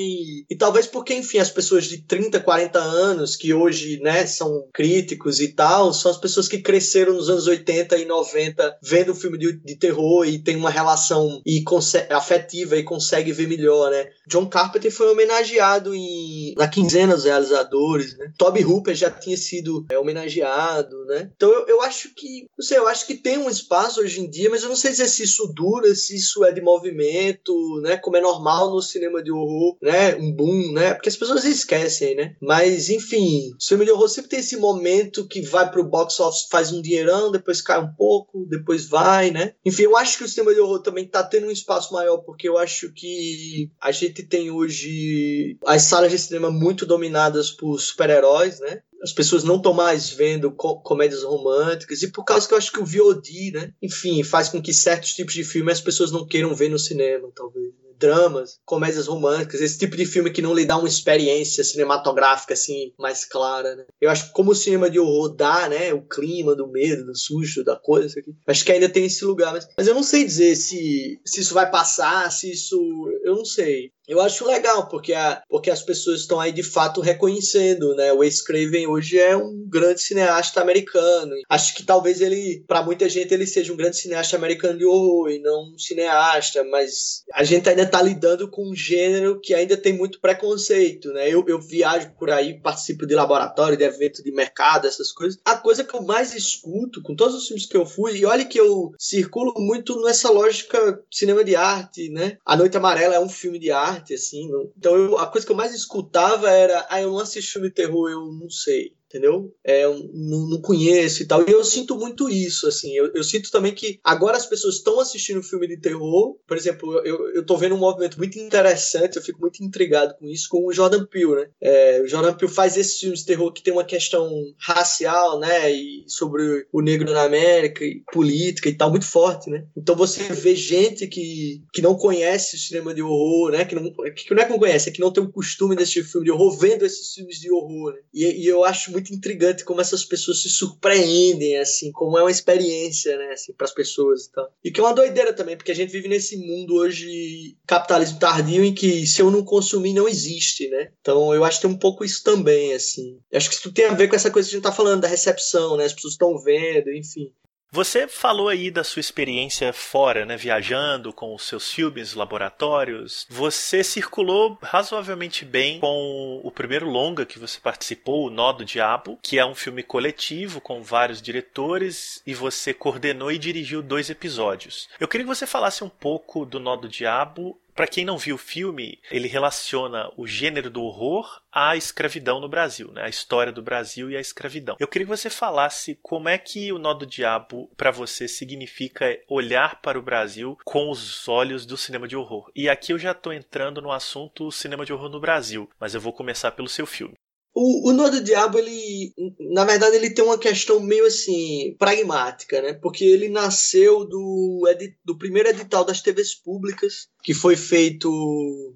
e 0.50 0.56
talvez 0.58 0.88
porque, 0.88 1.14
enfim, 1.14 1.38
as 1.38 1.50
pessoas 1.50 1.86
de 1.86 2.06
30, 2.06 2.40
40 2.40 2.80
anos, 2.80 3.36
que 3.36 3.54
hoje, 3.54 4.00
né, 4.02 4.26
são 4.26 4.68
críticos 4.74 5.40
e 5.40 5.50
tal, 5.50 5.94
são 5.94 6.12
as 6.12 6.18
pessoas 6.18 6.48
que 6.48 6.62
cresceram 6.62 7.14
nos 7.14 7.30
anos 7.30 7.48
80 7.48 7.98
e 7.98 8.06
90 8.06 8.78
vendo 8.82 9.16
filme 9.16 9.38
de, 9.38 9.60
de 9.64 9.76
terror 9.78 10.28
e 10.28 10.42
tem 10.42 10.56
uma 10.56 10.70
relação 10.70 11.42
e 11.46 11.64
afetiva 12.10 12.78
e 12.78 12.84
consegue 12.84 13.32
ver 13.32 13.48
melhor, 13.48 13.73
né? 13.90 14.10
John 14.28 14.48
Carpenter 14.48 14.92
foi 14.92 15.12
homenageado 15.12 15.94
em, 15.94 16.54
na 16.58 16.68
quinzena 16.68 17.16
dos 17.16 17.26
realizadores, 17.26 18.18
né? 18.18 18.32
Toby 18.38 18.64
Hooper 18.64 18.96
já 18.96 19.10
tinha 19.10 19.38
sido 19.38 19.86
é, 19.90 19.98
homenageado, 19.98 21.06
né? 21.06 21.32
Então 21.36 21.52
eu, 21.52 21.68
eu 21.68 21.82
acho 21.82 22.14
que, 22.16 22.48
não 22.58 22.66
sei, 22.66 22.78
eu 22.78 22.88
acho 22.88 23.06
que 23.06 23.16
tem 23.16 23.38
um 23.38 23.50
espaço 23.50 24.02
hoje 24.02 24.22
em 24.22 24.30
dia, 24.30 24.50
mas 24.50 24.64
eu 24.64 24.70
não 24.70 24.76
sei 24.76 24.94
se 24.94 25.24
isso 25.24 25.52
dura, 25.54 25.94
se 25.96 26.16
isso 26.16 26.44
é 26.46 26.52
de 26.52 26.62
movimento, 26.62 27.54
né? 27.82 27.98
Como 27.98 28.18
é 28.18 28.22
normal 28.22 28.72
no 28.72 28.82
cinema 28.82 29.22
de 29.22 29.32
horror, 29.32 29.78
né? 29.82 30.16
Um 30.16 30.32
boom, 30.32 30.72
né? 30.72 30.94
Porque 30.94 31.10
as 31.10 31.18
pessoas 31.18 31.44
esquecem, 31.44 32.16
né? 32.16 32.36
Mas, 32.42 32.90
enfim, 32.90 33.54
o 33.58 33.62
cinema 33.62 33.86
de 33.86 33.92
horror 33.92 34.10
sempre 34.10 34.30
tem 34.30 34.40
esse 34.40 34.58
momento 34.58 35.28
que 35.28 35.42
vai 35.42 35.70
pro 35.70 35.84
box 35.84 36.20
office, 36.20 36.48
faz 36.50 36.72
um 36.72 36.82
dinheirão, 36.82 37.32
depois 37.32 37.62
cai 37.62 37.80
um 37.80 37.94
pouco, 37.94 38.46
depois 38.50 38.88
vai, 38.88 39.32
né? 39.32 39.54
Enfim, 39.66 39.84
eu 39.84 39.98
acho 39.98 40.18
que 40.18 40.24
o 40.24 40.30
cinema 40.30 40.54
de 40.54 40.60
horror 40.60 40.82
também 40.82 41.08
tá 41.08 41.24
tendo 41.24 41.48
um 41.48 41.52
espaço 41.52 41.94
maior, 41.94 42.18
porque 42.20 42.48
eu 42.48 42.58
acho 42.58 42.92
que 42.94 43.63
a 43.80 43.92
gente 43.92 44.24
tem 44.24 44.52
hoje 44.52 45.58
as 45.66 45.84
salas 45.84 46.12
de 46.12 46.20
cinema 46.20 46.52
muito 46.52 46.86
dominadas 46.86 47.52
por 47.52 47.80
super-heróis, 47.80 48.60
né? 48.60 48.82
As 49.02 49.12
pessoas 49.12 49.44
não 49.44 49.58
estão 49.58 49.74
mais 49.74 50.10
vendo 50.10 50.52
co 50.52 50.80
comédias 50.82 51.24
românticas, 51.24 52.02
e 52.04 52.12
por 52.12 52.24
causa 52.24 52.48
que 52.48 52.54
eu 52.54 52.58
acho 52.58 52.72
que 52.72 52.80
o 52.80 52.86
VOD, 52.86 53.52
né? 53.52 53.74
Enfim, 53.82 54.24
faz 54.24 54.50
com 54.50 54.62
que 54.62 54.74
certos 54.74 55.14
tipos 55.14 55.34
de 55.34 55.44
filme 55.44 55.72
as 55.72 55.82
pessoas 55.82 56.12
não 56.12 56.26
queiram 56.26 56.56
ver 56.56 56.70
no 56.70 56.80
cinema, 56.80 57.30
talvez 57.36 57.74
dramas, 58.04 58.60
comédias 58.66 59.08
românticas, 59.08 59.62
esse 59.62 59.80
tipo 59.80 59.96
de 59.96 60.06
filme 60.06 60.30
que 60.30 60.42
não 60.42 60.54
lhe 60.54 60.66
dá 60.66 60.78
uma 60.78 60.88
experiência 60.90 61.64
cinematográfica 61.64 62.54
assim 62.54 62.92
mais 63.00 63.24
clara, 63.24 63.78
né? 63.78 63.86
Eu 64.02 64.10
acho 64.10 64.28
que 64.28 64.34
como 64.34 64.52
o 64.52 64.56
cinema 64.56 64.90
de 64.90 65.00
horror 65.00 65.34
dá, 65.34 65.70
né, 65.70 65.94
o 65.94 66.02
clima 66.02 66.54
do 66.54 66.68
medo, 66.68 67.06
do 67.06 67.18
susto, 67.18 67.64
da 67.64 67.78
coisa 67.78 68.20
aqui, 68.20 68.36
acho 68.46 68.66
que 68.66 68.72
ainda 68.74 68.90
tem 68.90 69.06
esse 69.06 69.24
lugar, 69.24 69.54
mas, 69.54 69.66
mas 69.78 69.88
eu 69.88 69.96
não 69.96 70.04
sei 70.04 70.26
dizer 70.26 70.56
se, 70.58 71.22
se 71.26 71.40
isso 71.40 71.54
vai 71.54 71.72
passar, 71.72 72.30
se 72.30 72.52
isso, 72.52 72.78
eu 73.24 73.36
não 73.36 73.46
sei. 73.46 73.92
Eu 74.08 74.20
acho 74.20 74.46
legal, 74.46 74.88
porque, 74.90 75.14
a, 75.14 75.42
porque 75.48 75.72
as 75.72 75.82
pessoas 75.82 76.22
estão 76.22 76.40
aí 76.40 76.52
de 76.52 76.64
fato 76.64 77.00
reconhecendo, 77.00 77.96
né? 77.96 78.12
O 78.12 78.18
Wes 78.18 78.42
Craven 78.42 78.86
hoje 78.88 79.18
é 79.18 79.36
um 79.36 79.66
grande 79.66 80.02
cineasta 80.02 80.60
americano. 80.60 81.34
Acho 81.50 81.74
que 81.74 81.84
talvez 81.84 82.20
ele, 82.20 82.64
para 82.68 82.84
muita 82.84 83.08
gente, 83.08 83.34
ele 83.34 83.48
seja 83.48 83.72
um 83.72 83.78
grande 83.78 83.96
cineasta 83.96 84.36
americano 84.36 84.78
de 84.78 84.86
horror 84.86 85.30
e 85.30 85.40
não 85.40 85.74
um 85.74 85.78
cineasta, 85.78 86.64
mas 86.66 87.24
a 87.34 87.46
gente 87.46 87.70
ainda 87.70 87.86
tá 87.86 88.02
lidando 88.02 88.50
com 88.50 88.70
um 88.70 88.76
gênero 88.76 89.40
que 89.40 89.54
ainda 89.54 89.78
tem 89.78 89.94
muito 89.94 90.20
preconceito, 90.20 91.10
né? 91.14 91.30
Eu, 91.30 91.46
eu 91.48 91.60
viajo 91.60 92.12
por 92.20 92.30
aí, 92.30 92.60
participo 92.60 93.06
de 93.06 93.16
laboratório, 93.16 93.78
de 93.78 93.86
evento 93.86 94.22
de 94.22 94.34
mercado, 94.34 94.86
essas 94.86 95.14
coisas. 95.14 95.40
A 95.46 95.56
coisa 95.56 95.84
que 95.84 95.96
eu 95.96 96.02
mais 96.02 96.36
escuto, 96.36 97.02
com 97.02 97.16
todos 97.16 97.36
os 97.36 97.48
filmes 97.48 97.66
que 97.66 97.78
eu 97.78 97.86
fui, 97.86 98.18
e 98.18 98.26
olha 98.26 98.44
que 98.44 98.60
eu 98.60 98.92
circulo 99.00 99.54
muito 99.56 100.02
nessa 100.02 100.30
lógica 100.30 101.02
cinema 101.10 101.42
de 101.42 101.56
arte, 101.56 102.10
né? 102.10 102.38
A 102.46 102.58
Noite 102.58 102.76
Amarela 102.76 103.16
é 103.16 103.20
um 103.20 103.30
filme 103.30 103.58
de 103.58 103.72
arte 103.72 103.93
assim. 104.14 104.50
Não... 104.50 104.72
Então 104.78 104.96
eu, 104.96 105.18
a 105.18 105.28
coisa 105.28 105.46
que 105.46 105.52
eu 105.52 105.56
mais 105.58 105.74
escutava 105.74 106.50
era, 106.50 106.86
ah, 106.90 107.02
eu 107.02 107.12
não 107.12 107.20
assisto 107.20 107.54
filme 107.54 107.70
de 107.70 107.76
terror, 107.76 108.10
eu 108.10 108.32
não 108.32 108.50
sei. 108.50 108.96
Entendeu? 109.14 109.54
É, 109.64 109.88
não, 109.88 110.50
não, 110.50 110.62
conheço 110.62 111.22
e 111.22 111.28
tal. 111.28 111.48
E 111.48 111.52
eu 111.52 111.64
sinto 111.64 111.96
muito 111.96 112.28
isso, 112.30 112.68
assim. 112.68 112.96
Eu, 112.96 113.12
eu 113.14 113.24
sinto 113.24 113.52
também 113.52 113.74
que 113.74 114.00
agora 114.04 114.36
as 114.36 114.48
pessoas 114.48 114.76
estão 114.76 115.00
assistindo 115.00 115.44
filme 115.44 115.68
de 115.68 115.78
terror. 115.78 116.36
Por 116.48 116.58
exemplo, 116.58 117.00
eu, 117.06 117.30
eu 117.36 117.46
tô 117.46 117.56
vendo 117.56 117.76
um 117.76 117.80
movimento 117.80 118.18
muito 118.18 118.40
interessante, 118.40 119.18
eu 119.18 119.22
fico 119.22 119.40
muito 119.40 119.64
intrigado 119.64 120.16
com 120.18 120.26
isso, 120.26 120.48
com 120.50 120.66
o 120.66 120.74
Jordan 120.74 121.06
Peele, 121.06 121.36
né? 121.36 121.50
É, 121.62 122.02
o 122.02 122.08
Jordan 122.08 122.34
Peele 122.34 122.52
faz 122.52 122.76
esses 122.76 123.00
filmes 123.00 123.20
de 123.20 123.28
terror 123.28 123.54
que 123.54 123.62
tem 123.62 123.74
uma 123.74 123.84
questão 123.84 124.30
racial, 124.58 125.40
né? 125.40 125.72
E 125.72 126.04
sobre 126.08 126.66
o 126.72 126.82
negro 126.82 127.12
na 127.12 127.24
América, 127.24 127.86
e 127.86 128.02
política 128.12 128.68
e 128.68 128.74
tal, 128.76 128.90
muito 128.90 129.06
forte, 129.06 129.50
né? 129.50 129.66
Então 129.78 129.96
você 129.96 130.24
vê 130.34 130.56
gente 130.56 131.06
que, 131.08 131.62
que 131.72 131.82
não 131.82 131.96
conhece 131.96 132.56
o 132.56 132.60
cinema 132.60 132.94
de 132.94 133.04
horror, 133.04 133.52
né? 133.52 133.66
Que 133.66 133.76
não, 133.76 133.84
que 133.84 134.34
não 134.34 134.42
é 134.42 134.46
que 134.46 134.52
não 134.52 134.60
conhece, 134.60 134.90
é 134.90 134.92
que 134.92 135.00
não 135.00 135.14
tem 135.14 135.24
o 135.24 135.32
costume 135.32 135.76
de 135.76 135.84
assistir 135.84 136.04
filme 136.04 136.26
de 136.26 136.32
horror, 136.32 136.58
vendo 136.58 136.86
esses 136.86 137.14
filmes 137.14 137.40
de 137.40 137.52
horror, 137.52 137.94
né? 137.94 138.00
E, 138.14 138.44
e 138.44 138.48
eu 138.48 138.64
acho 138.64 138.92
muito 138.92 139.03
intrigante 139.12 139.66
como 139.66 139.82
essas 139.82 140.06
pessoas 140.06 140.42
se 140.42 140.50
surpreendem, 140.50 141.58
assim, 141.58 141.92
como 141.92 142.18
é 142.18 142.22
uma 142.22 142.30
experiência, 142.30 143.18
né? 143.18 143.32
Assim, 143.34 143.54
para 143.54 143.66
as 143.66 143.74
pessoas 143.74 144.26
e 144.26 144.32
tal. 144.32 144.54
E 144.64 144.72
que 144.72 144.80
é 144.80 144.84
uma 144.84 144.94
doideira 144.94 145.34
também, 145.34 145.58
porque 145.58 145.72
a 145.72 145.76
gente 145.76 145.92
vive 145.92 146.08
nesse 146.08 146.38
mundo 146.38 146.76
hoje 146.76 147.58
capitalismo 147.66 148.20
tardio 148.20 148.64
em 148.64 148.74
que 148.74 149.08
se 149.08 149.22
eu 149.22 149.32
não 149.32 149.44
consumir 149.44 149.94
não 149.94 150.08
existe, 150.08 150.70
né? 150.70 150.92
Então 151.02 151.34
eu 151.34 151.44
acho 151.44 151.60
que 151.60 151.68
tem 151.68 151.76
um 151.76 151.80
pouco 151.80 152.06
isso 152.06 152.24
também, 152.24 152.74
assim. 152.74 153.18
Eu 153.32 153.38
acho 153.38 153.50
que 153.50 153.56
isso 153.56 153.72
tem 153.72 153.86
a 153.86 153.94
ver 153.94 154.08
com 154.08 154.16
essa 154.16 154.30
coisa 154.30 154.48
que 154.48 154.56
a 154.56 154.58
gente 154.58 154.64
tá 154.64 154.72
falando 154.72 155.02
da 155.02 155.08
recepção, 155.08 155.76
né? 155.78 155.86
As 155.86 155.94
pessoas 155.94 156.14
estão 156.14 156.38
vendo, 156.38 156.92
enfim. 156.92 157.32
Você 157.74 158.08
falou 158.08 158.50
aí 158.50 158.70
da 158.70 158.84
sua 158.84 159.00
experiência 159.00 159.74
fora, 159.74 160.28
né, 160.28 160.38
viajando 160.38 161.12
com 161.12 161.34
os 161.34 161.42
seus 161.42 161.72
filmes, 161.72 162.14
laboratórios. 162.14 163.26
Você 163.28 163.84
circulou 163.84 164.60
razoavelmente 164.62 165.44
bem 165.44 165.80
com 165.80 166.40
o 166.44 166.52
primeiro 166.52 166.88
longa 166.88 167.26
que 167.26 167.40
você 167.40 167.60
participou, 167.60 168.28
O 168.28 168.30
Nó 168.30 168.52
do 168.52 168.64
Diabo, 168.64 169.18
que 169.24 169.40
é 169.40 169.46
um 169.46 169.56
filme 169.56 169.82
coletivo 169.82 170.62
com 170.62 170.84
vários 170.84 171.20
diretores 171.20 172.22
e 172.28 172.36
você 172.36 172.76
coordenou 172.76 173.32
e 173.32 173.40
dirigiu 173.40 173.82
dois 173.82 174.08
episódios. 174.08 174.88
Eu 175.00 175.08
queria 175.08 175.26
que 175.26 175.36
você 175.36 175.48
falasse 175.48 175.84
um 175.84 175.90
pouco 175.90 176.46
do 176.46 176.60
Nó 176.60 176.76
do 176.76 176.88
Diabo 176.88 177.58
para 177.76 177.88
quem 177.88 178.06
não 178.06 178.18
viu 178.18 178.36
o 178.36 178.40
filme, 178.40 179.00
ele 179.12 179.28
relaciona 179.28 180.12
o 180.16 180.28
gênero 180.28 180.70
do 180.70 180.84
horror 180.84 181.42
à 181.52 181.76
escravidão 181.76 182.40
no 182.40 182.50
Brasil, 182.50 182.92
né? 182.92 183.04
a 183.04 183.10
história 183.10 183.52
do 183.52 183.62
Brasil 183.62 184.10
e 184.10 184.18
a 184.18 184.22
escravidão. 184.22 184.76
Eu 184.80 184.88
queria 184.88 185.06
que 185.06 185.18
você 185.18 185.30
falasse 185.30 185.98
como 186.02 186.30
é 186.30 186.38
que 186.38 186.72
o 186.72 186.80
Nó 186.80 186.94
do 186.94 187.06
Diabo, 187.06 187.70
para 187.76 187.92
você, 187.92 188.28
significa 188.28 189.18
olhar 189.28 189.82
para 189.82 189.98
o 189.98 190.04
Brasil 190.04 190.58
com 190.64 190.90
os 190.90 191.28
olhos 191.28 191.66
do 191.66 191.78
cinema 191.78 192.08
de 192.08 192.16
horror. 192.16 192.52
E 192.56 192.70
aqui 192.70 192.94
eu 192.94 193.00
já 193.00 193.12
estou 193.12 193.34
entrando 193.34 193.82
no 193.82 193.92
assunto 193.92 194.52
cinema 194.52 194.86
de 194.86 194.94
horror 194.94 195.10
no 195.10 195.20
Brasil, 195.20 195.70
mas 195.80 195.96
eu 195.96 196.02
vou 196.02 196.14
começar 196.14 196.52
pelo 196.52 196.70
seu 196.70 196.86
filme. 196.86 197.16
O, 197.54 197.90
o 197.90 197.94
Nó 197.94 198.10
do 198.10 198.22
Diabo, 198.22 198.58
ele, 198.58 199.14
na 199.40 199.64
verdade, 199.64 199.96
ele 199.96 200.10
tem 200.10 200.26
uma 200.26 200.38
questão 200.38 200.80
meio 200.80 201.06
assim, 201.06 201.76
pragmática, 201.78 202.62
né? 202.62 202.74
Porque 202.74 203.06
ele 203.06 203.30
nasceu 203.30 204.06
do, 204.06 204.64
do 205.06 205.18
primeiro 205.18 205.50
edital 205.50 205.86
das 205.86 206.02
TVs 206.02 206.34
públicas, 206.34 207.08
que 207.24 207.34
foi 207.34 207.56
feito 207.56 208.10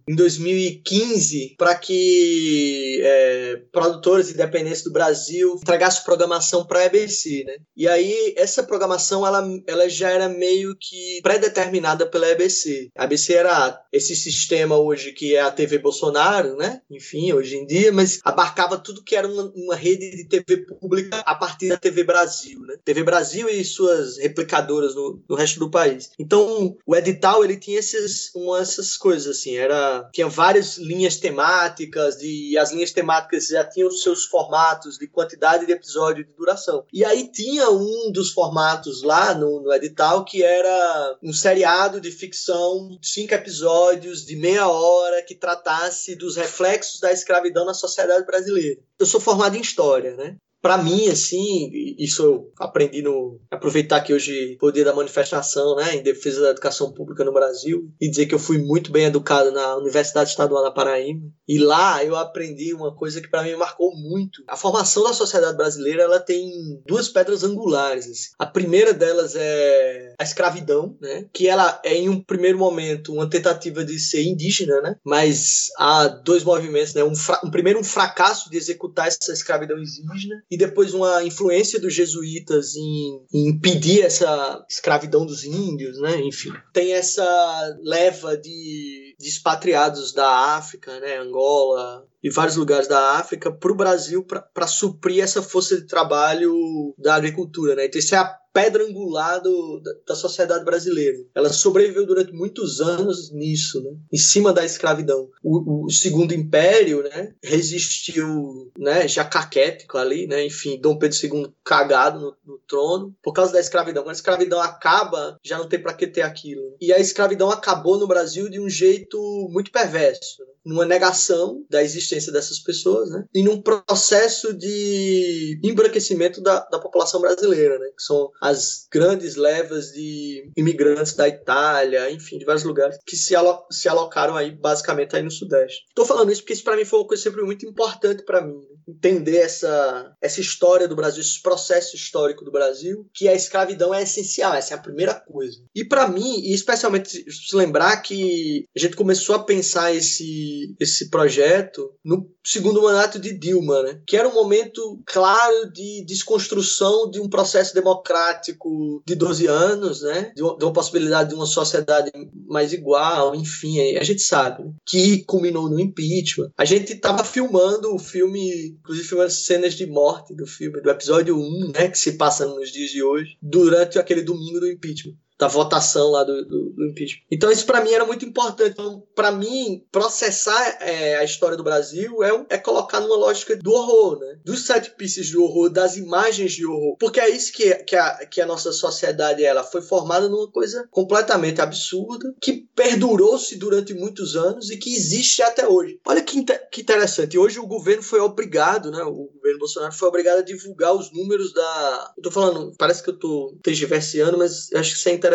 em 0.08 0.16
2015 0.16 1.56
para 1.58 1.76
que 1.76 3.02
é, 3.04 3.62
produtores 3.72 4.30
independentes 4.30 4.84
do 4.84 4.92
Brasil 4.92 5.56
entregassem 5.56 6.04
programação 6.04 6.66
para 6.66 6.80
a 6.80 6.86
EBC, 6.86 7.44
né? 7.46 7.58
E 7.76 7.88
aí 7.88 8.34
essa 8.38 8.64
programação 8.64 9.26
ela, 9.26 9.48
ela 9.66 9.90
já 9.90 10.10
era 10.10 10.30
meio 10.30 10.76
que 10.80 11.20
pré-determinada 11.24 12.06
pela 12.06 12.30
EBC. 12.30 12.90
A 12.98 13.06
EBC 13.06 13.34
era 13.34 13.82
esse 13.92 14.16
sistema 14.16 14.78
hoje 14.78 15.12
que 15.12 15.36
é 15.36 15.42
a 15.42 15.52
TV 15.52 15.80
Bolsonaro, 15.80 16.56
né? 16.56 16.82
Enfim, 16.90 17.34
hoje 17.34 17.56
em 17.58 17.66
dia, 17.66 17.92
mas 17.92 18.20
abarcava 18.24 18.67
tudo 18.76 19.04
que 19.04 19.16
era 19.16 19.28
uma, 19.28 19.52
uma 19.56 19.76
rede 19.76 20.10
de 20.18 20.26
TV 20.26 20.58
pública 20.58 21.20
a 21.20 21.36
partir 21.36 21.70
da 21.70 21.78
TV 21.78 22.04
Brasil, 22.04 22.60
né? 22.62 22.76
TV 22.84 23.04
Brasil 23.04 23.48
e 23.48 23.64
suas 23.64 24.18
replicadoras 24.18 24.96
no, 24.96 25.22
no 25.30 25.36
resto 25.36 25.60
do 25.60 25.70
país. 25.70 26.10
Então 26.18 26.76
o 26.86 26.96
edital 26.96 27.44
ele 27.44 27.58
tinha 27.58 27.78
esses 27.78 28.32
uma, 28.34 28.60
essas 28.60 28.98
coisas, 28.98 29.38
assim. 29.38 29.56
Era, 29.56 30.10
tinha 30.12 30.28
várias 30.28 30.78
linhas 30.78 31.18
temáticas 31.18 32.18
e 32.22 32.58
as 32.58 32.72
linhas 32.72 32.92
temáticas 32.92 33.48
já 33.48 33.64
tinham 33.64 33.92
seus 33.92 34.26
formatos 34.26 34.98
de 34.98 35.08
quantidade 35.08 35.66
de 35.66 35.72
episódio 35.72 36.26
de 36.26 36.34
duração. 36.34 36.84
E 36.92 37.06
aí 37.06 37.30
tinha 37.32 37.70
um 37.70 38.12
dos 38.12 38.32
formatos 38.32 39.04
lá 39.04 39.34
no, 39.34 39.62
no 39.62 39.74
edital 39.74 40.26
que 40.26 40.44
era 40.44 41.18
um 41.22 41.34
seriado 41.34 42.02
de 42.02 42.12
ficção, 42.12 42.98
cinco 43.02 43.34
episódios 43.34 44.26
de 44.26 44.36
meia 44.36 44.68
hora 44.68 45.22
que 45.22 45.36
tratasse 45.36 46.16
dos 46.16 46.36
reflexos 46.36 47.00
da 47.00 47.12
escravidão 47.12 47.66
na 47.66 47.74
sociedade 47.74 48.26
brasileira. 48.26 48.57
Eu 49.00 49.06
sou 49.06 49.20
formado 49.22 49.56
em 49.56 49.62
história, 49.62 50.16
né? 50.16 50.38
Para 50.62 50.78
mim, 50.78 51.08
assim, 51.08 51.70
isso 51.98 52.24
eu 52.24 52.52
aprendi 52.60 53.02
no. 53.02 53.40
Aproveitar 53.50 54.02
que 54.02 54.14
hoje 54.14 54.58
dia 54.74 54.84
da 54.84 54.94
manifestação, 54.94 55.76
né, 55.76 55.96
em 55.96 56.04
defesa 56.04 56.42
da 56.42 56.50
educação 56.50 56.92
pública 56.92 57.24
no 57.24 57.34
Brasil, 57.34 57.90
e 58.00 58.10
dizer 58.10 58.26
que 58.26 58.36
eu 58.36 58.40
fui 58.40 58.58
muito 58.58 58.92
bem 58.92 59.06
educado 59.06 59.52
na 59.52 59.76
Universidade 59.78 60.30
Estadual 60.30 60.64
da 60.64 60.72
Paraíba. 60.72 61.22
E 61.48 61.58
lá 61.58 62.04
eu 62.04 62.16
aprendi 62.16 62.74
uma 62.74 62.94
coisa 62.94 63.22
que 63.22 63.30
para 63.30 63.44
mim 63.44 63.56
marcou 63.56 63.96
muito. 63.96 64.44
A 64.48 64.58
formação 64.58 65.04
da 65.04 65.14
sociedade 65.14 65.56
brasileira 65.56 66.04
ela 66.04 66.20
tem 66.20 66.52
duas 66.86 67.08
pedras 67.08 67.44
angulares. 67.44 68.06
Assim. 68.06 68.30
A 68.38 68.46
primeira 68.46 68.94
delas 68.94 69.36
é 69.36 70.14
a 70.20 70.24
escravidão, 70.24 70.98
né, 71.00 71.26
que 71.34 71.48
ela 71.48 71.80
é 71.84 71.96
em 71.96 72.10
um 72.10 72.22
primeiro 72.22 72.58
momento 72.58 73.14
uma 73.14 73.30
tentativa 73.30 73.84
de 73.86 73.98
ser 74.00 74.24
indígena, 74.24 74.82
né, 74.82 74.96
mas 75.06 75.68
há 75.78 76.08
dois 76.08 76.44
movimentos, 76.44 76.94
né, 76.94 77.04
um, 77.04 77.14
um 77.44 77.52
primeiro 77.52 77.80
um 77.80 77.84
fracasso 77.84 78.50
de 78.50 78.58
executar 78.58 79.08
essa 79.08 79.32
escravidão 79.32 79.78
indígena 79.78 80.44
e 80.50 80.58
depois 80.58 80.94
uma 80.94 81.24
influência 81.24 81.80
dos 81.80 81.94
jesuítas 81.94 82.76
em, 82.76 83.22
em 83.34 83.50
impedir 83.50 84.02
essa 84.02 84.66
escravidão 84.70 85.26
dos 85.26 85.44
índios, 85.44 86.00
né? 86.00 86.22
Enfim, 86.22 86.54
tem 86.74 86.94
essa 86.94 87.78
leva 87.84 88.38
de, 88.38 89.16
de 89.20 89.28
expatriados 89.28 90.14
da 90.14 90.56
África, 90.56 91.00
né? 91.00 91.18
Angola, 91.18 92.08
e 92.24 92.30
vários 92.30 92.56
lugares 92.56 92.88
da 92.88 93.18
África 93.18 93.52
para 93.52 93.72
o 93.72 93.76
Brasil 93.76 94.24
para 94.24 94.68
suprir 94.68 95.24
essa 95.24 95.42
força 95.42 95.76
de 95.76 95.88
trabalho 95.88 96.94
da 96.98 97.16
agricultura, 97.16 97.76
né? 97.76 97.86
Então 97.86 98.00
isso 98.00 98.16
é 98.16 98.18
a 98.18 98.38
pedra 98.58 98.84
angular 98.84 99.40
do, 99.40 99.80
da, 99.82 99.92
da, 100.08 100.16
sociedade 100.16 100.66
brasileira. 100.66 101.20
Ela 101.36 101.54
sobreviveu 101.54 102.08
durante 102.08 102.34
muitos 102.34 102.82
anos 102.82 103.32
nisso, 103.32 103.84
né? 103.84 103.92
em 104.12 104.18
cima 104.18 104.52
da 104.52 104.66
escravidão. 104.66 105.30
O, 105.44 105.86
o 105.86 105.92
segundo 105.92 106.34
império 106.34 107.04
né, 107.04 107.36
resistiu 107.44 108.72
né, 108.76 109.08
já 109.08 109.24
caquético 109.24 110.00
ali, 110.00 110.26
né? 110.26 110.44
enfim, 110.44 110.82
Dom 110.82 110.98
Pedro 110.98 111.16
II 111.24 111.54
cagado 111.64 112.20
no, 112.20 112.36
no 112.54 112.60
trono 112.68 113.16
por 113.22 113.32
causa 113.32 113.54
da 113.54 113.60
escravidão. 113.60 114.02
Quando 114.02 114.10
a 114.10 114.14
escravidão 114.14 114.60
acaba, 114.60 115.38
já 115.46 115.60
não 115.60 115.70
tem 115.70 115.80
para 115.80 115.94
que 115.94 116.08
ter 116.08 116.24
aquilo. 116.24 116.76
E 116.82 116.92
a 116.92 116.98
escravidão 116.98 117.52
acabou 117.52 118.00
no 118.00 118.08
Brasil 118.08 118.50
de 118.50 118.60
um 118.60 118.68
jeito 118.68 119.20
muito 119.52 119.72
perverso. 119.72 120.42
Né? 120.42 120.48
Numa 120.68 120.86
negação 120.86 121.66
da 121.70 121.82
existência 121.82 122.32
dessas 122.32 122.60
pessoas, 122.60 123.10
né? 123.10 123.24
E 123.34 123.42
num 123.42 123.62
processo 123.62 124.54
de 124.54 125.60
embranquecimento 125.64 126.42
da, 126.42 126.60
da 126.70 126.80
população 126.80 127.22
brasileira, 127.22 127.80
né? 127.80 127.88
Que 127.98 128.04
são 128.04 128.30
as 128.42 128.86
grandes 128.92 129.36
levas 129.36 129.92
de 129.94 130.52
imigrantes 130.58 131.14
da 131.14 131.28
Itália, 131.28 132.12
enfim, 132.12 132.38
de 132.38 132.46
vários 132.46 132.64
lugares, 132.64 132.98
que 133.06 133.16
se, 133.16 133.36
alo 133.36 133.66
se 133.72 133.88
alocaram 133.88 134.36
aí, 134.36 134.52
basicamente, 134.52 135.16
aí 135.16 135.24
no 135.24 135.32
Sudeste. 135.32 135.86
Estou 135.88 136.06
falando 136.06 136.32
isso 136.32 136.42
porque 136.42 136.54
isso 136.54 136.64
para 136.64 136.76
mim 136.76 136.86
foi 136.86 137.00
uma 137.00 137.08
coisa 137.08 137.24
sempre 137.24 137.42
muito 137.44 137.66
importante 137.66 138.24
para 138.24 138.42
mim, 138.42 138.58
né? 138.58 138.77
Entender 138.88 139.38
essa, 139.38 140.14
essa 140.22 140.42
história 140.42 140.88
do 140.88 140.96
Brasil, 140.96 141.22
esse 141.22 141.42
processo 141.42 141.96
histórico 141.96 142.46
do 142.46 142.52
Brasil, 142.52 143.08
que 143.14 143.28
a 143.28 143.34
escravidão 143.34 143.94
é 143.94 144.04
essencial, 144.04 144.54
essa 144.54 144.74
é 144.74 144.78
a 144.78 144.82
primeira 144.82 145.14
coisa. 145.14 145.60
E 145.76 145.84
para 145.84 146.08
mim, 146.08 146.40
e 146.42 146.54
especialmente 146.54 147.26
se 147.32 147.56
lembrar 147.56 147.98
que 147.98 148.66
a 148.76 148.80
gente 148.80 148.96
começou 148.96 149.36
a 149.36 149.44
pensar 149.44 149.94
esse 149.94 150.76
esse, 150.80 151.10
projeto 151.10 151.92
no 152.04 152.30
segundo 152.44 152.82
mandato 152.82 153.20
de 153.20 153.38
Dilma, 153.38 153.84
né? 153.84 154.02
que 154.06 154.16
era 154.16 154.28
um 154.28 154.34
momento 154.34 155.02
claro 155.06 155.72
de 155.72 156.04
desconstrução 156.06 157.10
de 157.10 157.20
um 157.20 157.30
processo 157.30 157.74
democrático 157.74 159.02
de 159.06 159.16
12 159.16 159.48
anos, 159.48 160.02
né? 160.02 160.32
de, 160.36 160.44
uma, 160.44 160.58
de 160.58 160.66
uma 160.66 160.74
possibilidade 160.74 161.30
de 161.30 161.36
uma 161.36 161.46
sociedade 161.46 162.12
mais 162.48 162.74
igual, 162.74 163.36
enfim, 163.36 163.96
a 163.98 164.04
gente 164.04 164.22
sabe, 164.22 164.64
né? 164.64 164.74
que 164.86 165.24
culminou 165.24 165.70
no 165.70 165.80
impeachment. 165.80 166.52
A 166.58 166.66
gente 166.66 166.94
estava 166.94 167.24
filmando 167.24 167.94
o 167.94 168.00
filme, 168.00 168.77
inclusive 168.80 169.08
filmando 169.08 169.32
cenas 169.32 169.74
de 169.74 169.86
morte 169.86 170.36
do 170.36 170.46
filme, 170.46 170.82
do 170.82 170.90
episódio 170.90 171.38
1, 171.38 171.72
né? 171.72 171.90
que 171.90 171.98
se 171.98 172.14
passa 172.14 172.46
nos 172.46 172.72
dias 172.72 172.92
de 172.92 173.04
hoje, 173.04 173.38
durante 173.42 174.00
aquele 174.00 174.22
domingo 174.22 174.60
do 174.60 174.72
impeachment 174.72 175.16
da 175.38 175.48
votação 175.48 176.10
lá 176.10 176.24
do, 176.24 176.46
do, 176.46 176.70
do 176.72 176.86
impeachment. 176.88 177.24
Então 177.32 177.52
isso 177.52 177.66
para 177.66 177.82
mim 177.82 177.92
era 177.92 178.06
muito 178.06 178.26
importante. 178.26 178.72
Então, 178.72 179.04
para 179.16 179.32
mim, 179.32 179.84
processar 179.92 180.78
é, 180.82 181.18
a 181.18 181.24
história 181.24 181.56
do 181.56 181.64
Brasil 181.64 182.24
é, 182.24 182.46
é 182.50 182.58
colocar 182.58 183.00
numa 183.00 183.16
lógica 183.16 183.56
do 183.56 183.72
horror, 183.72 184.20
né? 184.20 184.40
Dos 184.44 184.66
sete 184.66 184.92
pieces 184.92 185.28
de 185.28 185.38
horror, 185.38 185.70
das 185.70 185.96
imagens 185.96 186.54
de 186.54 186.66
horror. 186.66 186.98
Porque 187.00 187.20
é 187.20 187.30
isso 187.30 187.54
que, 187.54 187.74
que, 187.84 187.96
a, 187.96 188.26
que 188.26 188.42
a 188.42 188.46
nossa 188.46 188.72
sociedade 188.72 189.44
ela 189.44 189.64
foi 189.64 189.82
formada 189.82 190.28
numa 190.28 190.50
coisa 190.52 190.88
completamente 190.92 191.62
absurda, 191.62 192.34
que 192.42 192.68
perdurou-se 192.76 193.56
durante 193.58 193.94
muitos 193.94 194.36
anos 194.36 194.70
e 194.70 194.78
que 194.78 194.94
existe 194.94 195.42
até 195.42 195.68
hoje. 195.68 196.00
Olha 196.06 196.22
que, 196.22 196.44
que 196.72 196.82
interessante. 196.82 197.38
Hoje 197.38 197.60
o 197.60 197.68
governo 197.68 198.04
foi 198.04 198.20
obrigado, 198.20 198.92
né? 198.92 199.04
O 199.04 199.30
governo 199.34 199.60
Bolsonaro 199.60 199.94
foi 199.94 200.08
obrigado 200.08 200.40
a 200.40 200.44
divulgar 200.44 200.96
os 200.96 201.12
números 201.12 201.54
da. 201.54 202.14
Eu 202.18 202.24
tô 202.24 202.32
falando, 202.32 202.74
parece 202.78 203.04
que 203.04 203.10
eu 203.10 203.18
tô 203.18 203.58
tergiversando, 203.62 204.38
mas 204.38 204.72
acho 204.74 204.92
que 204.92 204.98
isso 204.98 205.10
é 205.10 205.14
interessante. 205.14 205.27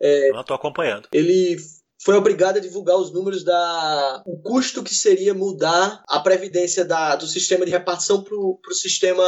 É, 0.00 0.30
eu 0.30 0.44
tô 0.44 0.54
acompanhando. 0.54 1.08
Ele 1.12 1.56
foi 2.06 2.14
obrigado 2.14 2.58
a 2.58 2.60
divulgar 2.60 2.96
os 2.96 3.12
números 3.12 3.42
da 3.42 4.22
o 4.24 4.40
custo 4.40 4.84
que 4.84 4.94
seria 4.94 5.34
mudar 5.34 6.04
a 6.06 6.20
previdência 6.20 6.84
da, 6.84 7.16
do 7.16 7.26
sistema 7.26 7.66
de 7.66 7.72
repartição 7.72 8.22
para 8.22 8.32
o 8.36 8.74
sistema 8.74 9.24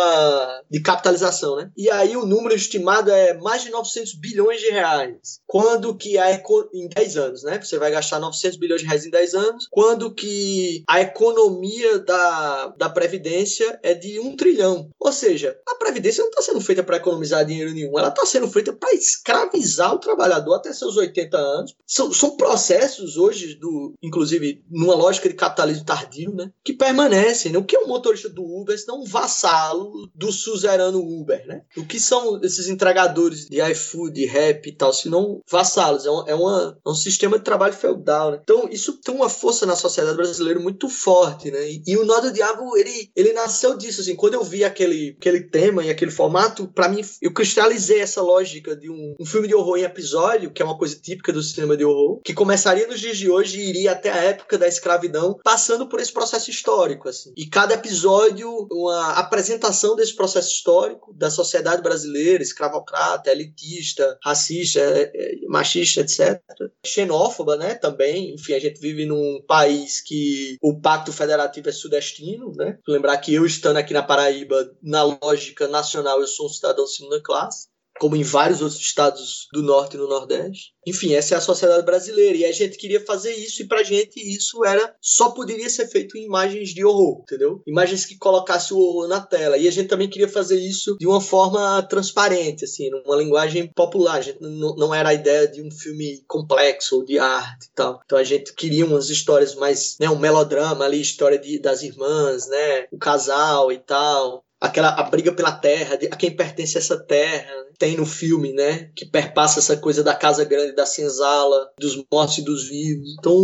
de 0.70 0.80
capitalização, 0.80 1.56
né? 1.56 1.72
E 1.76 1.90
aí 1.90 2.16
o 2.16 2.24
número 2.24 2.54
estimado 2.54 3.10
é 3.10 3.34
mais 3.34 3.64
de 3.64 3.70
900 3.70 4.14
bilhões 4.14 4.60
de 4.60 4.70
reais. 4.70 5.40
Quando 5.44 5.92
que 5.96 6.16
a 6.18 6.28
em 6.72 6.88
10 6.88 7.16
anos, 7.16 7.42
né? 7.42 7.60
Você 7.60 7.80
vai 7.80 7.90
gastar 7.90 8.20
900 8.20 8.56
bilhões 8.56 8.82
de 8.82 8.86
reais 8.86 9.04
em 9.04 9.10
10 9.10 9.34
anos, 9.34 9.66
quando 9.72 10.14
que 10.14 10.84
a 10.88 11.00
economia 11.00 11.98
da, 11.98 12.68
da 12.78 12.88
previdência 12.88 13.76
é 13.82 13.92
de 13.92 14.20
um 14.20 14.36
trilhão. 14.36 14.88
Ou 15.00 15.10
seja, 15.10 15.58
a 15.66 15.74
previdência 15.74 16.22
não 16.22 16.30
está 16.30 16.42
sendo 16.42 16.60
feita 16.60 16.84
para 16.84 16.98
economizar 16.98 17.44
dinheiro 17.44 17.72
nenhum, 17.72 17.98
ela 17.98 18.10
está 18.10 18.24
sendo 18.24 18.46
feita 18.46 18.72
para 18.72 18.94
escravizar 18.94 19.92
o 19.92 19.98
trabalhador 19.98 20.54
até 20.54 20.72
seus 20.72 20.96
80 20.96 21.36
anos. 21.36 21.74
São, 21.84 22.12
são 22.12 22.36
processos 22.36 22.67
hoje, 23.16 23.54
do, 23.54 23.94
inclusive 24.02 24.64
numa 24.70 24.94
lógica 24.94 25.28
de 25.28 25.34
capitalismo 25.34 25.84
tardio, 25.84 26.34
né, 26.34 26.50
que 26.64 26.72
permanecem. 26.72 27.52
Né? 27.52 27.58
O 27.58 27.64
que 27.64 27.76
é 27.76 27.80
um 27.80 27.88
motorista 27.88 28.28
do 28.28 28.42
Uber 28.42 28.78
se 28.78 28.86
não 28.86 29.02
um 29.02 29.04
vassalo 29.04 30.08
do 30.14 30.32
suzerano 30.32 31.00
Uber? 31.00 31.46
Né? 31.46 31.62
O 31.76 31.84
que 31.84 32.00
são 32.00 32.40
esses 32.42 32.68
entregadores 32.68 33.46
de 33.48 33.60
iFood, 33.60 34.24
rap 34.26 34.66
e 34.66 34.72
tal, 34.72 34.92
se 34.92 35.08
não 35.08 35.40
vassalos? 35.50 36.06
É, 36.06 36.10
um, 36.10 36.28
é, 36.28 36.34
uma, 36.34 36.78
é 36.84 36.88
um 36.88 36.94
sistema 36.94 37.38
de 37.38 37.44
trabalho 37.44 37.74
feudal. 37.74 38.32
Né? 38.32 38.40
Então, 38.42 38.68
isso 38.70 38.94
tem 39.00 39.14
uma 39.14 39.28
força 39.28 39.66
na 39.66 39.76
sociedade 39.76 40.16
brasileira 40.16 40.60
muito 40.60 40.88
forte. 40.88 41.50
Né? 41.50 41.70
E, 41.70 41.82
e 41.86 41.96
o 41.96 42.04
Nó 42.04 42.20
do 42.20 42.32
Diabo, 42.32 42.76
ele, 42.76 43.10
ele 43.14 43.32
nasceu 43.32 43.76
disso. 43.76 44.00
Assim, 44.00 44.16
quando 44.16 44.34
eu 44.34 44.44
vi 44.44 44.64
aquele, 44.64 45.16
aquele 45.18 45.40
tema 45.40 45.84
e 45.84 45.90
aquele 45.90 46.10
formato, 46.10 46.68
para 46.68 46.88
mim, 46.88 47.02
eu 47.22 47.32
cristalizei 47.32 48.00
essa 48.00 48.22
lógica 48.22 48.76
de 48.76 48.90
um, 48.90 49.14
um 49.18 49.24
filme 49.26 49.48
de 49.48 49.54
horror 49.54 49.78
em 49.78 49.82
episódio, 49.82 50.50
que 50.50 50.62
é 50.62 50.64
uma 50.64 50.78
coisa 50.78 50.96
típica 50.96 51.32
do 51.32 51.42
cinema 51.42 51.76
de 51.76 51.84
horror, 51.84 52.20
que 52.22 52.34
começaria 52.48 52.86
nos 52.86 52.98
dias 52.98 53.18
de 53.18 53.30
hoje 53.30 53.60
e 53.60 53.68
iria 53.68 53.92
até 53.92 54.10
a 54.10 54.24
época 54.24 54.56
da 54.56 54.66
escravidão, 54.66 55.38
passando 55.44 55.86
por 55.86 56.00
esse 56.00 56.10
processo 56.10 56.50
histórico, 56.50 57.06
assim. 57.06 57.30
E 57.36 57.44
cada 57.44 57.74
episódio, 57.74 58.66
uma 58.72 59.12
apresentação 59.18 59.94
desse 59.94 60.16
processo 60.16 60.48
histórico 60.48 61.12
da 61.12 61.30
sociedade 61.30 61.82
brasileira, 61.82 62.42
escravocrata, 62.42 63.30
elitista, 63.30 64.18
racista, 64.24 64.80
é, 64.80 65.12
é, 65.14 65.46
machista, 65.46 66.00
etc. 66.00 66.40
Xenófoba, 66.86 67.54
né, 67.58 67.74
também. 67.74 68.32
Enfim, 68.32 68.54
a 68.54 68.60
gente 68.60 68.80
vive 68.80 69.04
num 69.04 69.42
país 69.46 70.00
que 70.00 70.56
o 70.62 70.80
pacto 70.80 71.12
federativo 71.12 71.68
é 71.68 71.72
sudestino, 71.72 72.50
né? 72.56 72.78
Lembrar 72.88 73.18
que 73.18 73.34
eu 73.34 73.44
estando 73.44 73.76
aqui 73.76 73.92
na 73.92 74.02
Paraíba, 74.02 74.72
na 74.82 75.02
lógica 75.02 75.68
nacional, 75.68 76.18
eu 76.18 76.26
sou 76.26 76.46
um 76.46 76.50
cidadão 76.50 76.86
segunda 76.86 77.20
classe 77.22 77.67
como 77.98 78.16
em 78.16 78.22
vários 78.22 78.60
outros 78.60 78.80
estados 78.80 79.48
do 79.52 79.62
norte 79.62 79.94
e 79.94 79.98
no 79.98 80.08
nordeste. 80.08 80.72
Enfim, 80.86 81.14
essa 81.14 81.34
é 81.34 81.38
a 81.38 81.40
sociedade 81.40 81.84
brasileira 81.84 82.36
e 82.36 82.44
a 82.44 82.52
gente 82.52 82.78
queria 82.78 83.04
fazer 83.04 83.34
isso 83.34 83.62
e 83.62 83.68
pra 83.68 83.82
gente 83.82 84.18
isso 84.18 84.64
era 84.64 84.94
só 85.00 85.30
poderia 85.30 85.68
ser 85.68 85.86
feito 85.86 86.16
em 86.16 86.24
imagens 86.24 86.70
de 86.70 86.84
horror, 86.84 87.20
entendeu? 87.22 87.62
Imagens 87.66 88.06
que 88.06 88.16
colocassem 88.16 88.76
o 88.76 88.80
horror 88.80 89.08
na 89.08 89.20
tela. 89.20 89.58
E 89.58 89.68
a 89.68 89.70
gente 89.70 89.88
também 89.88 90.08
queria 90.08 90.28
fazer 90.28 90.58
isso 90.58 90.96
de 90.98 91.06
uma 91.06 91.20
forma 91.20 91.82
transparente, 91.82 92.64
assim, 92.64 92.88
numa 92.90 93.16
linguagem 93.16 93.68
popular. 93.68 94.22
Gente 94.22 94.40
não, 94.40 94.74
não 94.76 94.94
era 94.94 95.10
a 95.10 95.14
ideia 95.14 95.46
de 95.46 95.62
um 95.62 95.70
filme 95.70 96.22
complexo 96.26 96.96
ou 96.96 97.04
de 97.04 97.18
arte 97.18 97.66
e 97.66 97.74
tal. 97.74 98.00
Então 98.04 98.18
a 98.18 98.24
gente 98.24 98.54
queria 98.54 98.86
umas 98.86 99.10
histórias 99.10 99.54
mais, 99.54 99.96
né, 100.00 100.08
um 100.08 100.18
melodrama 100.18 100.84
ali, 100.84 101.00
história 101.00 101.38
de, 101.38 101.58
das 101.58 101.82
irmãs, 101.82 102.48
né, 102.48 102.86
o 102.90 102.98
casal 102.98 103.70
e 103.70 103.78
tal 103.78 104.44
aquela 104.60 104.90
a 104.90 105.02
briga 105.04 105.32
pela 105.32 105.52
terra, 105.52 105.98
a 106.10 106.16
quem 106.16 106.34
pertence 106.34 106.76
essa 106.76 106.98
terra, 106.98 107.52
tem 107.78 107.96
no 107.96 108.04
filme, 108.04 108.52
né? 108.52 108.90
Que 108.96 109.06
perpassa 109.06 109.60
essa 109.60 109.76
coisa 109.76 110.02
da 110.02 110.14
casa 110.14 110.44
grande, 110.44 110.74
da 110.74 110.84
senzala, 110.84 111.70
dos 111.78 111.96
mortos 112.10 112.38
e 112.38 112.44
dos 112.44 112.68
vivos. 112.68 113.14
Então, 113.18 113.34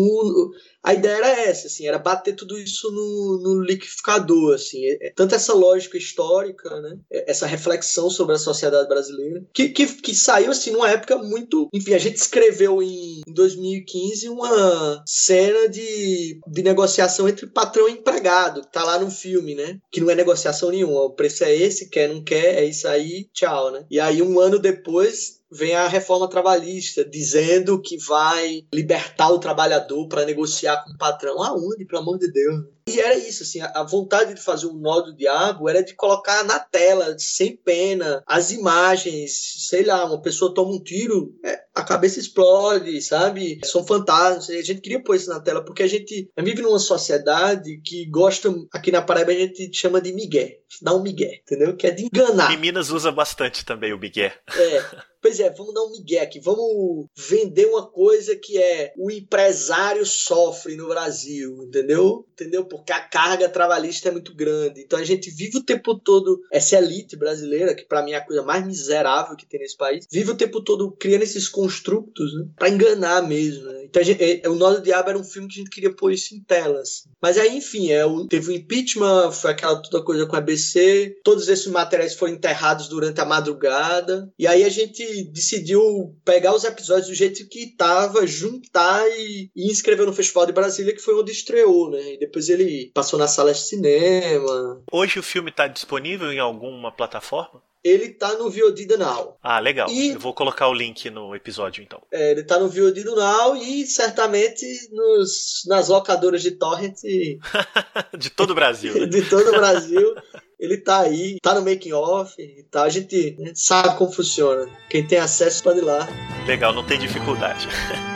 a 0.85 0.93
ideia 0.93 1.17
era 1.17 1.41
essa, 1.41 1.67
assim, 1.67 1.87
era 1.87 1.99
bater 1.99 2.37
tudo 2.37 2.59
isso 2.59 2.91
no, 2.93 3.41
no 3.43 3.63
liquidificador, 3.63 4.55
assim, 4.55 4.85
é, 4.85 5.07
é, 5.09 5.13
tanto 5.17 5.35
essa 5.35 5.55
lógica 5.55 5.97
histórica, 5.97 6.79
né, 6.83 6.99
é, 7.11 7.31
essa 7.31 7.47
reflexão 7.47 8.11
sobre 8.11 8.35
a 8.35 8.39
sociedade 8.39 8.87
brasileira, 8.87 9.43
que, 9.55 9.71
que, 9.71 9.87
que 9.87 10.15
saiu, 10.15 10.51
assim, 10.51 10.73
numa 10.73 10.91
época 10.91 11.17
muito, 11.17 11.71
enfim, 11.73 11.95
a 11.95 11.99
gente 11.99 12.17
escreveu 12.17 12.83
em, 12.83 13.23
em 13.27 13.33
2015 13.33 14.29
uma 14.29 15.03
cena 15.07 15.71
de, 15.71 16.39
de 16.47 16.63
negociação 16.63 17.27
entre 17.27 17.47
patrão 17.47 17.89
e 17.89 17.93
empregado, 17.93 18.61
que 18.61 18.73
tá 18.73 18.85
lá 18.85 18.99
no 18.99 19.11
filme, 19.11 19.55
né, 19.55 19.79
que 19.91 20.03
não 20.03 20.11
é 20.11 20.15
negociação 20.15 20.71
nenhuma, 20.71 21.01
o 21.01 21.15
preço 21.15 21.45
é 21.45 21.55
esse, 21.55 21.89
quer, 21.89 22.11
não 22.11 22.23
quer, 22.23 22.57
é 22.57 22.65
isso 22.67 22.87
aí, 22.87 23.27
tchau, 23.33 23.73
né, 23.73 23.87
e 23.91 23.99
aí 23.99 24.21
um 24.21 24.39
ano 24.39 24.59
depois 24.59 25.43
vem 25.55 25.75
a 25.75 25.87
reforma 25.87 26.29
trabalhista 26.29 27.05
dizendo 27.05 27.81
que 27.81 27.97
vai 27.97 28.67
libertar 28.75 29.31
o 29.31 29.39
trabalhador 29.39 30.09
para 30.09 30.25
negociar 30.25 30.83
com 30.85 30.91
o 30.91 30.99
patrão. 30.99 31.43
Aonde, 31.43 31.85
pelo 31.85 32.03
amor 32.03 32.19
de 32.19 32.31
Deus? 32.31 32.65
E 32.87 33.01
era 33.01 33.17
isso, 33.17 33.43
assim, 33.43 33.61
a 33.63 33.83
vontade 33.83 34.35
de 34.35 34.41
fazer 34.43 34.67
um 34.67 34.75
nó 34.75 35.01
do 35.01 35.17
diabo 35.17 35.69
era 35.69 35.83
de 35.83 35.95
colocar 35.95 36.45
na 36.45 36.59
tela, 36.59 37.17
sem 37.19 37.57
pena, 37.57 38.23
as 38.27 38.51
imagens, 38.51 39.67
sei 39.69 39.85
lá, 39.85 40.05
uma 40.05 40.21
pessoa 40.21 40.53
toma 40.53 40.75
um 40.75 40.83
tiro, 40.83 41.35
é, 41.43 41.65
a 41.75 41.83
cabeça 41.83 42.21
explode, 42.21 43.01
sabe? 43.01 43.59
São 43.65 43.87
fantasmas. 43.87 44.51
A 44.51 44.63
gente 44.63 44.83
queria 44.83 45.03
pôr 45.03 45.17
isso 45.17 45.31
na 45.31 45.41
tela 45.41 45.65
porque 45.65 45.83
a 45.83 45.89
gente 45.89 46.31
vive 46.37 46.61
numa 46.61 46.79
sociedade 46.79 47.81
que 47.83 48.05
gosta, 48.07 48.55
aqui 48.71 48.93
na 48.93 49.01
Paraíba 49.01 49.33
a 49.33 49.35
gente 49.35 49.71
chama 49.73 50.01
de 50.01 50.13
migué, 50.13 50.59
dá 50.83 50.95
um 50.95 51.03
migué, 51.03 51.41
entendeu? 51.43 51.75
Que 51.77 51.87
é 51.87 51.91
de 51.91 52.05
enganar. 52.05 52.53
E 52.53 52.57
Minas 52.59 52.91
usa 52.91 53.11
bastante 53.11 53.65
também 53.65 53.95
o 53.95 53.99
migué. 53.99 54.35
É. 54.55 55.15
Pois 55.25 55.41
é, 55.41 55.49
vamos 55.49 55.73
dar 55.73 55.83
um 55.85 55.91
migué 55.91 56.21
aqui, 56.21 56.39
vamos 56.39 57.07
vender 57.17 57.65
uma 57.65 57.87
coisa 57.87 58.37
que 58.37 58.59
é 58.59 58.93
o 58.95 59.11
empresário 59.11 60.05
sofre 60.05 60.77
no 60.77 60.87
Brasil, 60.87 61.63
entendeu? 61.63 62.27
Entendeu? 62.35 62.67
Porque 62.79 62.93
a 62.93 63.01
carga 63.01 63.49
trabalhista 63.49 64.09
é 64.09 64.13
muito 64.13 64.35
grande. 64.35 64.81
Então 64.81 64.99
a 64.99 65.05
gente 65.05 65.31
vive 65.31 65.59
o 65.59 65.65
tempo 65.65 65.95
todo, 65.95 66.41
essa 66.51 66.77
elite 66.77 67.17
brasileira, 67.17 67.75
que 67.75 67.85
para 67.85 68.03
mim 68.03 68.13
é 68.13 68.17
a 68.17 68.25
coisa 68.25 68.43
mais 68.43 68.67
miserável 68.67 69.37
que 69.37 69.47
tem 69.47 69.61
nesse 69.61 69.77
país, 69.77 70.07
vive 70.11 70.31
o 70.31 70.37
tempo 70.37 70.63
todo 70.63 70.91
criando 70.93 71.23
esses 71.23 71.49
construtos, 71.49 72.35
né? 72.35 72.47
Pra 72.57 72.69
enganar 72.69 73.23
mesmo, 73.23 73.65
né? 73.65 73.85
Então 73.85 74.03
gente, 74.03 74.23
é, 74.23 74.49
o 74.49 74.55
Nó 74.55 74.73
do 74.73 74.83
Diabo 74.83 75.11
era 75.11 75.19
um 75.19 75.25
filme 75.25 75.49
que 75.49 75.55
a 75.55 75.63
gente 75.63 75.71
queria 75.71 75.95
pôr 75.95 76.13
isso 76.13 76.35
em 76.35 76.41
telas. 76.41 77.07
Mas 77.21 77.39
aí, 77.39 77.57
enfim, 77.57 77.91
é, 77.91 78.03
teve 78.29 78.51
o 78.51 78.55
impeachment, 78.55 79.33
foi 79.33 79.51
aquela 79.51 79.77
toda 79.77 80.05
coisa 80.05 80.27
com 80.27 80.37
a 80.37 80.39
ABC, 80.39 81.17
todos 81.23 81.49
esses 81.49 81.67
materiais 81.67 82.15
foram 82.15 82.35
enterrados 82.35 82.89
durante 82.89 83.21
a 83.21 83.25
madrugada, 83.25 84.31
e 84.39 84.47
aí 84.47 84.65
a 84.65 84.69
gente 84.69 85.25
decidiu 85.31 86.15
pegar 86.25 86.55
os 86.55 86.65
episódios 86.65 87.09
do 87.09 87.15
jeito 87.15 87.47
que 87.49 87.61
estava, 87.61 88.27
juntar 88.27 89.07
e, 89.09 89.51
e 89.55 89.71
inscrever 89.71 90.07
no 90.07 90.13
Festival 90.13 90.47
de 90.47 90.53
Brasília, 90.53 90.95
que 90.95 91.01
foi 91.01 91.15
onde 91.15 91.33
estreou, 91.33 91.91
né? 91.91 92.15
E 92.15 92.19
depois 92.19 92.49
ele 92.49 92.64
passou 92.95 93.19
na 93.19 93.29
sala 93.29 93.53
de 93.53 93.61
cinema. 93.61 94.83
Hoje 94.91 95.19
o 95.19 95.23
filme 95.23 95.51
está 95.51 95.67
disponível 95.67 96.33
em 96.33 96.39
alguma 96.39 96.91
plataforma? 96.93 97.63
ele 97.85 98.09
tá 98.09 98.33
no 98.39 98.51
VOD 98.51 98.97
Now. 98.97 99.37
Ah, 99.43 99.59
legal. 99.59 99.91
E, 99.91 100.13
Eu 100.13 100.19
vou 100.19 100.33
colocar 100.33 100.69
o 100.69 100.73
link 100.73 101.11
no 101.11 101.37
episódio, 101.37 101.83
então. 101.83 102.01
É, 102.11 102.31
ele 102.31 102.43
tá 102.43 102.59
no 102.59 102.67
VOD 102.67 103.05
Now 103.05 103.55
e 103.55 103.87
certamente 103.87 104.65
nos, 104.91 105.63
nas 105.67 105.89
locadoras 105.89 106.43
de 106.43 106.53
torrent... 106.53 106.97
de 108.19 108.31
todo 108.31 108.53
o 108.53 108.55
Brasil. 108.55 108.95
Né? 108.95 109.05
de 109.07 109.29
todo 109.29 109.49
o 109.49 109.53
Brasil. 109.53 110.15
ele 110.59 110.79
tá 110.79 111.01
aí, 111.01 111.37
tá 111.43 111.55
no 111.55 111.63
making 111.63 111.93
off 111.93 112.35
tá. 112.71 112.85
A 112.85 112.89
gente, 112.89 113.37
a 113.39 113.45
gente 113.49 113.61
sabe 113.61 113.99
como 113.99 114.11
funciona. 114.11 114.67
Quem 114.89 115.07
tem 115.07 115.19
acesso 115.19 115.63
pode 115.63 115.81
ir 115.81 115.83
lá. 115.85 116.09
Legal, 116.47 116.73
não 116.73 116.87
tem 116.87 116.99
dificuldade. 116.99 117.69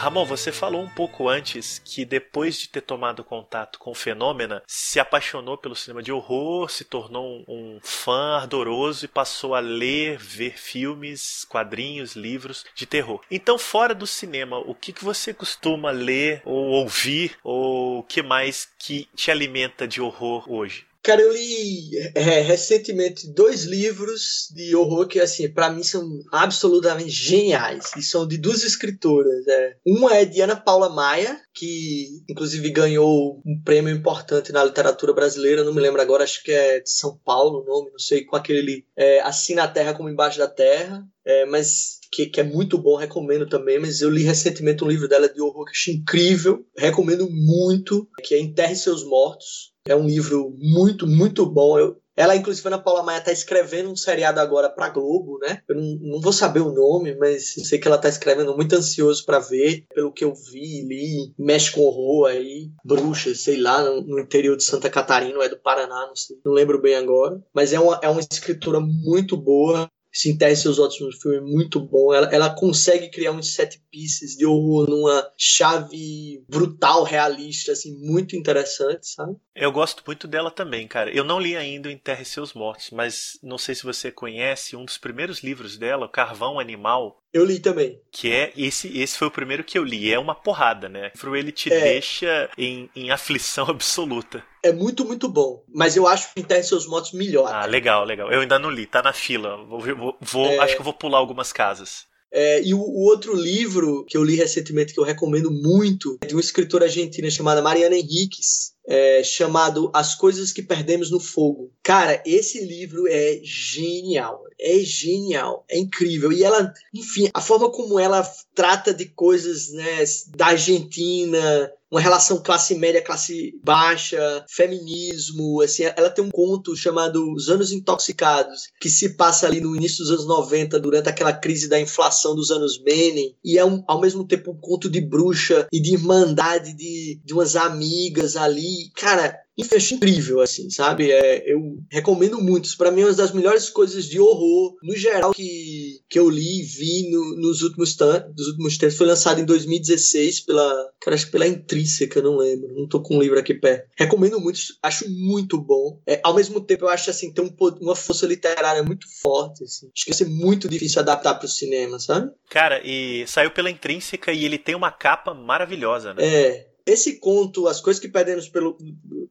Ramon, 0.00 0.24
você 0.24 0.50
falou 0.50 0.80
um 0.80 0.88
pouco 0.88 1.28
antes 1.28 1.78
que 1.84 2.06
depois 2.06 2.58
de 2.58 2.70
ter 2.70 2.80
tomado 2.80 3.22
contato 3.22 3.78
com 3.78 3.90
o 3.90 3.94
Fenômena, 3.94 4.62
se 4.66 4.98
apaixonou 4.98 5.58
pelo 5.58 5.76
cinema 5.76 6.02
de 6.02 6.10
horror, 6.10 6.70
se 6.70 6.84
tornou 6.84 7.44
um 7.46 7.78
fã 7.82 8.38
ardoroso 8.38 9.04
e 9.04 9.08
passou 9.08 9.54
a 9.54 9.60
ler, 9.60 10.16
ver 10.16 10.58
filmes, 10.58 11.44
quadrinhos, 11.44 12.16
livros 12.16 12.64
de 12.74 12.86
terror. 12.86 13.20
Então, 13.30 13.58
fora 13.58 13.94
do 13.94 14.06
cinema, 14.06 14.56
o 14.56 14.74
que, 14.74 14.90
que 14.90 15.04
você 15.04 15.34
costuma 15.34 15.90
ler 15.90 16.40
ou 16.46 16.68
ouvir 16.68 17.36
ou 17.44 17.98
o 17.98 18.02
que 18.02 18.22
mais 18.22 18.72
que 18.78 19.06
te 19.14 19.30
alimenta 19.30 19.86
de 19.86 20.00
horror 20.00 20.50
hoje? 20.50 20.86
Cara, 21.02 21.22
eu 21.22 21.32
li 21.32 21.96
é, 22.14 22.40
recentemente 22.40 23.32
dois 23.32 23.64
livros 23.64 24.48
de 24.54 24.76
horror 24.76 25.06
que, 25.06 25.18
assim, 25.18 25.48
para 25.48 25.70
mim 25.70 25.82
são 25.82 26.06
absolutamente 26.30 27.10
geniais. 27.10 27.90
E 27.96 28.02
são 28.02 28.26
de 28.26 28.36
duas 28.36 28.62
escritoras. 28.64 29.46
É. 29.48 29.76
Uma 29.86 30.14
é 30.14 30.24
de 30.26 30.42
Ana 30.42 30.56
Paula 30.56 30.90
Maia, 30.90 31.40
que 31.54 32.22
inclusive 32.28 32.68
ganhou 32.70 33.40
um 33.46 33.62
prêmio 33.64 33.94
importante 33.94 34.52
na 34.52 34.62
literatura 34.62 35.14
brasileira. 35.14 35.64
Não 35.64 35.72
me 35.72 35.80
lembro 35.80 36.02
agora, 36.02 36.24
acho 36.24 36.42
que 36.42 36.52
é 36.52 36.80
de 36.80 36.90
São 36.90 37.18
Paulo 37.24 37.62
o 37.62 37.64
nome, 37.64 37.90
não 37.90 37.98
sei, 37.98 38.24
com 38.24 38.36
aquele 38.36 38.84
é, 38.96 39.20
Assim 39.20 39.54
na 39.54 39.66
Terra 39.66 39.94
como 39.94 40.08
Embaixo 40.08 40.38
da 40.38 40.48
Terra. 40.48 41.02
É, 41.24 41.46
mas 41.46 42.00
que, 42.10 42.26
que 42.26 42.40
é 42.40 42.44
muito 42.44 42.76
bom, 42.76 42.96
recomendo 42.96 43.48
também, 43.48 43.78
mas 43.78 44.00
eu 44.00 44.10
li 44.10 44.22
recentemente 44.22 44.82
um 44.82 44.88
livro 44.88 45.08
dela 45.08 45.28
de 45.28 45.40
horror 45.40 45.64
que 45.64 45.70
achei 45.70 45.94
incrível, 45.94 46.66
recomendo 46.76 47.28
muito, 47.30 48.08
que 48.22 48.34
é 48.34 48.40
Enterre 48.40 48.74
Seus 48.74 49.04
Mortos. 49.04 49.69
É 49.86 49.96
um 49.96 50.06
livro 50.06 50.54
muito, 50.58 51.06
muito 51.06 51.46
bom. 51.46 51.78
Eu, 51.78 52.00
ela, 52.16 52.36
inclusive, 52.36 52.68
Ana 52.68 52.78
Paula 52.78 53.02
Maia 53.02 53.22
tá 53.22 53.32
escrevendo 53.32 53.90
um 53.90 53.96
seriado 53.96 54.40
agora 54.40 54.68
pra 54.68 54.90
Globo, 54.90 55.38
né? 55.38 55.62
Eu 55.66 55.76
não, 55.76 55.98
não 56.02 56.20
vou 56.20 56.32
saber 56.32 56.60
o 56.60 56.72
nome, 56.72 57.16
mas 57.16 57.54
sei 57.54 57.78
que 57.78 57.88
ela 57.88 57.96
tá 57.96 58.10
escrevendo, 58.10 58.54
muito 58.54 58.76
ansioso 58.76 59.24
para 59.24 59.38
ver, 59.38 59.86
pelo 59.94 60.12
que 60.12 60.24
eu 60.24 60.34
vi, 60.34 60.82
li, 60.82 61.32
mexe 61.38 61.72
com 61.72 61.80
horror 61.80 62.28
aí, 62.28 62.70
bruxa, 62.84 63.34
sei 63.34 63.56
lá, 63.56 63.82
no, 63.82 64.02
no, 64.02 64.20
interior 64.20 64.54
de 64.54 64.64
Santa 64.64 64.90
Catarina, 64.90 65.38
ou 65.38 65.42
é 65.42 65.48
do 65.48 65.56
Paraná, 65.56 66.06
não 66.06 66.14
sei, 66.14 66.36
não 66.44 66.52
lembro 66.52 66.80
bem 66.82 66.94
agora. 66.94 67.40
Mas 67.54 67.72
é 67.72 67.80
uma, 67.80 67.98
é 68.02 68.08
uma 68.10 68.20
escritora 68.20 68.80
muito 68.80 69.34
boa, 69.34 69.88
Sinter 70.12 70.56
seus 70.56 70.78
ótimos 70.78 71.16
filmes 71.20 71.42
muito 71.42 71.80
bom. 71.80 72.12
Ela, 72.12 72.26
ela 72.34 72.54
consegue 72.54 73.10
criar 73.10 73.32
uns 73.32 73.54
set 73.54 73.80
pieces 73.90 74.36
de 74.36 74.44
horror 74.44 74.88
numa 74.88 75.30
chave 75.36 76.44
brutal, 76.48 77.04
realista, 77.04 77.72
assim, 77.72 77.96
muito 77.98 78.34
interessante, 78.34 79.06
sabe? 79.06 79.36
Eu 79.54 79.70
gosto 79.70 80.02
muito 80.06 80.26
dela 80.26 80.50
também, 80.50 80.88
cara. 80.88 81.10
Eu 81.14 81.24
não 81.24 81.38
li 81.38 81.56
ainda 81.56 81.90
Enterre 81.90 82.24
Seus 82.24 82.52
Mortos, 82.54 82.90
mas 82.90 83.38
não 83.42 83.58
sei 83.58 83.74
se 83.74 83.84
você 83.84 84.10
conhece 84.10 84.76
um 84.76 84.84
dos 84.84 84.98
primeiros 84.98 85.42
livros 85.42 85.76
dela, 85.76 86.08
Carvão 86.08 86.58
Animal. 86.58 87.19
Eu 87.32 87.44
li 87.44 87.60
também. 87.60 88.00
Que 88.10 88.32
é 88.32 88.52
esse, 88.56 88.98
esse 88.98 89.16
foi 89.16 89.28
o 89.28 89.30
primeiro 89.30 89.62
que 89.62 89.78
eu 89.78 89.84
li. 89.84 90.12
É 90.12 90.18
uma 90.18 90.34
porrada, 90.34 90.88
né? 90.88 91.12
O 91.22 91.36
ele 91.36 91.52
te 91.52 91.72
é. 91.72 91.80
deixa 91.80 92.50
em, 92.58 92.90
em 92.94 93.10
aflição 93.10 93.66
absoluta. 93.70 94.44
É 94.62 94.72
muito, 94.72 95.04
muito 95.04 95.28
bom. 95.28 95.64
Mas 95.72 95.96
eu 95.96 96.06
acho 96.06 96.34
que 96.34 96.40
Enterre 96.40 96.64
Seus 96.64 96.86
Mortos 96.86 97.12
melhor. 97.12 97.50
Ah, 97.52 97.64
legal, 97.66 98.04
legal. 98.04 98.30
Eu 98.32 98.40
ainda 98.40 98.58
não 98.58 98.70
li, 98.70 98.84
tá 98.84 99.00
na 99.00 99.12
fila. 99.12 99.56
Vou, 99.64 99.80
vou, 99.80 100.18
vou 100.20 100.46
é... 100.46 100.58
Acho 100.58 100.74
que 100.74 100.80
eu 100.80 100.84
vou 100.84 100.92
pular 100.92 101.18
algumas 101.18 101.52
casas. 101.52 102.09
É, 102.32 102.62
e 102.62 102.72
o, 102.72 102.78
o, 102.78 103.02
outro 103.04 103.34
livro 103.34 104.04
que 104.06 104.16
eu 104.16 104.22
li 104.22 104.36
recentemente, 104.36 104.94
que 104.94 105.00
eu 105.00 105.04
recomendo 105.04 105.50
muito, 105.50 106.16
é 106.20 106.26
de 106.26 106.34
uma 106.34 106.40
escritora 106.40 106.84
argentina 106.84 107.28
chamada 107.30 107.62
Mariana 107.62 107.96
Henriques, 107.96 108.72
é, 108.86 109.22
chamado 109.22 109.90
As 109.92 110.14
Coisas 110.14 110.52
que 110.52 110.62
Perdemos 110.62 111.10
no 111.10 111.20
Fogo. 111.20 111.72
Cara, 111.82 112.22
esse 112.24 112.64
livro 112.64 113.06
é 113.08 113.40
genial. 113.42 114.42
É 114.58 114.78
genial. 114.78 115.64
É 115.68 115.78
incrível. 115.78 116.32
E 116.32 116.44
ela, 116.44 116.72
enfim, 116.94 117.28
a 117.32 117.40
forma 117.40 117.70
como 117.70 117.98
ela 117.98 118.22
trata 118.54 118.92
de 118.94 119.06
coisas 119.06 119.70
né, 119.70 120.04
da 120.36 120.46
Argentina, 120.46 121.72
uma 121.90 122.00
relação 122.00 122.40
classe 122.42 122.74
média, 122.76 123.02
classe 123.02 123.52
baixa, 123.64 124.44
feminismo, 124.48 125.60
assim, 125.60 125.82
ela 125.96 126.08
tem 126.08 126.24
um 126.24 126.30
conto 126.30 126.76
chamado 126.76 127.32
Os 127.34 127.48
Anos 127.48 127.72
Intoxicados, 127.72 128.68
que 128.80 128.88
se 128.88 129.16
passa 129.16 129.46
ali 129.46 129.60
no 129.60 129.74
início 129.74 129.98
dos 129.98 130.12
anos 130.12 130.26
90, 130.26 130.78
durante 130.78 131.08
aquela 131.08 131.32
crise 131.32 131.68
da 131.68 131.80
inflação 131.80 132.34
dos 132.36 132.50
anos 132.50 132.80
Menem, 132.82 133.34
e 133.44 133.58
é 133.58 133.64
um, 133.64 133.82
ao 133.88 134.00
mesmo 134.00 134.26
tempo 134.26 134.52
um 134.52 134.60
conto 134.60 134.88
de 134.88 135.00
bruxa 135.00 135.66
e 135.72 135.80
de 135.80 135.94
irmandade 135.94 136.74
de, 136.74 137.20
de 137.24 137.34
umas 137.34 137.56
amigas 137.56 138.36
ali. 138.36 138.90
Cara, 138.94 139.36
fecho 139.64 139.94
incrível, 139.94 140.40
assim, 140.40 140.70
sabe? 140.70 141.10
É, 141.10 141.52
eu 141.52 141.78
recomendo 141.90 142.40
muito. 142.40 142.64
Isso 142.64 142.76
pra 142.76 142.90
mim 142.90 143.02
é 143.02 143.06
uma 143.06 143.12
das 143.12 143.32
melhores 143.32 143.68
coisas 143.68 144.06
de 144.06 144.18
horror, 144.20 144.76
no 144.82 144.96
geral, 144.96 145.32
que, 145.32 146.00
que 146.08 146.18
eu 146.18 146.28
li 146.28 146.60
e 146.60 146.62
vi 146.62 147.10
no, 147.10 147.36
nos 147.36 147.62
últimos, 147.62 147.96
nos 148.36 148.46
últimos 148.48 148.78
tempos. 148.78 148.96
Foi 148.96 149.06
lançado 149.06 149.40
em 149.40 149.44
2016 149.44 150.40
pela, 150.40 150.90
cara, 151.00 151.14
acho 151.14 151.26
que 151.26 151.32
pela 151.32 151.46
Intrínseca, 151.46 152.22
não 152.22 152.36
lembro. 152.36 152.74
Não 152.74 152.88
tô 152.88 153.02
com 153.02 153.16
um 153.16 153.22
livro 153.22 153.38
aqui 153.38 153.54
perto. 153.54 153.88
Recomendo 153.96 154.40
muito, 154.40 154.60
acho 154.82 155.08
muito 155.10 155.58
bom. 155.60 156.00
É, 156.06 156.20
ao 156.22 156.34
mesmo 156.34 156.60
tempo, 156.60 156.84
eu 156.84 156.88
acho, 156.88 157.10
assim, 157.10 157.32
tem 157.32 157.44
um, 157.44 157.54
uma 157.80 157.96
força 157.96 158.26
literária 158.26 158.82
muito 158.82 159.06
forte, 159.20 159.64
assim. 159.64 159.90
Acho 159.94 160.04
que 160.04 160.10
vai 160.10 160.18
ser 160.18 160.28
muito 160.28 160.68
difícil 160.68 161.00
adaptar 161.00 161.34
pro 161.34 161.48
cinema, 161.48 161.98
sabe? 161.98 162.30
Cara, 162.48 162.80
e 162.84 163.26
saiu 163.26 163.50
pela 163.50 163.70
Intrínseca 163.70 164.32
e 164.32 164.44
ele 164.44 164.58
tem 164.58 164.74
uma 164.74 164.90
capa 164.90 165.34
maravilhosa, 165.34 166.14
né? 166.14 166.24
É, 166.24 166.69
esse 166.92 167.18
conto, 167.18 167.68
As 167.68 167.80
Coisas 167.80 168.00
que 168.00 168.08
Perdemos 168.08 168.48
pelo, 168.48 168.76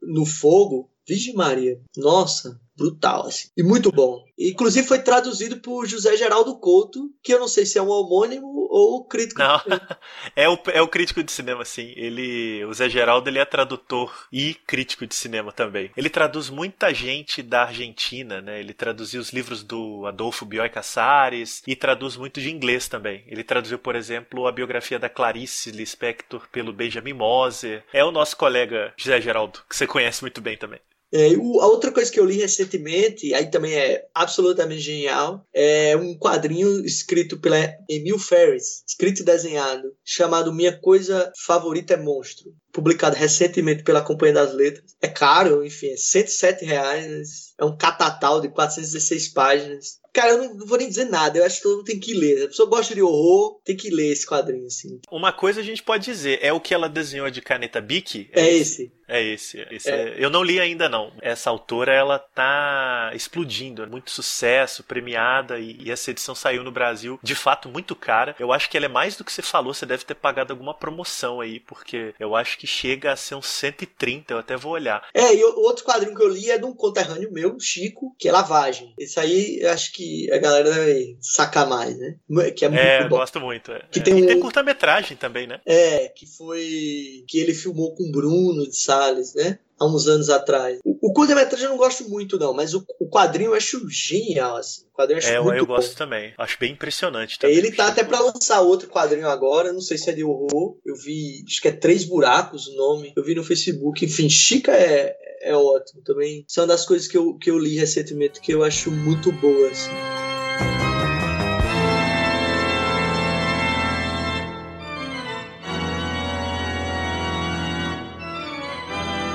no 0.01 0.25
Fogo, 0.25 0.89
Virgem 1.07 1.33
Maria, 1.33 1.81
nossa, 1.97 2.59
brutal, 2.79 3.27
assim. 3.27 3.49
E 3.57 3.61
muito 3.61 3.91
bom. 3.91 4.23
Inclusive 4.39 4.87
foi 4.87 4.99
traduzido 4.99 5.57
por 5.57 5.85
José 5.85 6.15
Geraldo 6.15 6.57
Couto, 6.57 7.11
que 7.21 7.33
eu 7.33 7.39
não 7.39 7.47
sei 7.47 7.65
se 7.65 7.77
é 7.77 7.81
um 7.81 7.89
homônimo 7.89 8.67
ou 8.69 9.03
crítico. 9.03 9.41
Não, 9.41 9.59
é 10.33 10.47
o, 10.47 10.57
é 10.67 10.81
o 10.81 10.87
crítico 10.87 11.21
de 11.21 11.31
cinema, 11.31 11.65
sim. 11.65 11.91
Ele, 11.97 12.63
o 12.63 12.73
Zé 12.73 12.87
Geraldo 12.87 13.29
ele 13.29 13.39
é 13.39 13.43
tradutor 13.43 14.27
e 14.31 14.53
crítico 14.53 15.05
de 15.05 15.13
cinema 15.13 15.51
também. 15.51 15.91
Ele 15.97 16.09
traduz 16.09 16.49
muita 16.49 16.93
gente 16.93 17.43
da 17.43 17.63
Argentina, 17.63 18.39
né? 18.39 18.61
Ele 18.61 18.73
traduziu 18.73 19.19
os 19.19 19.31
livros 19.33 19.61
do 19.61 20.05
Adolfo 20.05 20.45
Bioy 20.45 20.69
Casares 20.69 21.61
e 21.67 21.75
traduz 21.75 22.15
muito 22.15 22.39
de 22.39 22.49
inglês 22.49 22.87
também. 22.87 23.23
Ele 23.27 23.43
traduziu, 23.43 23.77
por 23.77 23.95
exemplo, 23.95 24.47
a 24.47 24.51
biografia 24.51 24.97
da 24.97 25.09
Clarice 25.09 25.71
Lispector 25.71 26.47
pelo 26.49 26.71
Benjamin 26.71 27.13
Moser. 27.13 27.83
É 27.91 28.05
o 28.05 28.11
nosso 28.11 28.37
colega 28.37 28.93
José 28.95 29.19
Geraldo, 29.19 29.59
que 29.67 29.75
você 29.75 29.85
conhece 29.85 30.21
muito 30.21 30.39
bem 30.39 30.55
também. 30.55 30.79
É, 31.11 31.33
a 31.33 31.67
outra 31.67 31.91
coisa 31.91 32.11
que 32.11 32.19
eu 32.19 32.25
li 32.25 32.37
recentemente, 32.37 33.33
aí 33.33 33.49
também 33.49 33.73
é 33.73 34.05
absolutamente 34.13 34.81
genial, 34.81 35.43
é 35.53 35.95
um 35.97 36.17
quadrinho 36.17 36.85
escrito 36.85 37.39
pela 37.39 37.57
Emil 37.89 38.19
Ferris, 38.19 38.83
escrito 38.87 39.21
e 39.21 39.25
desenhado, 39.25 39.91
chamado 40.03 40.53
Minha 40.53 40.79
Coisa 40.79 41.31
Favorita 41.45 41.95
é 41.95 41.97
Monstro, 41.97 42.53
publicado 42.71 43.15
recentemente 43.15 43.83
pela 43.83 44.03
Companhia 44.03 44.35
das 44.35 44.53
Letras. 44.53 44.95
É 45.01 45.07
caro, 45.07 45.65
enfim, 45.65 45.87
é 45.87 45.97
107 45.97 46.63
reais, 46.63 47.53
é 47.59 47.65
um 47.65 47.75
catatal 47.75 48.39
de 48.39 48.49
416 48.49 49.29
páginas. 49.29 49.98
Cara, 50.13 50.31
eu 50.31 50.55
não 50.55 50.65
vou 50.65 50.77
nem 50.77 50.87
dizer 50.87 51.05
nada, 51.05 51.37
eu 51.37 51.45
acho 51.45 51.57
que 51.57 51.63
todo 51.63 51.77
mundo 51.77 51.85
tem 51.85 51.99
que 51.99 52.13
ler. 52.13 52.43
A 52.43 52.47
pessoa 52.47 52.69
gosta 52.69 52.93
de 52.93 53.01
horror, 53.01 53.59
tem 53.63 53.75
que 53.75 53.89
ler 53.89 54.11
esse 54.11 54.25
quadrinho, 54.25 54.65
assim. 54.65 54.99
Uma 55.11 55.31
coisa 55.31 55.61
a 55.61 55.63
gente 55.63 55.83
pode 55.83 56.05
dizer, 56.05 56.39
é 56.41 56.51
o 56.51 56.59
que 56.59 56.73
ela 56.73 56.89
desenhou 56.89 57.29
de 57.29 57.41
caneta 57.41 57.81
Bic? 57.81 58.29
É, 58.33 58.41
é 58.41 58.53
esse. 58.53 58.83
esse. 58.83 58.99
É 59.09 59.23
esse. 59.23 59.67
esse 59.71 59.89
é. 59.89 60.09
É... 60.09 60.15
Eu 60.23 60.29
não 60.29 60.43
li 60.43 60.59
ainda 60.59 60.87
não. 60.87 61.11
Essa 61.21 61.49
autora 61.49 61.91
ela 61.91 62.19
tá 62.19 63.11
explodindo, 63.15 63.81
é 63.81 63.87
muito 63.87 64.11
sucesso, 64.11 64.83
premiada 64.83 65.59
e, 65.59 65.77
e, 65.81 65.91
essa 65.91 66.11
edição 66.11 66.35
saiu 66.35 66.63
no 66.63 66.71
Brasil 66.71 67.19
de 67.23 67.33
fato 67.33 67.67
muito 67.67 67.95
cara. 67.95 68.35
Eu 68.39 68.53
acho 68.53 68.69
que 68.69 68.77
ela 68.77 68.85
é 68.85 68.89
mais 68.89 69.15
do 69.15 69.23
que 69.23 69.33
você 69.33 69.41
falou, 69.41 69.73
você 69.73 69.85
deve 69.85 70.05
ter 70.05 70.13
pagado 70.13 70.53
alguma 70.53 70.73
promoção 70.73 71.41
aí, 71.41 71.59
porque 71.59 72.13
eu 72.19 72.35
acho 72.35 72.57
que 72.57 72.67
chega 72.67 73.11
a 73.11 73.15
ser 73.15 73.35
uns 73.35 73.47
130, 73.47 74.33
eu 74.33 74.37
até 74.37 74.55
vou 74.55 74.73
olhar. 74.73 75.07
É, 75.13 75.33
e 75.35 75.43
o 75.43 75.59
outro 75.61 75.83
quadrinho 75.83 76.15
que 76.15 76.21
eu 76.21 76.29
li 76.29 76.51
é 76.51 76.57
de 76.57 76.65
um 76.65 76.73
conterrâneo 76.73 77.31
meu, 77.31 77.59
Chico, 77.59 78.15
que 78.17 78.29
é 78.29 78.31
Lavagem. 78.31 78.93
Esse 78.99 79.19
aí 79.19 79.59
eu 79.61 79.71
acho 79.71 79.91
que 79.91 79.98
a 80.31 80.37
galera 80.37 80.71
deve 80.71 81.17
sacar 81.21 81.67
mais, 81.67 81.97
né? 81.97 82.15
Que 82.55 82.65
é 82.65 82.69
muito 82.69 82.81
é, 82.81 83.03
bom. 83.03 83.17
gosto 83.17 83.39
muito. 83.39 83.71
É. 83.71 83.83
Que 83.91 83.99
tem 83.99 84.19
e 84.19 84.23
um... 84.23 84.27
tem 84.27 84.39
curta-metragem 84.39 85.17
também, 85.17 85.47
né? 85.47 85.59
É, 85.65 86.09
que 86.09 86.25
foi 86.25 87.23
que 87.27 87.39
ele 87.39 87.53
filmou 87.53 87.95
com 87.95 88.03
o 88.03 88.11
Bruno 88.11 88.67
de 88.67 88.75
Salles, 88.75 89.33
né? 89.33 89.59
Há 89.79 89.85
uns 89.85 90.07
anos 90.07 90.29
atrás. 90.29 90.79
O, 90.83 91.09
o 91.09 91.13
curta-metragem 91.13 91.65
eu 91.65 91.71
não 91.71 91.77
gosto 91.77 92.09
muito, 92.09 92.37
não, 92.37 92.53
mas 92.53 92.73
o, 92.73 92.85
o 92.99 93.09
quadrinho 93.09 93.51
eu 93.51 93.55
acho 93.55 93.87
genial, 93.89 94.57
assim. 94.57 94.83
O 94.93 94.97
quadrinho 94.97 95.17
eu 95.17 95.19
acho 95.19 95.33
é, 95.33 95.39
muito 95.39 95.57
eu 95.57 95.65
bom. 95.65 95.75
gosto 95.75 95.95
também. 95.95 96.33
Acho 96.37 96.57
bem 96.59 96.73
impressionante 96.73 97.39
também. 97.39 97.55
Ele 97.55 97.71
tá 97.71 97.87
até 97.87 98.03
para 98.03 98.19
lançar 98.19 98.59
outro 98.61 98.89
quadrinho 98.89 99.29
agora, 99.29 99.71
não 99.71 99.79
sei 99.79 99.97
se 99.97 100.09
é 100.09 100.13
de 100.13 100.23
horror. 100.23 100.77
Eu 100.85 100.95
vi, 100.95 101.43
acho 101.47 101.61
que 101.61 101.69
é 101.69 101.71
Três 101.71 102.03
Buracos 102.03 102.67
o 102.67 102.75
nome. 102.75 103.13
Eu 103.15 103.23
vi 103.23 103.35
no 103.35 103.43
Facebook. 103.43 104.03
Enfim, 104.03 104.29
Chica 104.29 104.73
é, 104.73 105.15
é 105.41 105.55
ótimo 105.55 106.01
também. 106.03 106.45
São 106.47 106.67
das 106.67 106.85
coisas 106.85 107.07
que 107.07 107.17
eu, 107.17 107.35
que 107.35 107.49
eu 107.49 107.57
li 107.57 107.75
recentemente 107.75 108.41
que 108.41 108.53
eu 108.53 108.63
acho 108.63 108.91
muito 108.91 109.31
boas. 109.31 109.71
Assim. 109.71 110.19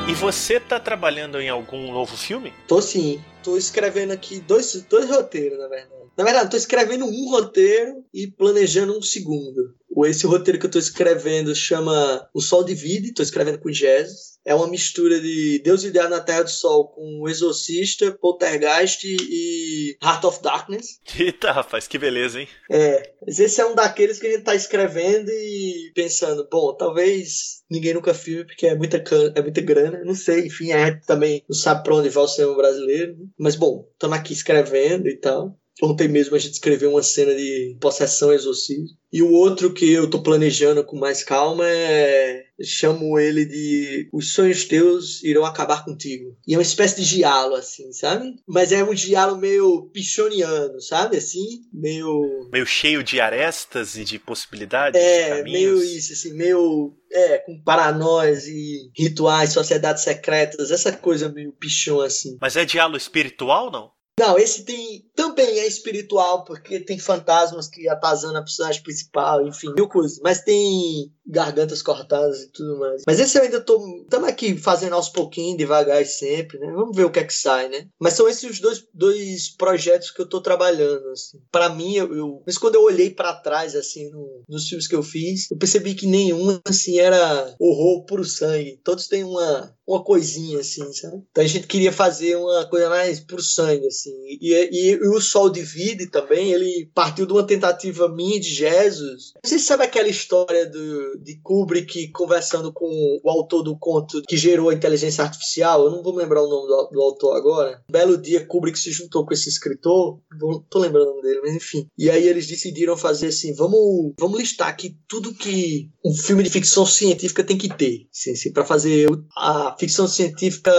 E 0.09 0.15
você 0.15 0.61
tá 0.61 0.79
trabalhando 0.79 1.41
em 1.41 1.49
algum 1.49 1.93
novo 1.93 2.17
filme? 2.17 2.53
Tô 2.69 2.81
sim. 2.81 3.21
Tô 3.43 3.57
escrevendo 3.57 4.13
aqui 4.13 4.39
dois, 4.39 4.75
dois 4.89 5.09
roteiros, 5.09 5.59
na 5.59 5.67
verdade. 5.67 6.04
Na 6.17 6.25
verdade, 6.25 6.51
tô 6.51 6.57
escrevendo 6.57 7.05
um 7.05 7.31
roteiro 7.31 8.05
e 8.12 8.27
planejando 8.27 8.97
um 8.97 9.03
segundo. 9.03 9.75
Esse 10.07 10.27
roteiro 10.27 10.59
que 10.59 10.67
eu 10.67 10.71
tô 10.71 10.79
escrevendo 10.79 11.55
chama 11.55 12.29
O 12.35 12.41
Sol 12.41 12.65
Divide, 12.65 13.15
tô 13.15 13.23
escrevendo 13.23 13.59
com 13.59 13.71
Jesus. 13.71 14.35
É 14.45 14.55
uma 14.55 14.69
mistura 14.69 15.21
de 15.21 15.61
Deus 15.65 15.85
Ideal 15.85 16.11
na 16.11 16.21
Terra 16.21 16.43
do 16.43 16.51
Sol 16.51 16.89
com 16.89 17.21
O 17.23 17.29
Exorcista, 17.29 18.12
Poltergeist 18.12 19.05
e 19.05 19.97
Heart 20.03 20.25
of 20.25 20.43
Darkness. 20.43 21.01
Eita, 21.19 21.51
rapaz, 21.51 21.87
que 21.87 21.97
beleza, 21.97 22.41
hein? 22.41 22.49
É, 22.71 23.15
mas 23.25 23.39
esse 23.39 23.61
é 23.61 23.67
um 23.67 23.75
daqueles 23.75 24.19
que 24.19 24.27
a 24.27 24.31
gente 24.33 24.43
tá 24.43 24.55
escrevendo 24.55 25.31
e 25.31 25.93
pensando, 25.95 26.47
bom, 26.51 26.75
talvez 26.77 27.62
ninguém 27.71 27.95
nunca 27.95 28.12
filme 28.12 28.45
porque 28.45 28.67
é 28.67 28.75
muita, 28.75 29.03
é 29.35 29.41
muita 29.41 29.61
grana, 29.62 30.05
não 30.05 30.15
sei, 30.15 30.47
enfim, 30.47 30.73
a 30.73 30.91
gente 30.91 31.07
também 31.07 31.43
não 31.49 31.57
sabe 31.57 31.83
pra 31.83 31.95
onde 31.95 32.11
vai 32.11 32.25
o 32.25 32.29
cinema 32.29 32.57
brasileiro. 32.57 33.17
Mas 33.39 33.57
bom, 33.57 33.89
estamos 33.93 34.19
aqui 34.19 34.33
escrevendo 34.35 35.09
e 35.09 35.17
tal. 35.17 35.59
Ontem 35.83 36.09
mesmo 36.09 36.37
a 36.37 36.39
gente 36.39 36.55
escreveu 36.55 36.91
uma 36.91 37.03
cena 37.03 37.35
de 37.35 37.77
possessão 37.81 38.33
exorcismo. 38.33 38.87
E 39.12 39.22
o 39.22 39.31
outro 39.31 39.72
que 39.72 39.93
eu 39.93 40.09
tô 40.11 40.22
planejando 40.22 40.83
com 40.85 40.99
mais 40.99 41.22
calma 41.22 41.64
é. 41.68 42.45
Chamo 42.62 43.18
ele 43.18 43.45
de 43.45 44.09
Os 44.12 44.33
Sonhos 44.33 44.64
Teus 44.64 45.22
Irão 45.25 45.45
Acabar 45.45 45.85
Contigo. 45.85 46.37
E 46.47 46.55
é 46.55 46.57
uma 46.57 46.62
espécie 46.62 47.01
de 47.01 47.09
diálogo, 47.09 47.57
assim, 47.57 47.93
sabe? 47.93 48.37
Mas 48.47 48.70
é 48.70 48.83
um 48.85 48.95
diálogo 48.95 49.41
meio 49.41 49.91
pichoniano, 49.93 50.81
sabe? 50.81 51.16
Assim, 51.16 51.62
meio. 51.72 52.49
Meio 52.53 52.66
cheio 52.66 53.03
de 53.03 53.20
arestas 53.20 53.97
e 53.97 54.05
de 54.05 54.20
possibilidades. 54.20 55.01
É, 55.01 55.43
de 55.43 55.51
meio 55.51 55.83
isso, 55.83 56.12
assim, 56.12 56.33
meio. 56.33 56.97
É, 57.12 57.39
com 57.39 57.61
paranoias 57.62 58.47
e 58.47 58.91
rituais, 58.97 59.53
sociedades 59.53 60.03
secretas, 60.03 60.70
essa 60.70 60.93
coisa 60.93 61.29
meio 61.29 61.53
pichão, 61.53 62.01
assim. 62.01 62.37
Mas 62.41 62.57
é 62.57 62.64
diálogo 62.64 62.97
espiritual, 62.97 63.70
não? 63.70 63.91
Não, 64.19 64.39
esse 64.39 64.65
tem 64.65 65.05
também 65.15 65.59
é 65.59 65.67
espiritual, 65.67 66.45
porque 66.45 66.79
tem 66.79 66.99
fantasmas 66.99 67.67
que 67.67 67.89
atazanam 67.89 68.41
a 68.41 68.45
personagem 68.45 68.83
principal, 68.83 69.45
enfim, 69.47 69.73
mil 69.75 69.89
coisas. 69.89 70.21
Mas 70.23 70.43
tem 70.43 71.12
gargantas 71.27 71.83
cortadas 71.83 72.43
e 72.43 72.49
tudo 72.51 72.79
mais. 72.79 73.03
Mas 73.07 73.18
esse 73.18 73.39
eu 73.39 73.43
ainda 73.43 73.61
tô. 73.61 74.03
Estamos 74.03 74.29
aqui 74.29 74.57
fazendo 74.57 74.95
aos 74.95 75.09
pouquinhos, 75.09 75.57
devagar 75.57 76.03
e 76.03 76.07
sempre, 76.07 76.59
né? 76.59 76.70
Vamos 76.72 76.95
ver 76.95 77.05
o 77.05 77.11
que 77.11 77.18
é 77.18 77.25
que 77.25 77.35
sai, 77.35 77.68
né? 77.68 77.89
Mas 77.99 78.14
são 78.14 78.29
esses 78.29 78.51
os 78.51 78.61
dois, 78.61 78.87
dois 78.93 79.49
projetos 79.57 80.11
que 80.11 80.20
eu 80.20 80.29
tô 80.29 80.41
trabalhando, 80.41 81.09
assim. 81.11 81.39
Pra 81.51 81.68
mim, 81.68 81.95
eu. 81.95 82.14
eu 82.14 82.43
mas 82.47 82.59
quando 82.59 82.75
eu 82.75 82.83
olhei 82.83 83.11
para 83.11 83.35
trás, 83.35 83.75
assim, 83.75 84.11
no, 84.11 84.43
nos 84.49 84.68
filmes 84.68 84.87
que 84.87 84.95
eu 84.95 85.03
fiz, 85.03 85.51
eu 85.51 85.57
percebi 85.57 85.95
que 85.95 86.07
nenhum, 86.07 86.61
assim, 86.64 86.99
era 86.99 87.55
horror 87.59 88.05
puro 88.05 88.25
sangue. 88.25 88.81
Todos 88.85 89.09
têm 89.09 89.25
uma, 89.25 89.75
uma 89.87 90.03
coisinha, 90.05 90.61
assim, 90.61 90.93
sabe? 90.93 91.22
Então 91.31 91.45
a 91.45 91.47
gente 91.47 91.66
queria 91.66 91.93
fazer 91.93 92.37
uma 92.37 92.66
coisa 92.66 92.89
mais 92.89 93.20
por 93.20 93.43
sangue, 93.43 93.87
assim. 93.87 94.14
E, 94.27 94.53
e, 94.53 94.91
e, 94.93 95.09
o 95.09 95.20
Sol 95.20 95.51
Divide 95.51 96.07
também, 96.09 96.53
ele 96.53 96.91
partiu 96.95 97.27
de 97.27 97.33
uma 97.33 97.47
tentativa 97.47 98.09
minha 98.09 98.41
de 98.41 98.49
Jesus. 98.49 99.33
Você 99.45 99.59
sabe 99.59 99.85
aquela 99.85 100.09
história 100.09 100.66
do, 100.66 101.14
de 101.23 101.41
Kubrick 101.43 102.11
conversando 102.12 102.73
com 102.73 102.87
o 103.23 103.31
autor 103.31 103.62
do 103.62 103.77
conto 103.77 104.23
que 104.23 104.37
gerou 104.37 104.71
a 104.71 104.75
inteligência 104.75 105.25
artificial. 105.25 105.85
Eu 105.85 105.91
não 105.91 106.03
vou 106.03 106.15
lembrar 106.15 106.43
o 106.43 106.49
nome 106.49 106.69
do, 106.69 106.91
do 106.93 107.03
autor 107.03 107.37
agora. 107.37 107.83
Um 107.89 107.93
belo 107.93 108.17
dia, 108.17 108.47
Kubrick 108.47 108.79
se 108.79 108.91
juntou 108.91 109.25
com 109.27 109.33
esse 109.33 109.49
escritor. 109.49 110.21
Não 110.41 110.61
tô 110.69 110.79
lembrando 110.79 111.21
dele, 111.21 111.41
mas 111.43 111.55
enfim. 111.55 111.89
E 111.97 112.11
aí 112.11 112.27
eles 112.27 112.47
decidiram 112.47 112.97
fazer 112.97 113.29
assim: 113.29 113.55
vamos, 113.55 114.12
vamos 114.19 114.39
listar 114.39 114.69
aqui 114.69 114.97
tudo 115.09 115.35
que 115.35 115.91
um 116.05 116.15
filme 116.15 116.43
de 116.43 116.51
ficção 116.51 116.87
científica 116.87 117.45
tem 117.45 117.59
que 117.59 117.69
ter. 117.69 118.07
Assim, 118.12 118.33
assim, 118.33 118.53
para 118.53 118.65
fazer 118.65 119.09
a 119.37 119.77
ficção 119.79 120.07
científica 120.07 120.73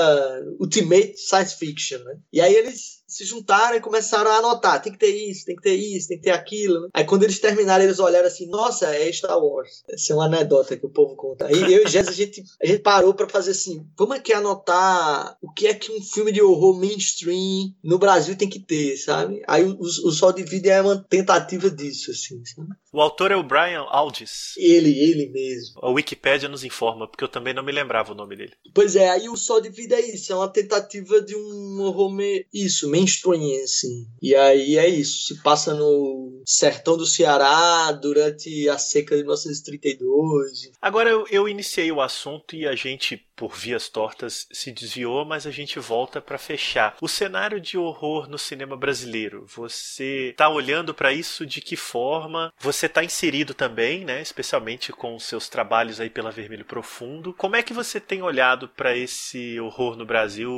Ultimate 0.60 1.16
Science 1.18 1.56
Fiction. 1.58 2.00
Né? 2.00 2.18
E 2.32 2.42
aí 2.42 2.54
eles 2.54 2.95
se 3.16 3.24
juntaram 3.24 3.78
e 3.78 3.82
começaram 3.82 4.30
a 4.30 4.39
anotar. 4.39 4.82
Tem 4.82 4.91
que 4.91 4.99
ter 4.99 5.16
isso, 5.16 5.45
tem 5.45 5.55
que 5.55 5.61
ter 5.61 5.76
isso, 5.76 6.09
tem 6.09 6.18
que 6.18 6.24
ter 6.26 6.32
aquilo. 6.32 6.82
Né? 6.82 6.89
Aí 6.93 7.05
quando 7.05 7.24
eles 7.24 7.39
terminaram, 7.39 7.86
eles 7.86 7.97
olharam 7.97 8.28
assim, 8.28 8.45
nossa, 8.49 8.93
é 8.93 9.09
Star 9.09 9.39
Wars. 9.39 9.84
Essa 9.88 10.11
é 10.11 10.16
uma 10.18 10.26
anedota 10.26 10.76
que 10.76 10.86
o 10.86 10.89
povo 10.89 11.16
conta. 11.16 11.45
Aí 11.45 11.74
eu 11.74 11.84
e 11.84 11.88
Jess, 11.88 12.09
a 12.09 12.11
gente, 12.11 12.43
a 12.61 12.68
gente 12.68 12.80
parou 12.80 13.13
para 13.13 13.30
fazer 13.30 13.51
assim, 13.51 13.88
vamos 13.97 14.18
aqui 14.18 14.34
anotar 14.34 15.38
o 15.41 15.49
que 15.49 15.66
é 15.66 15.74
que 15.74 15.93
um 15.93 16.01
filme 16.01 16.34
de 16.34 16.41
horror 16.41 16.78
mainstream 16.78 17.74
no 17.82 17.97
Brasil 17.97 18.36
tem 18.36 18.49
que 18.49 18.59
ter, 18.59 18.97
sabe? 18.97 19.41
Aí 19.47 19.63
o, 19.63 19.80
o 19.80 20.11
Sol 20.11 20.34
de 20.34 20.43
Vida 20.43 20.70
é 20.70 20.82
uma 20.82 20.97
tentativa 20.97 21.70
disso, 21.70 22.11
assim, 22.11 22.43
sabe? 22.43 22.68
O 22.96 23.02
autor 23.02 23.30
é 23.30 23.36
o 23.36 23.43
Brian 23.43 23.82
Aldiss. 23.89 24.54
Ele, 24.56 24.98
ele 24.98 25.28
mesmo. 25.28 25.82
A 25.82 25.89
Wikipédia 25.89 26.48
nos 26.48 26.64
informa, 26.64 27.06
porque 27.06 27.26
eu 27.26 27.28
também 27.28 27.54
não 27.54 27.62
me 27.62 27.74
lembrava 27.74 28.14
o 28.14 28.16
nome 28.16 28.38
dele. 28.38 28.54
Pois 28.74 28.96
é, 28.96 29.10
aí 29.10 29.28
o 29.28 29.36
Sol 29.36 29.60
de 29.60 29.68
Vida 29.68 29.96
é 29.96 30.16
isso, 30.16 30.32
é 30.32 30.36
uma 30.38 30.48
tentativa 30.48 31.22
de 31.22 31.36
um 31.36 31.82
horror, 31.82 32.16
isso, 32.54 32.89
mainstream, 32.89 33.62
assim. 33.62 34.08
E 34.22 34.34
aí 34.34 34.78
é 34.78 34.88
isso, 34.88 35.28
se 35.28 35.43
passa 35.43 35.74
no 35.74 36.41
sertão 36.46 36.96
do 36.96 37.06
Ceará 37.06 37.91
durante 37.91 38.70
a 38.70 38.78
seca 38.78 39.14
de 39.18 39.24
1932. 39.24 40.72
Agora 40.82 41.10
eu, 41.10 41.26
eu 41.30 41.50
iniciei 41.50 41.91
o 41.91 42.00
assunto 42.00 42.56
e 42.56 42.66
a 42.66 42.76
gente, 42.76 43.22
por 43.36 43.54
vias 43.56 43.90
tortas, 43.90 44.48
se 44.52 44.72
desviou, 44.72 45.26
mas 45.26 45.46
a 45.46 45.52
gente 45.52 45.80
volta 45.80 46.22
para 46.22 46.38
fechar. 46.38 46.96
O 47.02 47.08
cenário 47.08 47.60
de 47.60 47.78
horror 47.78 48.30
no 48.30 48.38
cinema 48.38 48.78
brasileiro, 48.78 49.46
você 49.46 50.30
está 50.30 50.50
olhando 50.50 50.94
para 50.94 51.14
isso 51.14 51.46
de 51.46 51.62
que 51.62 51.76
forma? 51.76 52.54
Você 52.60 52.86
está 52.86 53.04
inserido 53.04 53.54
também, 53.54 54.06
né, 54.06 54.22
especialmente 54.22 54.92
com 54.92 55.16
os 55.16 55.24
seus 55.24 55.50
trabalhos 55.50 56.00
aí 56.00 56.10
pela 56.10 56.32
Vermelho 56.32 56.66
Profundo. 56.66 57.34
Como 57.34 57.56
é 57.56 57.64
que 57.64 57.74
você 57.74 58.00
tem 58.00 58.22
olhado 58.22 58.70
para 58.70 58.96
esse 58.96 59.60
horror 59.60 59.96
no 59.96 60.06
Brasil, 60.06 60.52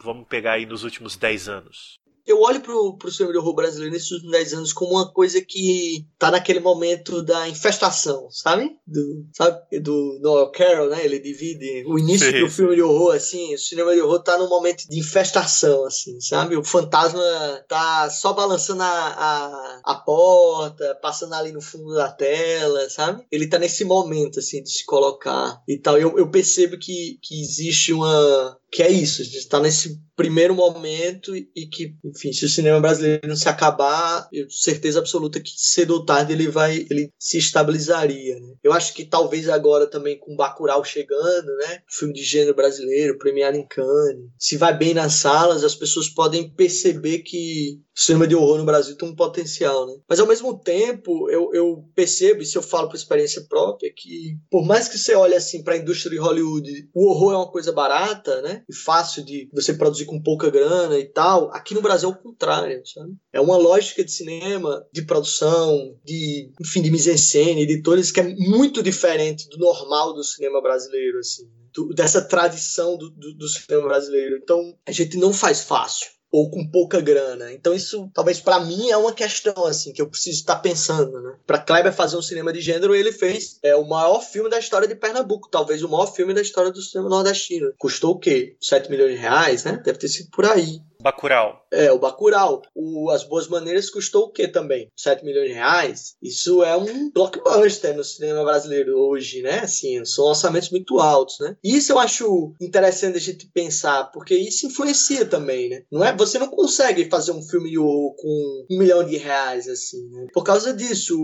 vamos 0.00 0.26
pegar 0.26 0.52
aí 0.52 0.66
nos 0.66 0.84
últimos 0.84 1.16
10 1.16 1.48
anos? 1.48 2.03
Eu 2.26 2.40
olho 2.40 2.60
pro, 2.60 2.96
pro 2.96 3.10
cinema 3.10 3.32
de 3.32 3.38
horror 3.38 3.54
brasileiro 3.54 3.92
nesses 3.92 4.10
últimos 4.10 4.32
10 4.32 4.54
anos 4.54 4.72
como 4.72 4.92
uma 4.92 5.12
coisa 5.12 5.40
que 5.40 6.06
tá 6.18 6.30
naquele 6.30 6.60
momento 6.60 7.22
da 7.22 7.48
infestação, 7.48 8.28
sabe? 8.30 8.76
Do, 8.86 9.26
sabe? 9.34 9.80
Do 9.80 10.18
Noel 10.22 10.50
Carroll, 10.50 10.88
né? 10.88 11.04
Ele 11.04 11.18
divide 11.18 11.84
o 11.86 11.98
início 11.98 12.30
sim, 12.30 12.40
do 12.40 12.50
filme 12.50 12.76
de 12.76 12.82
horror, 12.82 13.14
assim, 13.14 13.54
o 13.54 13.58
cinema 13.58 13.94
de 13.94 14.00
horror 14.00 14.22
tá 14.22 14.38
num 14.38 14.48
momento 14.48 14.88
de 14.88 14.98
infestação, 14.98 15.84
assim, 15.84 16.18
sabe? 16.20 16.56
O 16.56 16.64
fantasma 16.64 17.22
tá 17.68 18.08
só 18.08 18.32
balançando 18.32 18.82
a, 18.82 18.86
a, 18.86 19.80
a 19.84 19.94
porta, 19.94 20.98
passando 21.02 21.34
ali 21.34 21.52
no 21.52 21.60
fundo 21.60 21.94
da 21.94 22.10
tela, 22.10 22.88
sabe? 22.88 23.24
Ele 23.30 23.46
tá 23.46 23.58
nesse 23.58 23.84
momento, 23.84 24.38
assim, 24.38 24.62
de 24.62 24.70
se 24.70 24.84
colocar 24.86 25.62
e 25.68 25.76
tal. 25.76 25.98
Eu, 25.98 26.18
eu 26.18 26.30
percebo 26.30 26.78
que, 26.78 27.18
que 27.22 27.40
existe 27.42 27.92
uma 27.92 28.58
que 28.74 28.82
é 28.82 28.90
isso, 28.90 29.22
a 29.22 29.24
gente 29.24 29.36
está 29.36 29.60
nesse 29.60 30.00
primeiro 30.16 30.52
momento 30.52 31.32
e 31.36 31.66
que, 31.70 31.94
enfim, 32.04 32.32
se 32.32 32.44
o 32.44 32.48
cinema 32.48 32.80
brasileiro 32.80 33.28
não 33.28 33.36
se 33.36 33.48
acabar, 33.48 34.28
eu 34.32 34.48
tenho 34.48 34.50
certeza 34.50 34.98
absoluta 34.98 35.38
que 35.38 35.52
cedo 35.56 35.92
ou 35.92 36.04
tarde 36.04 36.32
ele 36.32 36.48
vai, 36.48 36.84
ele 36.90 37.08
se 37.16 37.38
estabilizaria, 37.38 38.34
né? 38.40 38.54
Eu 38.64 38.72
acho 38.72 38.92
que 38.92 39.04
talvez 39.04 39.48
agora 39.48 39.86
também 39.86 40.18
com 40.18 40.34
Bacurau 40.34 40.82
chegando, 40.82 41.54
né? 41.58 41.82
Filme 41.88 42.12
de 42.12 42.24
gênero 42.24 42.56
brasileiro, 42.56 43.16
premiado 43.16 43.56
em 43.56 43.64
Cannes, 43.64 44.28
se 44.36 44.56
vai 44.56 44.76
bem 44.76 44.92
nas 44.92 45.14
salas, 45.14 45.62
as 45.62 45.76
pessoas 45.76 46.08
podem 46.08 46.50
perceber 46.50 47.20
que 47.20 47.80
o 47.96 48.00
cinema 48.00 48.26
de 48.26 48.34
horror 48.34 48.58
no 48.58 48.64
Brasil 48.64 48.96
tem 48.96 49.08
um 49.08 49.14
potencial, 49.14 49.86
né? 49.86 49.94
Mas 50.08 50.18
ao 50.18 50.26
mesmo 50.26 50.58
tempo, 50.58 51.30
eu, 51.30 51.54
eu 51.54 51.84
percebo, 51.94 52.42
e 52.42 52.46
se 52.46 52.58
eu 52.58 52.62
falo 52.62 52.88
por 52.88 52.96
experiência 52.96 53.46
própria, 53.48 53.92
que 53.94 54.36
por 54.50 54.66
mais 54.66 54.88
que 54.88 54.98
você 54.98 55.14
olhe 55.14 55.34
assim 55.34 55.62
para 55.62 55.74
a 55.74 55.78
indústria 55.78 56.10
de 56.10 56.18
Hollywood, 56.18 56.88
o 56.92 57.08
horror 57.08 57.32
é 57.32 57.36
uma 57.36 57.50
coisa 57.50 57.72
barata, 57.72 58.42
né? 58.42 58.64
E 58.68 58.74
fácil 58.74 59.24
de 59.24 59.48
você 59.52 59.74
produzir 59.74 60.06
com 60.06 60.20
pouca 60.20 60.50
grana 60.50 60.98
e 60.98 61.04
tal. 61.04 61.50
Aqui 61.54 61.72
no 61.72 61.82
Brasil 61.82 62.08
é 62.08 62.12
o 62.12 62.18
contrário, 62.18 62.82
sabe? 62.84 63.12
É 63.32 63.40
uma 63.40 63.56
lógica 63.56 64.04
de 64.04 64.10
cinema, 64.10 64.84
de 64.92 65.02
produção, 65.02 65.96
de, 66.04 66.50
enfim, 66.60 66.82
de 66.82 66.90
mise-en-scène, 66.90 67.62
editores 67.62 68.10
que 68.10 68.20
é 68.20 68.24
muito 68.24 68.82
diferente 68.82 69.48
do 69.48 69.58
normal 69.58 70.12
do 70.14 70.24
cinema 70.24 70.60
brasileiro, 70.60 71.18
assim. 71.20 71.44
Do, 71.72 71.88
dessa 71.88 72.22
tradição 72.22 72.96
do, 72.96 73.10
do, 73.10 73.34
do 73.34 73.48
cinema 73.48 73.88
brasileiro. 73.88 74.38
Então, 74.40 74.76
a 74.86 74.92
gente 74.92 75.16
não 75.16 75.32
faz 75.32 75.62
fácil 75.62 76.13
ou 76.34 76.50
com 76.50 76.66
pouca 76.66 77.00
grana. 77.00 77.52
Então 77.52 77.72
isso, 77.72 78.10
talvez 78.12 78.40
para 78.40 78.58
mim 78.58 78.90
é 78.90 78.96
uma 78.96 79.12
questão 79.12 79.64
assim 79.66 79.92
que 79.92 80.02
eu 80.02 80.10
preciso 80.10 80.40
estar 80.40 80.56
pensando, 80.56 81.20
né? 81.22 81.36
Para 81.46 81.60
Kleber 81.60 81.92
fazer 81.92 82.16
um 82.16 82.22
cinema 82.22 82.52
de 82.52 82.60
gênero, 82.60 82.92
ele 82.92 83.12
fez 83.12 83.60
é 83.62 83.76
o 83.76 83.86
maior 83.86 84.18
filme 84.20 84.50
da 84.50 84.58
história 84.58 84.88
de 84.88 84.96
Pernambuco, 84.96 85.48
talvez 85.48 85.80
o 85.84 85.88
maior 85.88 86.12
filme 86.12 86.34
da 86.34 86.42
história 86.42 86.72
do 86.72 86.82
cinema 86.82 87.08
nordestino. 87.08 87.72
Custou 87.78 88.14
o 88.14 88.18
quê? 88.18 88.56
7 88.60 88.90
milhões 88.90 89.12
de 89.12 89.18
reais, 89.18 89.62
né? 89.62 89.80
Deve 89.84 89.96
ter 89.96 90.08
sido 90.08 90.28
por 90.30 90.44
aí. 90.44 90.80
Bacurau. 91.04 91.66
É, 91.70 91.92
o 91.92 91.98
Bacurau. 91.98 92.62
O 92.74 93.10
As 93.10 93.24
Boas 93.24 93.46
Maneiras 93.46 93.90
custou 93.90 94.24
o 94.24 94.32
quê 94.32 94.48
também? 94.48 94.90
7 94.96 95.22
milhões 95.22 95.48
de 95.48 95.52
reais? 95.52 96.14
Isso 96.22 96.64
é 96.64 96.74
um 96.74 97.10
blockbuster 97.10 97.94
no 97.94 98.02
cinema 98.02 98.42
brasileiro 98.42 98.96
hoje, 98.96 99.42
né? 99.42 99.58
Assim, 99.60 100.02
são 100.06 100.24
orçamentos 100.24 100.70
muito 100.70 100.98
altos, 100.98 101.38
né? 101.40 101.58
E 101.62 101.76
isso 101.76 101.92
eu 101.92 101.98
acho 101.98 102.54
interessante 102.58 103.18
a 103.18 103.20
gente 103.20 103.46
pensar, 103.52 104.04
porque 104.12 104.34
isso 104.34 104.66
influencia 104.66 105.26
também, 105.26 105.68
né? 105.68 105.82
Não 105.92 106.02
é, 106.02 106.16
você 106.16 106.38
não 106.38 106.48
consegue 106.48 107.10
fazer 107.10 107.32
um 107.32 107.42
filme 107.42 107.74
com 107.76 108.66
um 108.70 108.78
milhão 108.78 109.04
de 109.04 109.18
reais, 109.18 109.68
assim, 109.68 110.08
né? 110.08 110.28
Por 110.32 110.42
causa 110.42 110.72
disso, 110.72 111.18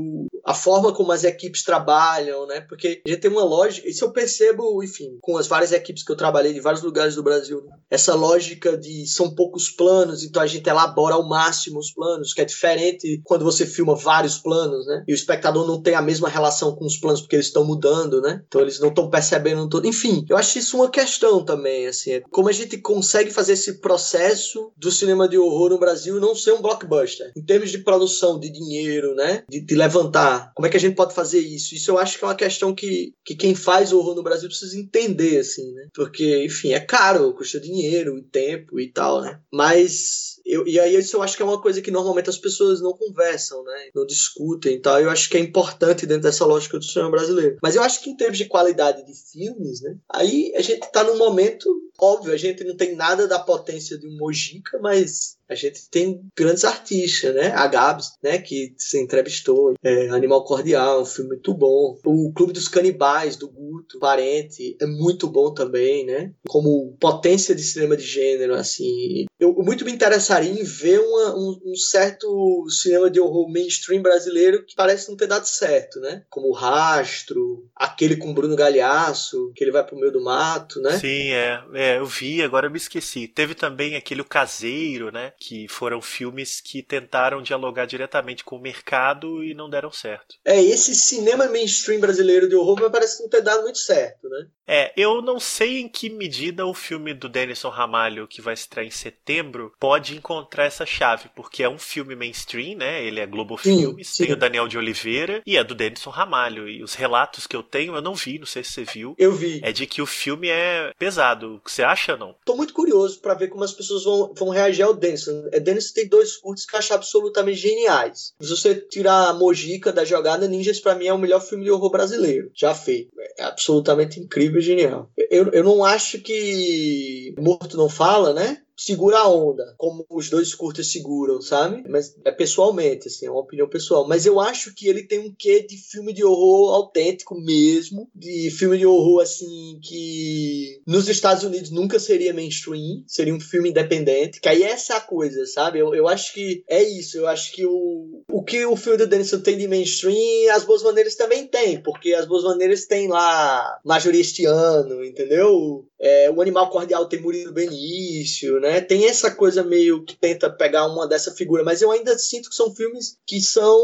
a 0.44 0.52
forma 0.52 0.92
como 0.92 1.10
as 1.10 1.24
equipes 1.24 1.64
trabalham, 1.64 2.46
né? 2.46 2.60
Porque 2.60 3.00
a 3.06 3.08
gente 3.08 3.20
tem 3.20 3.30
uma 3.30 3.44
lógica, 3.44 3.88
isso 3.88 4.04
eu 4.04 4.12
percebo, 4.12 4.84
enfim, 4.84 5.16
com 5.22 5.38
as 5.38 5.46
várias 5.46 5.72
equipes 5.72 6.02
que 6.02 6.12
eu 6.12 6.16
trabalhei 6.16 6.52
de 6.52 6.60
vários 6.60 6.82
lugares 6.82 7.14
do 7.14 7.22
Brasil, 7.22 7.62
né? 7.64 7.80
essa 7.90 8.14
lógica 8.14 8.76
de 8.76 9.06
são 9.06 9.34
poucos 9.34 9.69
planos, 9.70 10.22
então 10.22 10.42
a 10.42 10.46
gente 10.46 10.68
elabora 10.68 11.14
ao 11.14 11.28
máximo 11.28 11.78
os 11.78 11.92
planos, 11.92 12.32
que 12.32 12.40
é 12.40 12.44
diferente 12.44 13.20
quando 13.24 13.44
você 13.44 13.66
filma 13.66 13.94
vários 13.94 14.38
planos, 14.38 14.86
né? 14.86 15.04
E 15.06 15.12
o 15.12 15.14
espectador 15.14 15.66
não 15.66 15.82
tem 15.82 15.94
a 15.94 16.02
mesma 16.02 16.28
relação 16.28 16.74
com 16.74 16.84
os 16.84 16.96
planos 16.96 17.20
porque 17.20 17.36
eles 17.36 17.46
estão 17.46 17.64
mudando, 17.64 18.20
né? 18.20 18.42
Então 18.46 18.60
eles 18.60 18.80
não 18.80 18.88
estão 18.88 19.08
percebendo 19.08 19.68
todo. 19.68 19.86
Enfim, 19.86 20.24
eu 20.28 20.36
acho 20.36 20.58
isso 20.58 20.76
uma 20.76 20.90
questão 20.90 21.44
também, 21.44 21.86
assim, 21.86 22.12
é 22.12 22.22
como 22.30 22.48
a 22.48 22.52
gente 22.52 22.78
consegue 22.78 23.30
fazer 23.30 23.52
esse 23.52 23.80
processo 23.80 24.72
do 24.76 24.90
cinema 24.90 25.28
de 25.28 25.38
horror 25.38 25.70
no 25.70 25.78
Brasil 25.78 26.20
não 26.20 26.34
ser 26.34 26.52
um 26.52 26.62
blockbuster, 26.62 27.32
em 27.36 27.42
termos 27.42 27.70
de 27.70 27.78
produção, 27.78 28.38
de 28.38 28.50
dinheiro, 28.50 29.14
né? 29.14 29.44
De, 29.48 29.60
de 29.60 29.74
levantar. 29.74 30.52
Como 30.54 30.66
é 30.66 30.70
que 30.70 30.76
a 30.76 30.80
gente 30.80 30.96
pode 30.96 31.14
fazer 31.14 31.40
isso? 31.40 31.74
Isso 31.74 31.90
eu 31.90 31.98
acho 31.98 32.18
que 32.18 32.24
é 32.24 32.28
uma 32.28 32.34
questão 32.34 32.74
que, 32.74 33.14
que 33.24 33.34
quem 33.34 33.54
faz 33.54 33.92
horror 33.92 34.14
no 34.14 34.22
Brasil 34.22 34.48
precisa 34.48 34.78
entender, 34.78 35.38
assim, 35.38 35.72
né? 35.72 35.88
Porque, 35.94 36.44
enfim, 36.44 36.72
é 36.72 36.80
caro, 36.80 37.34
custa 37.34 37.60
dinheiro 37.60 38.18
e 38.18 38.22
tempo 38.22 38.78
e 38.80 38.88
tal, 38.88 39.20
né? 39.20 39.40
Mas 39.60 40.40
Eu, 40.46 40.66
e 40.66 40.80
aí 40.80 40.96
isso 40.96 41.16
eu 41.16 41.22
acho 41.22 41.36
que 41.36 41.42
é 41.42 41.44
uma 41.44 41.60
coisa 41.60 41.82
que 41.82 41.90
normalmente 41.90 42.30
as 42.30 42.38
pessoas 42.38 42.80
não 42.80 42.92
conversam, 42.92 43.62
né? 43.62 43.90
Não 43.94 44.06
discutem 44.06 44.74
e 44.76 44.80
tal. 44.80 44.98
Eu 44.98 45.10
acho 45.10 45.28
que 45.28 45.36
é 45.36 45.40
importante 45.40 46.06
dentro 46.06 46.22
dessa 46.22 46.46
lógica 46.46 46.78
do 46.78 46.84
cinema 46.84 47.10
brasileiro. 47.10 47.58
Mas 47.62 47.76
eu 47.76 47.82
acho 47.82 48.02
que 48.02 48.10
em 48.10 48.16
termos 48.16 48.38
de 48.38 48.46
qualidade 48.46 49.04
de 49.04 49.12
filmes, 49.14 49.82
né? 49.82 49.96
Aí 50.08 50.52
a 50.56 50.62
gente 50.62 50.80
tá 50.90 51.04
num 51.04 51.18
momento 51.18 51.68
óbvio, 52.00 52.32
a 52.32 52.36
gente 52.36 52.64
não 52.64 52.76
tem 52.76 52.94
nada 52.94 53.26
da 53.26 53.38
potência 53.38 53.98
de 53.98 54.06
um 54.06 54.16
Mojica, 54.16 54.78
mas 54.78 55.38
a 55.50 55.54
gente 55.56 55.90
tem 55.90 56.20
grandes 56.36 56.64
artistas, 56.64 57.34
né? 57.34 57.48
A 57.48 57.66
Gabs, 57.66 58.12
né? 58.22 58.38
Que 58.38 58.72
se 58.78 59.02
entrevistou. 59.02 59.74
É, 59.82 60.08
Animal 60.10 60.44
Cordial, 60.44 61.02
um 61.02 61.04
filme 61.04 61.30
muito 61.30 61.52
bom. 61.52 61.98
O 62.04 62.32
Clube 62.32 62.52
dos 62.52 62.68
Canibais, 62.68 63.36
do 63.36 63.48
Guto, 63.48 63.98
Parente, 63.98 64.76
é 64.80 64.86
muito 64.86 65.26
bom 65.26 65.52
também, 65.52 66.06
né? 66.06 66.32
Como 66.48 66.96
potência 67.00 67.52
de 67.52 67.62
cinema 67.62 67.96
de 67.96 68.04
gênero, 68.04 68.54
assim. 68.54 69.26
Eu 69.40 69.52
muito 69.54 69.84
me 69.84 69.90
interessaria 69.92 70.52
em 70.52 70.62
ver 70.62 71.00
uma, 71.00 71.34
um, 71.34 71.60
um, 71.66 71.74
certo 71.74 72.66
cinema 72.68 73.10
de 73.10 73.18
horror 73.18 73.50
mainstream 73.50 74.02
brasileiro 74.02 74.64
que 74.64 74.76
parece 74.76 75.08
não 75.08 75.16
ter 75.16 75.26
dado 75.26 75.46
certo, 75.46 75.98
né? 75.98 76.22
Como 76.30 76.48
o 76.48 76.54
Rastro, 76.54 77.66
aquele 77.74 78.16
com 78.16 78.32
Bruno 78.32 78.54
Galhaço, 78.54 79.50
que 79.56 79.64
ele 79.64 79.72
vai 79.72 79.84
pro 79.84 79.98
meio 79.98 80.12
do 80.12 80.22
mato, 80.22 80.80
né? 80.80 80.98
Sim, 80.98 81.32
é. 81.32 81.60
é 81.74 81.89
eu 81.96 82.06
vi, 82.06 82.42
agora 82.42 82.66
eu 82.66 82.70
me 82.70 82.76
esqueci. 82.76 83.28
Teve 83.28 83.54
também 83.54 83.96
aquele 83.96 84.20
O 84.20 84.24
Caseiro, 84.24 85.10
né? 85.10 85.32
que 85.38 85.66
foram 85.68 86.00
filmes 86.00 86.60
que 86.60 86.82
tentaram 86.82 87.42
dialogar 87.42 87.86
diretamente 87.86 88.44
com 88.44 88.56
o 88.56 88.60
mercado 88.60 89.42
e 89.42 89.54
não 89.54 89.70
deram 89.70 89.90
certo. 89.90 90.36
É, 90.44 90.60
esse 90.62 90.94
cinema 90.94 91.46
mainstream 91.46 92.00
brasileiro 92.00 92.48
de 92.48 92.54
horror 92.54 92.80
me 92.80 92.90
parece 92.90 93.22
não 93.22 93.28
ter 93.28 93.40
dado 93.40 93.62
muito 93.62 93.78
certo, 93.78 94.28
né? 94.28 94.46
É, 94.72 94.92
eu 94.96 95.20
não 95.20 95.40
sei 95.40 95.80
em 95.80 95.88
que 95.88 96.08
medida 96.08 96.64
o 96.64 96.72
filme 96.72 97.12
do 97.12 97.28
Denison 97.28 97.70
Ramalho, 97.70 98.28
que 98.28 98.40
vai 98.40 98.54
estrear 98.54 98.86
em 98.86 98.90
setembro, 98.90 99.72
pode 99.80 100.16
encontrar 100.16 100.64
essa 100.64 100.86
chave, 100.86 101.28
porque 101.34 101.64
é 101.64 101.68
um 101.68 101.78
filme 101.78 102.14
mainstream, 102.14 102.76
né? 102.76 103.02
Ele 103.02 103.18
é 103.18 103.26
Globo 103.26 103.58
sim, 103.58 103.78
Filmes, 103.78 104.08
sim. 104.08 104.24
tem 104.24 104.32
o 104.32 104.36
Daniel 104.36 104.68
de 104.68 104.78
Oliveira 104.78 105.42
e 105.44 105.56
é 105.56 105.64
do 105.64 105.74
Denison 105.74 106.10
Ramalho. 106.10 106.68
E 106.68 106.84
os 106.84 106.94
relatos 106.94 107.48
que 107.48 107.56
eu 107.56 107.64
tenho, 107.64 107.96
eu 107.96 108.00
não 108.00 108.14
vi, 108.14 108.38
não 108.38 108.46
sei 108.46 108.62
se 108.62 108.70
você 108.70 108.84
viu. 108.84 109.16
Eu 109.18 109.32
vi. 109.32 109.60
É 109.64 109.72
de 109.72 109.86
que 109.86 110.00
o 110.00 110.06
filme 110.06 110.48
é 110.48 110.92
pesado. 110.96 111.60
Que 111.64 111.72
você 111.80 111.84
acha 111.84 112.16
não? 112.16 112.34
Tô 112.44 112.54
muito 112.54 112.74
curioso 112.74 113.20
para 113.20 113.34
ver 113.34 113.48
como 113.48 113.64
as 113.64 113.72
pessoas 113.72 114.04
vão, 114.04 114.32
vão 114.34 114.48
reagir 114.50 114.82
ao 114.82 114.94
Denison. 114.94 115.48
É, 115.52 115.58
Dennis 115.58 115.92
tem 115.92 116.08
dois 116.08 116.36
curtos 116.36 116.66
que 116.66 116.74
eu 116.74 116.78
acho 116.78 116.94
absolutamente 116.94 117.58
geniais. 117.58 118.34
Se 118.40 118.50
você 118.50 118.74
tirar 118.74 119.28
a 119.28 119.32
Mojica 119.32 119.92
da 119.92 120.04
jogada, 120.04 120.46
Ninjas 120.46 120.80
para 120.80 120.94
mim 120.94 121.06
é 121.06 121.12
o 121.12 121.18
melhor 121.18 121.40
filme 121.40 121.64
de 121.64 121.70
horror 121.70 121.90
brasileiro 121.90 122.50
já 122.54 122.74
feito. 122.74 123.10
É 123.38 123.44
absolutamente 123.44 124.20
incrível 124.20 124.60
e 124.60 124.62
genial. 124.62 125.10
Eu, 125.16 125.50
eu 125.52 125.64
não 125.64 125.84
acho 125.84 126.20
que 126.20 127.34
Morto 127.38 127.76
Não 127.76 127.88
Fala, 127.88 128.34
né? 128.34 128.62
Segura 128.80 129.18
a 129.18 129.28
onda, 129.28 129.74
como 129.76 130.06
os 130.08 130.30
dois 130.30 130.54
curtas 130.54 130.90
seguram, 130.90 131.42
sabe? 131.42 131.84
Mas 131.86 132.16
é 132.24 132.32
pessoalmente, 132.32 133.08
assim, 133.08 133.26
é 133.26 133.30
uma 133.30 133.42
opinião 133.42 133.68
pessoal. 133.68 134.08
Mas 134.08 134.24
eu 134.24 134.40
acho 134.40 134.74
que 134.74 134.88
ele 134.88 135.02
tem 135.02 135.18
um 135.18 135.34
quê 135.38 135.60
de 135.60 135.76
filme 135.76 136.14
de 136.14 136.24
horror 136.24 136.74
autêntico 136.74 137.38
mesmo, 137.38 138.08
de 138.14 138.50
filme 138.50 138.78
de 138.78 138.86
horror, 138.86 139.20
assim, 139.20 139.78
que 139.82 140.80
nos 140.86 141.08
Estados 141.08 141.44
Unidos 141.44 141.70
nunca 141.70 141.98
seria 141.98 142.32
mainstream, 142.32 143.04
seria 143.06 143.34
um 143.34 143.40
filme 143.40 143.68
independente, 143.68 144.40
que 144.40 144.48
aí 144.48 144.62
é 144.62 144.70
essa 144.70 144.98
coisa, 144.98 145.44
sabe? 145.44 145.78
Eu, 145.78 145.94
eu 145.94 146.08
acho 146.08 146.32
que 146.32 146.64
é 146.66 146.82
isso, 146.82 147.18
eu 147.18 147.26
acho 147.28 147.52
que 147.52 147.66
o, 147.66 148.22
o 148.30 148.42
que 148.42 148.64
o 148.64 148.76
filme 148.76 148.96
do 148.96 149.06
Denison 149.06 149.40
tem 149.40 149.58
de 149.58 149.68
mainstream, 149.68 150.54
as 150.54 150.64
Boas 150.64 150.82
Maneiras 150.82 151.14
também 151.16 151.46
tem, 151.46 151.82
porque 151.82 152.14
as 152.14 152.24
Boas 152.24 152.44
Maneiras 152.44 152.86
tem 152.86 153.08
lá 153.08 153.78
majoria 153.84 154.22
este 154.22 154.46
ano, 154.46 155.04
entendeu? 155.04 155.84
É, 156.00 156.30
o 156.30 156.40
Animal 156.40 156.70
Cordial 156.70 157.06
tem 157.06 157.20
Murilo 157.20 157.52
Benício, 157.52 158.58
né? 158.58 158.69
Né? 158.70 158.80
Tem 158.80 159.06
essa 159.06 159.30
coisa 159.30 159.64
meio 159.64 160.04
que 160.04 160.16
tenta 160.16 160.48
pegar 160.48 160.86
uma 160.86 161.06
dessa 161.06 161.32
figura, 161.32 161.64
mas 161.64 161.82
eu 161.82 161.90
ainda 161.90 162.16
sinto 162.18 162.48
que 162.48 162.54
são 162.54 162.74
filmes 162.74 163.16
que 163.26 163.40
são, 163.40 163.78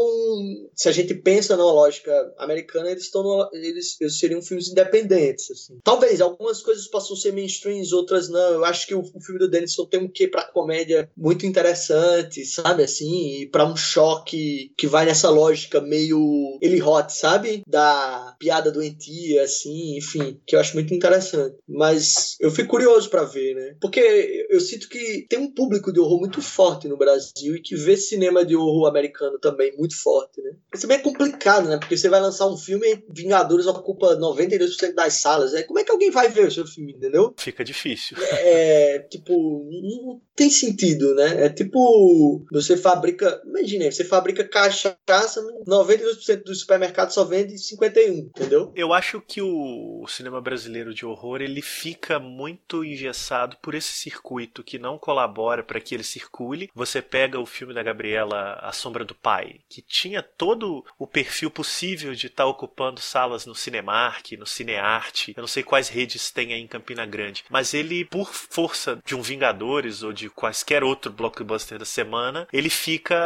se 0.73 0.87
a 0.87 0.91
gente 0.91 1.13
pensa 1.13 1.57
na 1.57 1.65
lógica 1.65 2.11
americana, 2.37 2.89
eles 2.89 3.03
estão 3.03 3.49
eles, 3.51 3.99
eles, 3.99 4.19
seriam 4.19 4.41
filmes 4.41 4.69
independentes, 4.69 5.51
assim. 5.51 5.79
Talvez 5.83 6.21
algumas 6.21 6.61
coisas 6.61 6.87
possam 6.87 7.15
ser 7.15 7.33
mainstreams, 7.33 7.91
outras 7.91 8.29
não. 8.29 8.53
Eu 8.53 8.65
acho 8.65 8.87
que 8.87 8.95
o, 8.95 9.01
o 9.01 9.21
filme 9.21 9.39
do 9.39 9.49
Denison 9.49 9.85
tem 9.85 9.99
um 9.99 10.07
quê 10.07 10.27
para 10.27 10.43
comédia 10.51 11.09
muito 11.15 11.45
interessante, 11.45 12.45
sabe 12.45 12.83
assim, 12.83 13.41
e 13.41 13.47
para 13.47 13.65
um 13.65 13.75
choque 13.75 14.71
que 14.77 14.87
vai 14.87 15.05
nessa 15.05 15.29
lógica 15.29 15.81
meio 15.81 16.57
ele 16.61 16.81
hot, 16.81 17.11
sabe? 17.13 17.63
Da 17.67 18.35
piada 18.39 18.71
doentia 18.71 19.43
assim, 19.43 19.97
enfim, 19.97 20.39
que 20.45 20.55
eu 20.55 20.59
acho 20.59 20.75
muito 20.75 20.93
interessante. 20.93 21.55
Mas 21.67 22.35
eu 22.39 22.51
fico 22.51 22.69
curioso 22.69 23.09
para 23.09 23.23
ver, 23.23 23.55
né? 23.55 23.75
Porque 23.81 24.45
eu 24.49 24.59
sinto 24.59 24.76
sinto 24.77 24.89
que 24.89 25.25
tem 25.27 25.39
um 25.39 25.51
público 25.51 25.91
de 25.91 25.99
horror 25.99 26.19
muito 26.19 26.41
forte 26.41 26.87
no 26.87 26.97
Brasil 26.97 27.55
e 27.55 27.61
que 27.61 27.75
vê 27.75 27.97
cinema 27.97 28.45
de 28.45 28.55
horror 28.55 28.87
americano 28.87 29.39
também 29.39 29.75
muito 29.75 29.99
forte, 29.99 30.41
né? 30.41 30.51
Isso 30.73 30.85
é 30.85 30.89
bem 30.89 31.01
complicado, 31.01 31.67
né? 31.67 31.77
Porque 31.77 31.97
você 31.97 32.07
vai 32.07 32.21
lançar 32.21 32.47
um 32.47 32.57
filme 32.57 32.87
e 32.87 33.03
Vingadores 33.09 33.65
ocupa 33.65 34.15
92% 34.15 34.93
das 34.93 35.13
salas. 35.15 35.53
Né? 35.53 35.63
Como 35.63 35.79
é 35.79 35.83
que 35.83 35.91
alguém 35.91 36.11
vai 36.11 36.29
ver 36.29 36.47
o 36.47 36.51
seu 36.51 36.65
filme, 36.65 36.93
entendeu? 36.93 37.33
Fica 37.37 37.63
difícil. 37.63 38.17
É, 38.39 38.99
tipo, 39.09 39.67
não 39.71 40.21
tem 40.35 40.49
sentido, 40.49 41.15
né? 41.15 41.45
É 41.45 41.49
tipo, 41.49 42.45
você 42.51 42.77
fabrica, 42.77 43.41
imagine, 43.45 43.91
você 43.91 44.03
fabrica 44.03 44.47
cachaça, 44.47 45.43
92% 45.67 46.43
dos 46.43 46.59
supermercados 46.59 47.15
só 47.15 47.23
vende 47.23 47.57
51, 47.57 48.13
entendeu? 48.13 48.71
Eu 48.75 48.93
acho 48.93 49.21
que 49.21 49.41
o 49.41 50.05
cinema 50.07 50.39
brasileiro 50.39 50.93
de 50.93 51.05
horror, 51.05 51.41
ele 51.41 51.61
fica 51.61 52.19
muito 52.19 52.83
engessado 52.83 53.57
por 53.61 53.73
esse 53.73 53.93
circuito 53.93 54.63
que 54.67 54.77
não 54.77 54.97
colabora 54.97 55.63
para 55.63 55.79
que 55.79 55.95
ele 55.95 56.03
circule. 56.03 56.69
Você 56.75 57.01
pega 57.01 57.39
o 57.39 57.45
filme 57.45 57.73
da 57.73 57.81
Gabriela 57.81 58.59
A 58.61 58.73
Sombra 58.73 59.05
do 59.05 59.15
Pai, 59.15 59.61
que 59.69 59.81
tinha 59.81 60.21
todo 60.21 60.83
o 60.99 61.07
perfil 61.07 61.49
possível 61.49 62.13
de 62.13 62.27
estar 62.27 62.43
tá 62.43 62.49
ocupando 62.49 62.99
salas 62.99 63.45
no 63.45 63.55
Cinemark, 63.55 64.33
no 64.33 64.45
Cinearte. 64.45 65.33
Eu 65.37 65.41
não 65.41 65.47
sei 65.47 65.63
quais 65.63 65.87
redes 65.87 66.29
tem 66.31 66.53
aí 66.53 66.59
em 66.59 66.67
Campina 66.67 67.05
Grande, 67.05 67.45
mas 67.49 67.73
ele, 67.73 68.03
por 68.03 68.33
força 68.33 68.99
de 69.05 69.15
um 69.15 69.21
Vingadores 69.21 70.03
ou 70.03 70.11
de 70.11 70.29
quaisquer 70.29 70.83
outro 70.83 71.11
blockbuster 71.11 71.79
da 71.79 71.85
semana, 71.85 72.47
ele 72.51 72.69
fica 72.69 73.17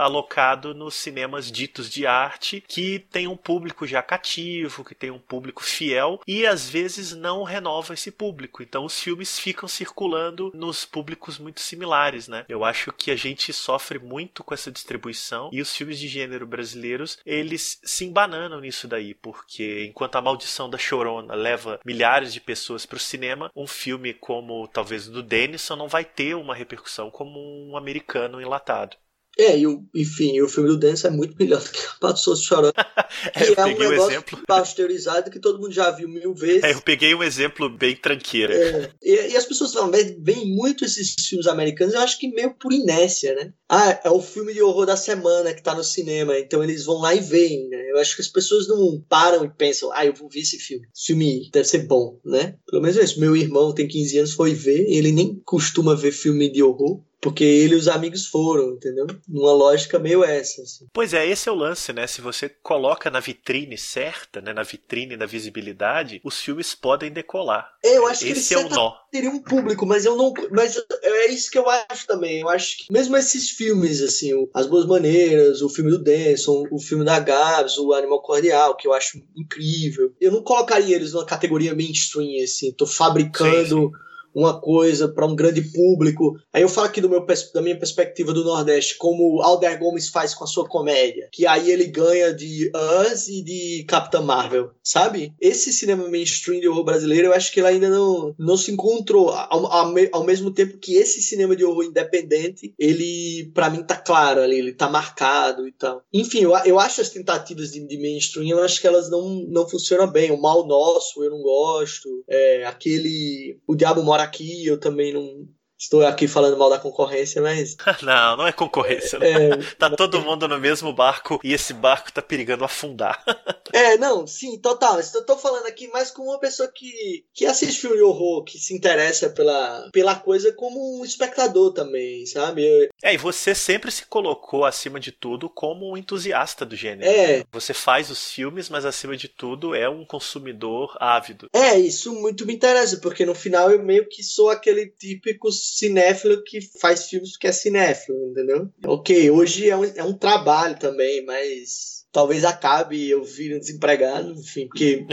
alocado 0.00 0.74
nos 0.74 0.94
cinemas 0.94 1.50
ditos 1.50 1.88
de 1.88 2.06
arte 2.06 2.62
que 2.66 2.98
tem 3.10 3.26
um 3.26 3.36
público 3.36 3.86
já 3.86 4.02
cativo, 4.02 4.84
que 4.84 4.94
tem 4.94 5.10
um 5.10 5.18
público 5.18 5.64
fiel 5.64 6.20
e 6.26 6.46
às 6.46 6.68
vezes 6.68 7.14
não 7.14 7.42
renova 7.42 7.94
esse 7.94 8.10
público. 8.10 8.62
Então 8.62 8.84
os 8.84 9.00
filmes 9.00 9.38
ficam 9.38 9.68
circulando 9.68 10.50
nos 10.54 10.79
públicos 10.84 11.38
muito 11.38 11.60
similares, 11.60 12.28
né? 12.28 12.44
Eu 12.48 12.64
acho 12.64 12.92
que 12.92 13.10
a 13.10 13.16
gente 13.16 13.52
sofre 13.52 13.98
muito 13.98 14.42
com 14.42 14.54
essa 14.54 14.70
distribuição 14.70 15.50
e 15.52 15.60
os 15.60 15.74
filmes 15.74 15.98
de 15.98 16.08
gênero 16.08 16.46
brasileiros, 16.46 17.18
eles 17.24 17.80
se 17.82 18.04
embananam 18.04 18.60
nisso 18.60 18.88
daí, 18.88 19.14
porque 19.14 19.86
enquanto 19.86 20.16
a 20.16 20.22
maldição 20.22 20.68
da 20.68 20.78
Chorona 20.78 21.34
leva 21.34 21.80
milhares 21.84 22.32
de 22.32 22.40
pessoas 22.40 22.86
para 22.86 22.96
o 22.96 23.00
cinema, 23.00 23.50
um 23.54 23.66
filme 23.66 24.14
como 24.14 24.68
talvez 24.68 25.06
do 25.06 25.22
Denison 25.22 25.76
não 25.76 25.88
vai 25.88 26.04
ter 26.04 26.34
uma 26.34 26.54
repercussão 26.54 27.10
como 27.10 27.38
um 27.38 27.76
americano 27.76 28.40
enlatado. 28.40 28.96
É, 29.40 29.58
e 29.58 29.66
o, 29.66 29.82
enfim, 29.94 30.38
o 30.42 30.48
filme 30.48 30.68
do 30.68 30.78
Dennis 30.78 31.04
é 31.04 31.10
muito 31.10 31.34
melhor 31.40 31.62
do 31.62 31.70
que 31.70 31.78
o 31.78 31.98
Pato 31.98 32.20
Souza 32.20 32.42
Chorando. 32.42 32.74
é, 33.34 33.48
eu 33.48 33.52
é 33.52 33.54
peguei 33.54 33.86
um, 33.86 33.90
um 33.90 33.92
exemplo 33.92 34.38
pasteurizado 34.46 35.30
que 35.30 35.40
todo 35.40 35.58
mundo 35.58 35.72
já 35.72 35.90
viu 35.90 36.08
mil 36.08 36.34
vezes. 36.34 36.62
É, 36.62 36.72
eu 36.72 36.82
peguei 36.82 37.14
um 37.14 37.22
exemplo 37.22 37.70
bem 37.70 37.96
tranqueira. 37.96 38.54
É, 38.54 38.90
e, 39.02 39.32
e, 39.32 39.36
as 39.36 39.46
pessoas 39.46 39.72
falam, 39.72 39.90
vem 39.90 40.54
muito 40.54 40.84
esses 40.84 41.14
filmes 41.26 41.46
americanos, 41.46 41.94
eu 41.94 42.00
acho 42.00 42.18
que 42.18 42.28
meio 42.28 42.54
por 42.54 42.72
inércia, 42.72 43.34
né? 43.34 43.52
Ah, 43.68 43.98
é 44.04 44.10
o 44.10 44.20
filme 44.20 44.52
de 44.52 44.62
horror 44.62 44.84
da 44.84 44.96
semana 44.96 45.54
que 45.54 45.62
tá 45.62 45.74
no 45.74 45.84
cinema, 45.84 46.38
então 46.38 46.62
eles 46.62 46.84
vão 46.84 46.98
lá 46.98 47.14
e 47.14 47.20
veem, 47.20 47.68
né? 47.68 47.90
Eu 47.90 47.98
acho 47.98 48.14
que 48.16 48.22
as 48.22 48.28
pessoas 48.28 48.68
não 48.68 49.02
param 49.08 49.44
e 49.44 49.48
pensam, 49.48 49.90
ah, 49.92 50.04
eu 50.04 50.12
vou 50.12 50.28
ver 50.28 50.40
esse 50.40 50.58
filme. 50.58 50.86
Esse 50.94 51.06
filme 51.06 51.48
deve 51.52 51.66
ser 51.66 51.86
bom, 51.86 52.20
né? 52.24 52.56
Pelo 52.66 52.82
menos 52.82 52.98
é 52.98 53.04
isso. 53.04 53.20
Meu 53.20 53.34
irmão 53.36 53.72
tem 53.72 53.88
15 53.88 54.18
anos, 54.18 54.32
foi 54.32 54.54
ver, 54.54 54.86
ele 54.88 55.12
nem 55.12 55.40
costuma 55.44 55.94
ver 55.94 56.12
filme 56.12 56.50
de 56.50 56.62
horror. 56.62 57.00
Porque 57.20 57.44
ele 57.44 57.74
e 57.74 57.76
os 57.76 57.88
amigos 57.88 58.26
foram, 58.26 58.70
entendeu? 58.70 59.06
Numa 59.28 59.52
lógica 59.52 59.98
meio 59.98 60.24
essa. 60.24 60.62
Assim. 60.62 60.86
Pois 60.92 61.12
é, 61.12 61.26
esse 61.26 61.48
é 61.48 61.52
o 61.52 61.56
lance, 61.56 61.92
né? 61.92 62.06
Se 62.06 62.20
você 62.20 62.48
coloca 62.48 63.10
na 63.10 63.20
vitrine 63.20 63.76
certa, 63.76 64.40
né? 64.40 64.54
na 64.54 64.62
vitrine 64.62 65.16
da 65.16 65.26
visibilidade, 65.26 66.20
os 66.24 66.40
filmes 66.40 66.74
podem 66.74 67.12
decolar. 67.12 67.70
Eu 67.84 68.06
acho 68.06 68.24
esse 68.24 68.32
que 68.32 68.38
esse 68.38 68.54
é 68.54 68.58
o 68.58 68.68
nó. 68.68 68.94
Teria 69.12 69.30
um 69.30 69.42
público, 69.42 69.84
mas 69.84 70.04
eu 70.04 70.16
não. 70.16 70.32
Mas 70.50 70.76
é 71.02 71.26
isso 71.26 71.50
que 71.50 71.58
eu 71.58 71.68
acho 71.68 72.06
também. 72.06 72.40
Eu 72.40 72.48
acho 72.48 72.78
que 72.78 72.92
mesmo 72.92 73.16
esses 73.16 73.50
filmes, 73.50 74.00
assim, 74.00 74.48
As 74.54 74.66
Boas 74.66 74.86
Maneiras, 74.86 75.60
o 75.60 75.68
filme 75.68 75.90
do 75.90 75.98
Denson, 75.98 76.66
o 76.70 76.78
filme 76.78 77.04
da 77.04 77.18
Gabs, 77.18 77.76
o 77.76 77.92
Animal 77.92 78.22
Cordial, 78.22 78.76
que 78.76 78.88
eu 78.88 78.94
acho 78.94 79.20
incrível, 79.36 80.14
eu 80.20 80.32
não 80.32 80.42
colocaria 80.42 80.96
eles 80.96 81.12
numa 81.12 81.26
categoria 81.26 81.74
mainstream, 81.74 82.42
assim. 82.42 82.72
Tô 82.72 82.86
fabricando. 82.86 83.76
Sim, 83.76 83.90
sim 83.92 84.09
uma 84.34 84.60
coisa 84.60 85.08
para 85.08 85.26
um 85.26 85.34
grande 85.34 85.62
público. 85.62 86.36
Aí 86.52 86.62
eu 86.62 86.68
falo 86.68 86.86
aqui 86.86 87.00
do 87.00 87.08
meu, 87.08 87.24
da 87.54 87.62
minha 87.62 87.78
perspectiva 87.78 88.32
do 88.32 88.44
Nordeste, 88.44 88.96
como 88.96 89.40
Alder 89.42 89.78
Gomes 89.78 90.08
faz 90.08 90.34
com 90.34 90.44
a 90.44 90.46
sua 90.46 90.68
comédia, 90.68 91.28
que 91.32 91.46
aí 91.46 91.70
ele 91.70 91.86
ganha 91.86 92.32
de 92.32 92.70
Us 92.74 93.28
e 93.28 93.42
de 93.42 93.84
Capitã 93.84 94.20
Marvel, 94.20 94.70
sabe? 94.82 95.34
Esse 95.40 95.72
cinema 95.72 96.08
mainstream 96.08 96.60
de 96.60 96.68
horror 96.68 96.84
brasileiro, 96.84 97.28
eu 97.28 97.32
acho 97.32 97.52
que 97.52 97.60
ele 97.60 97.68
ainda 97.68 97.88
não, 97.88 98.34
não 98.38 98.56
se 98.56 98.70
encontrou. 98.70 99.30
Ao, 99.30 99.66
ao, 99.66 99.94
ao 100.12 100.24
mesmo 100.24 100.50
tempo 100.50 100.78
que 100.78 100.94
esse 100.94 101.20
cinema 101.22 101.56
de 101.56 101.64
horror 101.64 101.84
independente, 101.84 102.74
ele, 102.78 103.50
para 103.54 103.70
mim, 103.70 103.82
tá 103.82 103.96
claro 103.96 104.40
ali, 104.40 104.58
ele 104.58 104.72
tá 104.72 104.88
marcado 104.88 105.66
e 105.66 105.72
tal. 105.72 106.02
Enfim, 106.12 106.40
eu, 106.40 106.56
eu 106.64 106.78
acho 106.78 107.00
as 107.00 107.10
tentativas 107.10 107.70
de, 107.70 107.86
de 107.86 107.98
mainstream, 107.98 108.48
eu 108.48 108.62
acho 108.62 108.80
que 108.80 108.86
elas 108.86 109.10
não, 109.10 109.44
não 109.48 109.68
funcionam 109.68 110.10
bem. 110.10 110.30
O 110.30 110.40
Mal 110.40 110.66
Nosso, 110.66 111.22
eu 111.22 111.30
não 111.30 111.42
gosto. 111.42 112.08
É, 112.28 112.64
aquele. 112.64 113.58
O 113.66 113.74
Diabo 113.74 114.02
Mora 114.02 114.19
Aqui, 114.22 114.66
eu 114.66 114.78
também 114.78 115.12
não, 115.12 115.48
Estou 115.80 116.06
aqui 116.06 116.28
falando 116.28 116.58
mal 116.58 116.68
da 116.68 116.78
concorrência, 116.78 117.40
mas. 117.40 117.74
não, 118.02 118.36
não 118.36 118.46
é 118.46 118.52
concorrência. 118.52 119.16
É, 119.16 119.56
tá 119.78 119.88
todo 119.88 120.20
mundo 120.20 120.46
no 120.46 120.60
mesmo 120.60 120.92
barco 120.92 121.40
e 121.42 121.54
esse 121.54 121.72
barco 121.72 122.12
tá 122.12 122.20
perigando 122.20 122.64
afundar. 122.64 123.24
é, 123.72 123.96
não, 123.96 124.26
sim, 124.26 124.58
total. 124.58 125.00
Eu 125.00 125.24
tô 125.24 125.38
falando 125.38 125.64
aqui 125.66 125.88
mais 125.88 126.10
como 126.10 126.28
uma 126.28 126.38
pessoa 126.38 126.68
que, 126.68 127.24
que 127.32 127.46
assiste 127.46 127.80
filme 127.80 127.96
de 127.96 128.02
horror, 128.02 128.44
que 128.44 128.58
se 128.58 128.74
interessa 128.74 129.30
pela, 129.30 129.88
pela 129.90 130.14
coisa 130.14 130.52
como 130.52 131.00
um 131.00 131.02
espectador 131.02 131.72
também, 131.72 132.26
sabe? 132.26 132.62
Eu... 132.62 132.90
É, 133.02 133.14
e 133.14 133.16
você 133.16 133.54
sempre 133.54 133.90
se 133.90 134.04
colocou, 134.04 134.66
acima 134.66 135.00
de 135.00 135.10
tudo, 135.10 135.48
como 135.48 135.90
um 135.90 135.96
entusiasta 135.96 136.66
do 136.66 136.76
gênero. 136.76 137.10
É. 137.10 137.42
Você 137.50 137.72
faz 137.72 138.10
os 138.10 138.30
filmes, 138.30 138.68
mas 138.68 138.84
acima 138.84 139.16
de 139.16 139.28
tudo 139.28 139.74
é 139.74 139.88
um 139.88 140.04
consumidor 140.04 140.94
ávido. 141.00 141.48
É, 141.54 141.78
isso 141.78 142.12
muito 142.12 142.44
me 142.44 142.52
interessa, 142.52 142.98
porque 142.98 143.24
no 143.24 143.34
final 143.34 143.70
eu 143.70 143.82
meio 143.82 144.06
que 144.06 144.22
sou 144.22 144.50
aquele 144.50 144.86
típico 144.86 145.50
cinéfilo 145.78 146.42
que 146.44 146.60
faz 146.80 147.08
filmes 147.08 147.32
porque 147.32 147.48
é 147.48 147.52
cinéfilo, 147.52 148.30
entendeu? 148.30 148.68
Ok, 148.84 149.30
hoje 149.30 149.68
é 149.68 149.76
um, 149.76 149.84
é 149.84 150.04
um 150.04 150.12
trabalho 150.12 150.78
também, 150.78 151.24
mas 151.24 152.04
talvez 152.12 152.44
acabe 152.44 153.08
eu 153.08 153.22
vir 153.24 153.58
desempregado, 153.58 154.32
enfim, 154.32 154.66
porque 154.66 155.06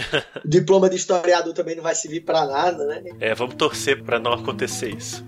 o 0.43 0.47
diploma 0.47 0.89
de 0.89 0.95
historiador 0.95 1.53
também 1.53 1.75
não 1.75 1.83
vai 1.83 1.95
servir 1.95 2.21
para 2.21 2.45
nada, 2.45 2.85
né? 2.85 3.03
É, 3.19 3.35
vamos 3.35 3.55
torcer 3.55 4.03
para 4.03 4.19
não 4.19 4.33
acontecer 4.33 4.95
isso. 4.95 5.23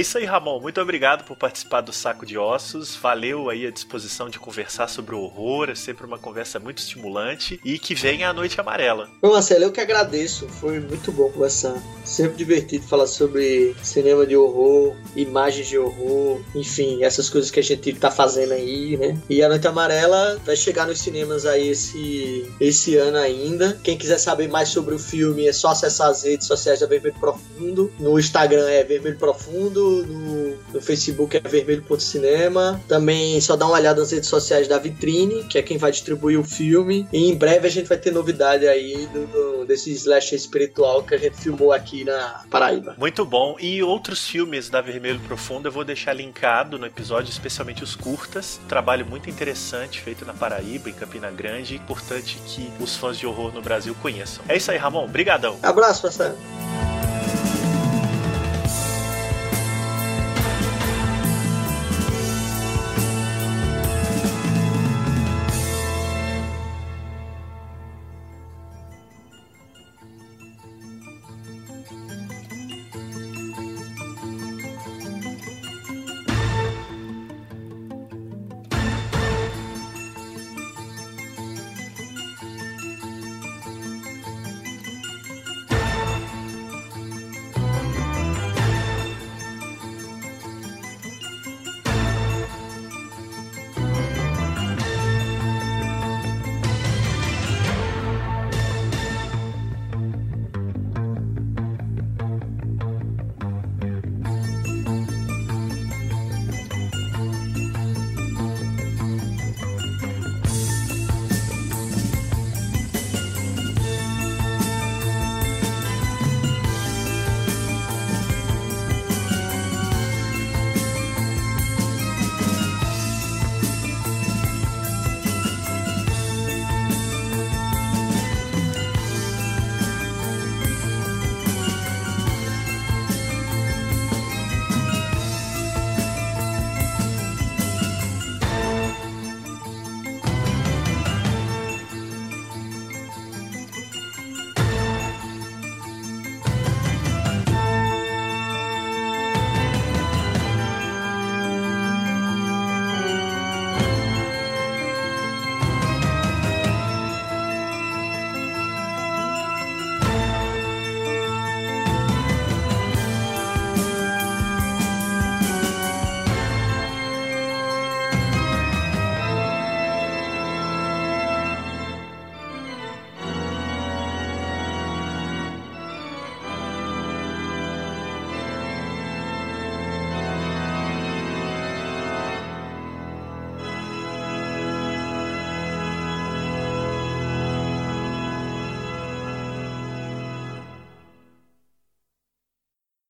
É 0.00 0.02
isso 0.02 0.16
aí, 0.16 0.24
Ramon. 0.24 0.58
Muito 0.58 0.80
obrigado 0.80 1.24
por 1.24 1.36
participar 1.36 1.82
do 1.82 1.92
Saco 1.92 2.24
de 2.24 2.38
Ossos. 2.38 2.96
Valeu 2.96 3.50
aí 3.50 3.66
a 3.66 3.70
disposição 3.70 4.30
de 4.30 4.38
conversar 4.38 4.88
sobre 4.88 5.14
o 5.14 5.20
horror. 5.20 5.68
É 5.68 5.74
sempre 5.74 6.06
uma 6.06 6.16
conversa 6.16 6.58
muito 6.58 6.78
estimulante. 6.78 7.60
E 7.62 7.78
que 7.78 7.94
venha 7.94 8.30
a 8.30 8.32
Noite 8.32 8.58
Amarela. 8.58 9.10
Bom, 9.20 9.34
Marcelo, 9.34 9.64
eu 9.64 9.70
que 9.70 9.78
agradeço. 9.78 10.48
Foi 10.48 10.80
muito 10.80 11.12
bom 11.12 11.30
conversar. 11.30 11.74
Sempre 12.02 12.38
divertido 12.38 12.86
falar 12.86 13.06
sobre 13.06 13.76
cinema 13.82 14.26
de 14.26 14.34
horror, 14.34 14.96
imagens 15.14 15.68
de 15.68 15.76
horror, 15.76 16.40
enfim, 16.54 17.04
essas 17.04 17.28
coisas 17.28 17.50
que 17.50 17.60
a 17.60 17.62
gente 17.62 17.92
tá 17.92 18.10
fazendo 18.10 18.52
aí, 18.52 18.96
né? 18.96 19.20
E 19.28 19.42
a 19.42 19.50
Noite 19.50 19.68
Amarela 19.68 20.40
vai 20.46 20.56
chegar 20.56 20.86
nos 20.86 20.98
cinemas 20.98 21.44
aí 21.44 21.68
esse, 21.68 22.50
esse 22.58 22.96
ano 22.96 23.18
ainda. 23.18 23.78
Quem 23.84 23.98
quiser 23.98 24.16
saber 24.16 24.48
mais 24.48 24.70
sobre 24.70 24.94
o 24.94 24.98
filme 24.98 25.46
é 25.46 25.52
só 25.52 25.68
acessar 25.68 26.08
as 26.08 26.22
redes 26.22 26.46
sociais 26.46 26.80
da 26.80 26.86
Vermelho 26.86 27.20
Profundo. 27.20 27.92
No 28.00 28.18
Instagram 28.18 28.66
é 28.66 28.82
Vermelho 28.82 29.18
Profundo 29.18 29.89
no, 29.90 30.56
no 30.74 30.80
Facebook 30.80 31.36
é 31.36 31.40
vermelho.cinema. 31.40 32.80
Também 32.88 33.40
só 33.40 33.56
dá 33.56 33.66
uma 33.66 33.76
olhada 33.76 34.00
nas 34.00 34.10
redes 34.10 34.28
sociais 34.28 34.68
da 34.68 34.78
Vitrine, 34.78 35.44
que 35.44 35.58
é 35.58 35.62
quem 35.62 35.78
vai 35.78 35.90
distribuir 35.90 36.38
o 36.38 36.44
filme. 36.44 37.08
E 37.12 37.30
em 37.30 37.34
breve 37.34 37.66
a 37.66 37.70
gente 37.70 37.88
vai 37.88 37.98
ter 37.98 38.10
novidade 38.10 38.66
aí 38.66 39.06
do, 39.12 39.26
do, 39.26 39.64
desse 39.64 39.92
slasher 39.92 40.36
espiritual 40.36 41.02
que 41.02 41.14
a 41.14 41.18
gente 41.18 41.36
filmou 41.36 41.72
aqui 41.72 42.04
na 42.04 42.42
Paraíba. 42.50 42.94
Muito 42.98 43.24
bom. 43.24 43.56
E 43.58 43.82
outros 43.82 44.26
filmes 44.26 44.68
da 44.68 44.80
Vermelho 44.80 45.20
Profundo 45.20 45.68
eu 45.68 45.72
vou 45.72 45.84
deixar 45.84 46.12
linkado 46.12 46.78
no 46.78 46.86
episódio, 46.86 47.30
especialmente 47.30 47.82
os 47.82 47.94
curtas. 47.94 48.60
Trabalho 48.68 49.06
muito 49.06 49.28
interessante 49.28 50.00
feito 50.00 50.24
na 50.24 50.32
Paraíba, 50.32 50.88
em 50.88 50.92
Campina 50.92 51.30
Grande. 51.30 51.76
Importante 51.76 52.38
que 52.46 52.70
os 52.80 52.96
fãs 52.96 53.18
de 53.18 53.26
horror 53.26 53.52
no 53.52 53.62
Brasil 53.62 53.94
conheçam. 54.00 54.44
É 54.48 54.56
isso 54.56 54.70
aí, 54.70 54.78
Ramon. 54.78 55.04
Obrigadão. 55.04 55.58
Abraço, 55.62 56.02
parceiro. 56.02 56.36